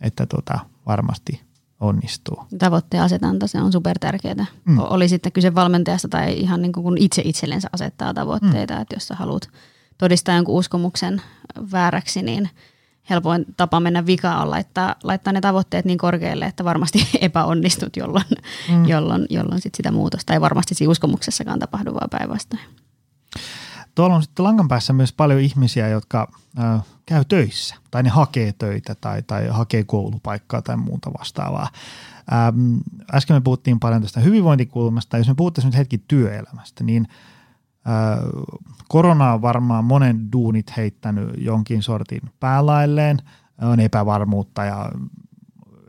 että 0.00 0.26
tota, 0.26 0.58
varmasti 0.86 1.40
onnistuu. 1.80 2.44
Tavoitteen 2.58 3.02
asetanta, 3.02 3.46
se 3.46 3.60
on 3.60 3.72
super 3.72 3.98
tärkeää. 3.98 4.46
Mm. 4.64 4.78
Oli 4.78 5.08
sitten 5.08 5.32
kyse 5.32 5.54
valmentajasta 5.54 6.08
tai 6.08 6.32
ihan 6.32 6.62
niin 6.62 6.72
kuin 6.72 6.84
kun 6.84 6.98
itse 6.98 7.22
itsellensä 7.24 7.68
asettaa 7.72 8.14
tavoitteita, 8.14 8.74
mm. 8.74 8.80
että 8.80 8.96
jos 8.96 9.08
sä 9.08 9.14
haluat 9.14 9.48
todistaa 9.98 10.34
jonkun 10.34 10.54
uskomuksen 10.54 11.22
vääräksi, 11.72 12.22
niin 12.22 12.48
helpoin 13.10 13.44
tapa 13.56 13.80
mennä 13.80 14.06
vikaan 14.06 14.42
on 14.42 14.50
laittaa, 14.50 14.94
laittaa 15.02 15.32
ne 15.32 15.40
tavoitteet 15.40 15.84
niin 15.84 15.98
korkealle, 15.98 16.44
että 16.44 16.64
varmasti 16.64 17.08
epäonnistut, 17.20 17.96
jolloin, 17.96 18.24
mm. 18.70 18.84
jolloin, 18.84 19.26
jolloin 19.30 19.60
sit 19.60 19.74
sitä 19.74 19.92
muutosta 19.92 20.32
ei 20.32 20.40
varmasti 20.40 20.74
siinä 20.74 20.90
uskomuksessakaan 20.90 21.58
tapahdu, 21.58 21.94
vaan 21.94 22.10
päinvastoin. 22.10 22.62
Tuolla 23.94 24.16
on 24.16 24.22
sitten 24.22 24.44
langan 24.44 24.68
päässä 24.68 24.92
myös 24.92 25.12
paljon 25.12 25.40
ihmisiä, 25.40 25.88
jotka 25.88 26.28
äh, 26.58 26.82
käy 27.06 27.24
töissä 27.24 27.76
tai 27.90 28.02
ne 28.02 28.08
hakee 28.08 28.52
töitä 28.52 28.94
tai, 28.94 29.22
tai 29.22 29.48
hakee 29.48 29.84
koulupaikkaa 29.84 30.62
tai 30.62 30.76
muuta 30.76 31.10
vastaavaa. 31.18 31.68
Ähm, 32.32 32.76
äsken 33.14 33.36
me 33.36 33.40
puhuttiin 33.40 33.80
paljon 33.80 34.02
tästä 34.02 34.20
hyvinvointikulmasta. 34.20 35.18
Jos 35.18 35.28
me 35.28 35.34
puhuttaisiin 35.34 35.68
nyt 35.68 35.78
hetki 35.78 35.98
työelämästä, 36.08 36.84
niin 36.84 37.08
äh, 37.86 38.18
korona 38.88 39.32
on 39.32 39.42
varmaan 39.42 39.84
monen 39.84 40.32
duunit 40.32 40.76
heittänyt 40.76 41.28
jonkin 41.38 41.82
sortin 41.82 42.22
päälailleen. 42.40 43.18
On 43.62 43.80
epävarmuutta 43.80 44.64
ja 44.64 44.90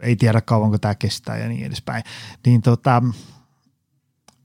ei 0.01 0.15
tiedä 0.15 0.41
kauanko 0.41 0.77
tämä 0.77 0.95
kestää 0.95 1.37
ja 1.37 1.47
niin 1.47 1.65
edespäin. 1.65 2.03
Niin 2.45 2.61
tota, 2.61 3.03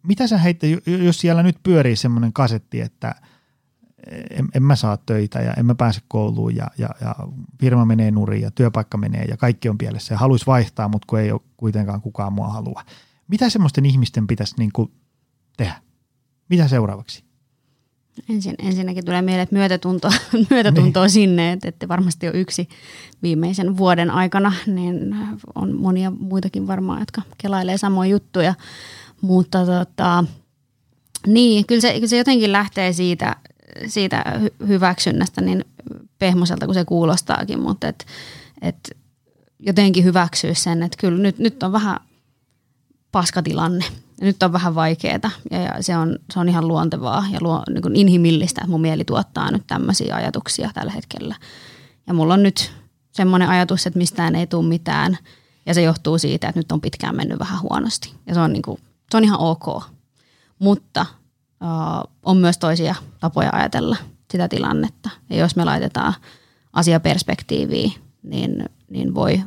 mitä 0.03 0.27
sä 0.27 0.39
heitte, 0.39 0.67
jos 0.87 1.21
siellä 1.21 1.43
nyt 1.43 1.57
pyörii 1.63 1.97
semmoinen 1.97 2.33
kasetti, 2.33 2.81
että– 2.81 3.15
en, 4.31 4.49
en 4.55 4.63
mä 4.63 4.77
saa 4.77 4.97
töitä 4.97 5.39
ja 5.39 5.55
en 5.55 5.67
mä 5.67 5.75
pääse 5.75 6.01
kouluun 6.09 6.57
ja, 6.57 6.67
ja, 6.79 6.89
ja 7.01 7.15
firma 7.61 7.85
menee 7.85 8.11
nurin 8.11 8.43
ja 8.43 8.51
työpaikka 8.51 8.99
menee 8.99 9.25
ja 9.25 9.37
kaikki 9.37 9.69
on 9.69 9.79
pielessä 9.79 10.15
ja 10.15 10.19
haluaisi 10.19 10.47
vaihtaa, 10.47 10.89
mutta 10.89 11.07
kun 11.07 11.21
ei 11.21 11.33
ole 11.33 11.41
kuitenkaan 11.57 12.01
kukaan 12.01 12.33
mua 12.33 12.49
halua. 12.49 12.83
Mitä 13.29 13.51
semmoisten 13.51 13.87
ihmisten 13.87 14.27
pitäisi 14.27 14.55
niin 14.59 14.71
kuin 14.73 14.93
tehdä? 15.57 15.75
Mitä 16.49 16.69
seuraavaksi? 16.69 17.25
Ensin, 18.29 18.55
ensinnäkin 18.59 19.05
tulee 19.05 19.23
mieleen, 19.23 19.43
että 19.43 19.57
myötätuntoa, 19.57 20.11
myötätuntoa 20.51 21.03
niin. 21.03 21.11
sinne, 21.11 21.53
että, 21.53 21.69
että 21.69 21.89
varmasti 21.89 22.29
on 22.29 22.35
yksi 22.35 22.69
viimeisen 23.23 23.77
vuoden 23.77 24.11
aikana, 24.11 24.53
niin 24.67 25.17
on 25.55 25.77
monia 25.77 26.11
muitakin 26.11 26.67
varmaan, 26.67 27.01
jotka 27.01 27.23
kelailee 27.39 27.79
samoja 27.79 28.11
juttuja. 28.11 28.55
Mutta 29.21 29.67
tota, 29.67 30.25
Niin, 31.27 31.67
kyllä 31.67 31.81
se, 31.81 31.93
kyllä 31.93 32.07
se 32.07 32.17
jotenkin 32.17 32.53
lähtee 32.53 32.93
siitä, 32.93 33.37
siitä 33.87 34.25
hyväksynnästä 34.69 35.41
niin 35.41 35.65
pehmoselta 36.19 36.67
kuin 36.67 36.75
se 36.75 36.85
kuulostaakin, 36.85 37.61
mutta 37.61 37.89
et, 37.89 38.07
et 38.63 38.97
jotenkin 39.59 40.05
hyväksyä 40.05 40.55
sen, 40.55 40.83
että 40.83 40.99
kyllä 41.01 41.23
nyt, 41.23 41.39
nyt 41.39 41.63
on 41.63 41.73
vähän 41.73 41.97
paskatilanne. 43.13 43.85
Ja 44.21 44.27
nyt 44.27 44.43
on 44.43 44.53
vähän 44.53 44.75
vaikeaa 44.75 45.19
ja, 45.51 45.61
ja 45.61 45.83
se, 45.83 45.97
on, 45.97 46.19
se 46.33 46.41
on 46.41 46.49
ihan 46.49 46.69
luontevaa 46.69 47.25
ja 47.31 47.39
luo, 47.43 47.63
niin 47.71 47.83
kuin 47.83 47.97
inhimillistä, 47.97 48.61
että 48.61 48.71
mun 48.71 48.81
mieli 48.81 49.05
tuottaa 49.05 49.51
nyt 49.51 49.63
tämmöisiä 49.67 50.15
ajatuksia 50.15 50.71
tällä 50.75 50.93
hetkellä. 50.93 51.35
Ja 52.07 52.15
mulla 52.15 52.35
on 52.35 52.43
nyt 52.43 52.73
semmoinen 53.13 53.49
ajatus, 53.49 53.87
että 53.87 53.99
mistään 53.99 54.35
ei 54.35 54.47
tule 54.47 54.69
mitään 54.69 55.19
ja 55.67 55.75
se 55.75 55.83
johtuu 55.83 56.19
siitä, 56.19 56.49
että 56.49 56.59
nyt 56.59 56.73
on 56.73 56.81
pitkään 56.81 57.17
mennyt 57.17 57.39
vähän 57.39 57.63
huonosti. 57.63 58.15
Ja 58.27 58.35
se 58.35 58.41
on, 58.41 58.53
niin 58.53 58.63
kuin, 58.63 58.81
se 59.11 59.17
on 59.17 59.25
ihan 59.25 59.41
ok. 59.41 59.83
Mutta 60.59 61.07
on 62.23 62.37
myös 62.37 62.59
toisia 62.59 62.95
tapoja 63.21 63.51
ajatella 63.53 63.97
sitä 64.31 64.49
tilannetta. 64.49 65.11
Ja 65.31 65.37
jos 65.37 65.57
me 65.57 65.65
laitetaan 65.65 66.15
asia 66.73 67.01
perspektiiviin, 67.01 67.93
niin, 68.23 68.65
niin 68.91 69.15
voi, 69.15 69.43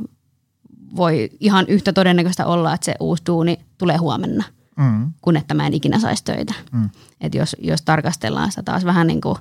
voi 0.95 1.29
ihan 1.39 1.65
yhtä 1.67 1.93
todennäköistä 1.93 2.45
olla, 2.45 2.73
että 2.73 2.85
se 2.85 2.95
uusi 2.99 3.23
duuni 3.25 3.59
tulee 3.77 3.97
huomenna, 3.97 4.43
mm. 4.77 5.13
kun 5.21 5.37
että 5.37 5.53
mä 5.53 5.67
en 5.67 5.73
ikinä 5.73 5.99
saisi 5.99 6.23
töitä. 6.23 6.53
Mm. 6.71 6.89
Et 7.21 7.35
jos, 7.35 7.55
jos 7.59 7.81
tarkastellaan 7.81 8.51
sitä 8.51 8.63
taas 8.63 8.85
vähän 8.85 9.07
niin 9.07 9.21
kuin 9.21 9.37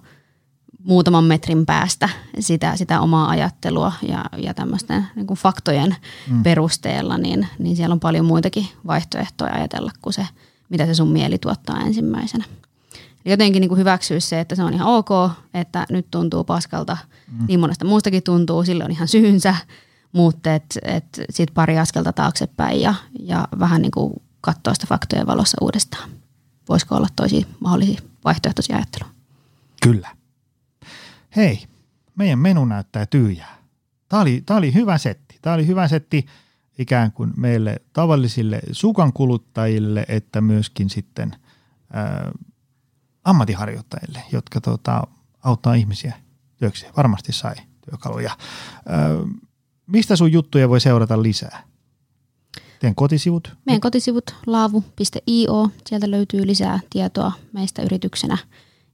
muutaman 0.84 1.24
metrin 1.24 1.66
päästä 1.66 2.08
sitä, 2.38 2.76
sitä 2.76 3.00
omaa 3.00 3.28
ajattelua 3.28 3.92
ja, 4.08 4.24
ja 4.36 4.54
tämmöisten 4.54 5.06
niin 5.16 5.26
kuin 5.26 5.38
faktojen 5.38 5.96
mm. 6.30 6.42
perusteella, 6.42 7.18
niin, 7.18 7.48
niin 7.58 7.76
siellä 7.76 7.92
on 7.92 8.00
paljon 8.00 8.24
muitakin 8.24 8.68
vaihtoehtoja 8.86 9.54
ajatella 9.54 9.92
kuin 10.02 10.12
se, 10.12 10.26
mitä 10.68 10.86
se 10.86 10.94
sun 10.94 11.12
mieli 11.12 11.38
tuottaa 11.38 11.80
ensimmäisenä. 11.80 12.44
Jotenkin 13.24 13.60
niin 13.60 13.68
kuin 13.68 13.78
hyväksyä 13.78 14.20
se, 14.20 14.40
että 14.40 14.54
se 14.54 14.62
on 14.62 14.74
ihan 14.74 14.88
ok, 14.88 15.30
että 15.54 15.86
nyt 15.90 16.06
tuntuu 16.10 16.44
paskalta, 16.44 16.96
mm. 17.32 17.46
niin 17.48 17.60
monesta 17.60 17.84
muustakin 17.84 18.22
tuntuu, 18.22 18.64
sille 18.64 18.84
on 18.84 18.90
ihan 18.90 19.08
syynsä, 19.08 19.54
mutta 20.12 20.54
et, 20.54 20.78
et 20.82 21.04
sitten 21.30 21.54
pari 21.54 21.78
askelta 21.78 22.12
taaksepäin 22.12 22.80
ja, 22.80 22.94
ja 23.20 23.48
vähän 23.58 23.82
niin 23.82 23.90
kuin 23.90 24.12
katsoa 24.40 24.74
sitä 24.74 24.86
faktojen 24.86 25.26
valossa 25.26 25.58
uudestaan. 25.60 26.10
Voisiko 26.68 26.96
olla 26.96 27.08
toisia 27.16 27.46
mahdollisia 27.60 28.00
vaihtoehtoisia 28.24 28.76
ajattelua? 28.76 29.12
Kyllä. 29.82 30.08
Hei, 31.36 31.62
meidän 32.14 32.38
menu 32.38 32.64
näyttää 32.64 33.06
tyhjää. 33.06 33.58
Tämä 34.08 34.22
oli, 34.22 34.42
tämä 34.46 34.58
oli 34.58 34.74
hyvä 34.74 34.98
setti. 34.98 35.38
Tämä 35.42 35.54
oli 35.54 35.66
hyvä 35.66 35.88
setti 35.88 36.26
ikään 36.78 37.12
kuin 37.12 37.32
meille 37.36 37.76
tavallisille 37.92 38.60
sukan 38.72 39.12
kuluttajille, 39.12 40.04
että 40.08 40.40
myöskin 40.40 40.90
sitten 40.90 41.36
ää, 41.92 42.32
ammattiharjoittajille, 43.24 44.22
jotka 44.32 44.60
tota, 44.60 45.02
auttaa 45.42 45.74
ihmisiä 45.74 46.14
työkseen. 46.56 46.92
Varmasti 46.96 47.32
sai 47.32 47.54
työkaluja. 47.90 48.36
Ää, 48.88 49.08
mistä 49.86 50.16
sun 50.16 50.32
juttuja 50.32 50.68
voi 50.68 50.80
seurata 50.80 51.22
lisää? 51.22 51.64
Teidän 52.80 52.94
kotisivut? 52.94 53.56
Meidän 53.66 53.80
kotisivut 53.80 54.34
laavu.io. 54.46 55.70
Sieltä 55.86 56.10
löytyy 56.10 56.46
lisää 56.46 56.80
tietoa 56.90 57.32
meistä 57.52 57.82
yrityksenä 57.82 58.38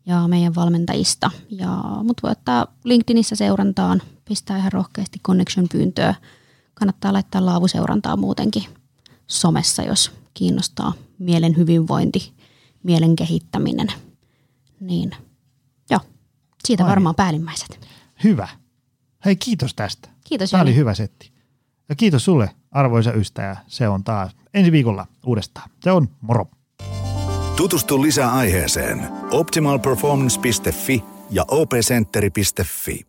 ja 0.06 0.28
meidän 0.28 0.54
valmentajista. 0.54 1.30
Ja 1.50 1.82
mut 2.02 2.22
voi 2.22 2.30
ottaa 2.30 2.66
LinkedInissä 2.84 3.36
seurantaan, 3.36 4.02
pistää 4.24 4.58
ihan 4.58 4.72
rohkeasti 4.72 5.18
connection-pyyntöä. 5.26 6.14
Kannattaa 6.74 7.12
laittaa 7.12 7.46
laavuseurantaa 7.46 8.16
muutenkin 8.16 8.64
somessa, 9.26 9.82
jos 9.82 10.12
kiinnostaa 10.34 10.92
mielen 11.18 11.56
hyvinvointi, 11.56 12.32
mielen 12.82 13.16
kehittäminen. 13.16 13.88
Niin 14.80 15.10
joo, 15.90 16.00
siitä 16.64 16.84
Vai. 16.84 16.90
varmaan 16.90 17.14
päällimmäiset. 17.14 17.88
Hyvä. 18.24 18.48
Hei, 19.24 19.36
kiitos 19.36 19.74
tästä. 19.74 20.08
Kiitos 20.24 20.50
Tämä 20.50 20.62
oli 20.62 20.74
hyvä 20.74 20.94
setti. 20.94 21.32
Ja 21.88 21.94
kiitos 21.94 22.24
sulle, 22.24 22.50
arvoisa 22.70 23.12
ystävä. 23.12 23.56
Se 23.66 23.88
on 23.88 24.04
taas 24.04 24.36
ensi 24.54 24.72
viikolla 24.72 25.06
uudestaan. 25.26 25.70
Se 25.80 25.90
on 25.92 26.08
moro. 26.20 26.46
Tutustu 27.56 28.02
lisää 28.02 28.32
aiheeseen 28.32 29.08
optimalperformance.fi 29.30 31.04
ja 31.30 31.44
opcenteri.fi. 31.48 33.07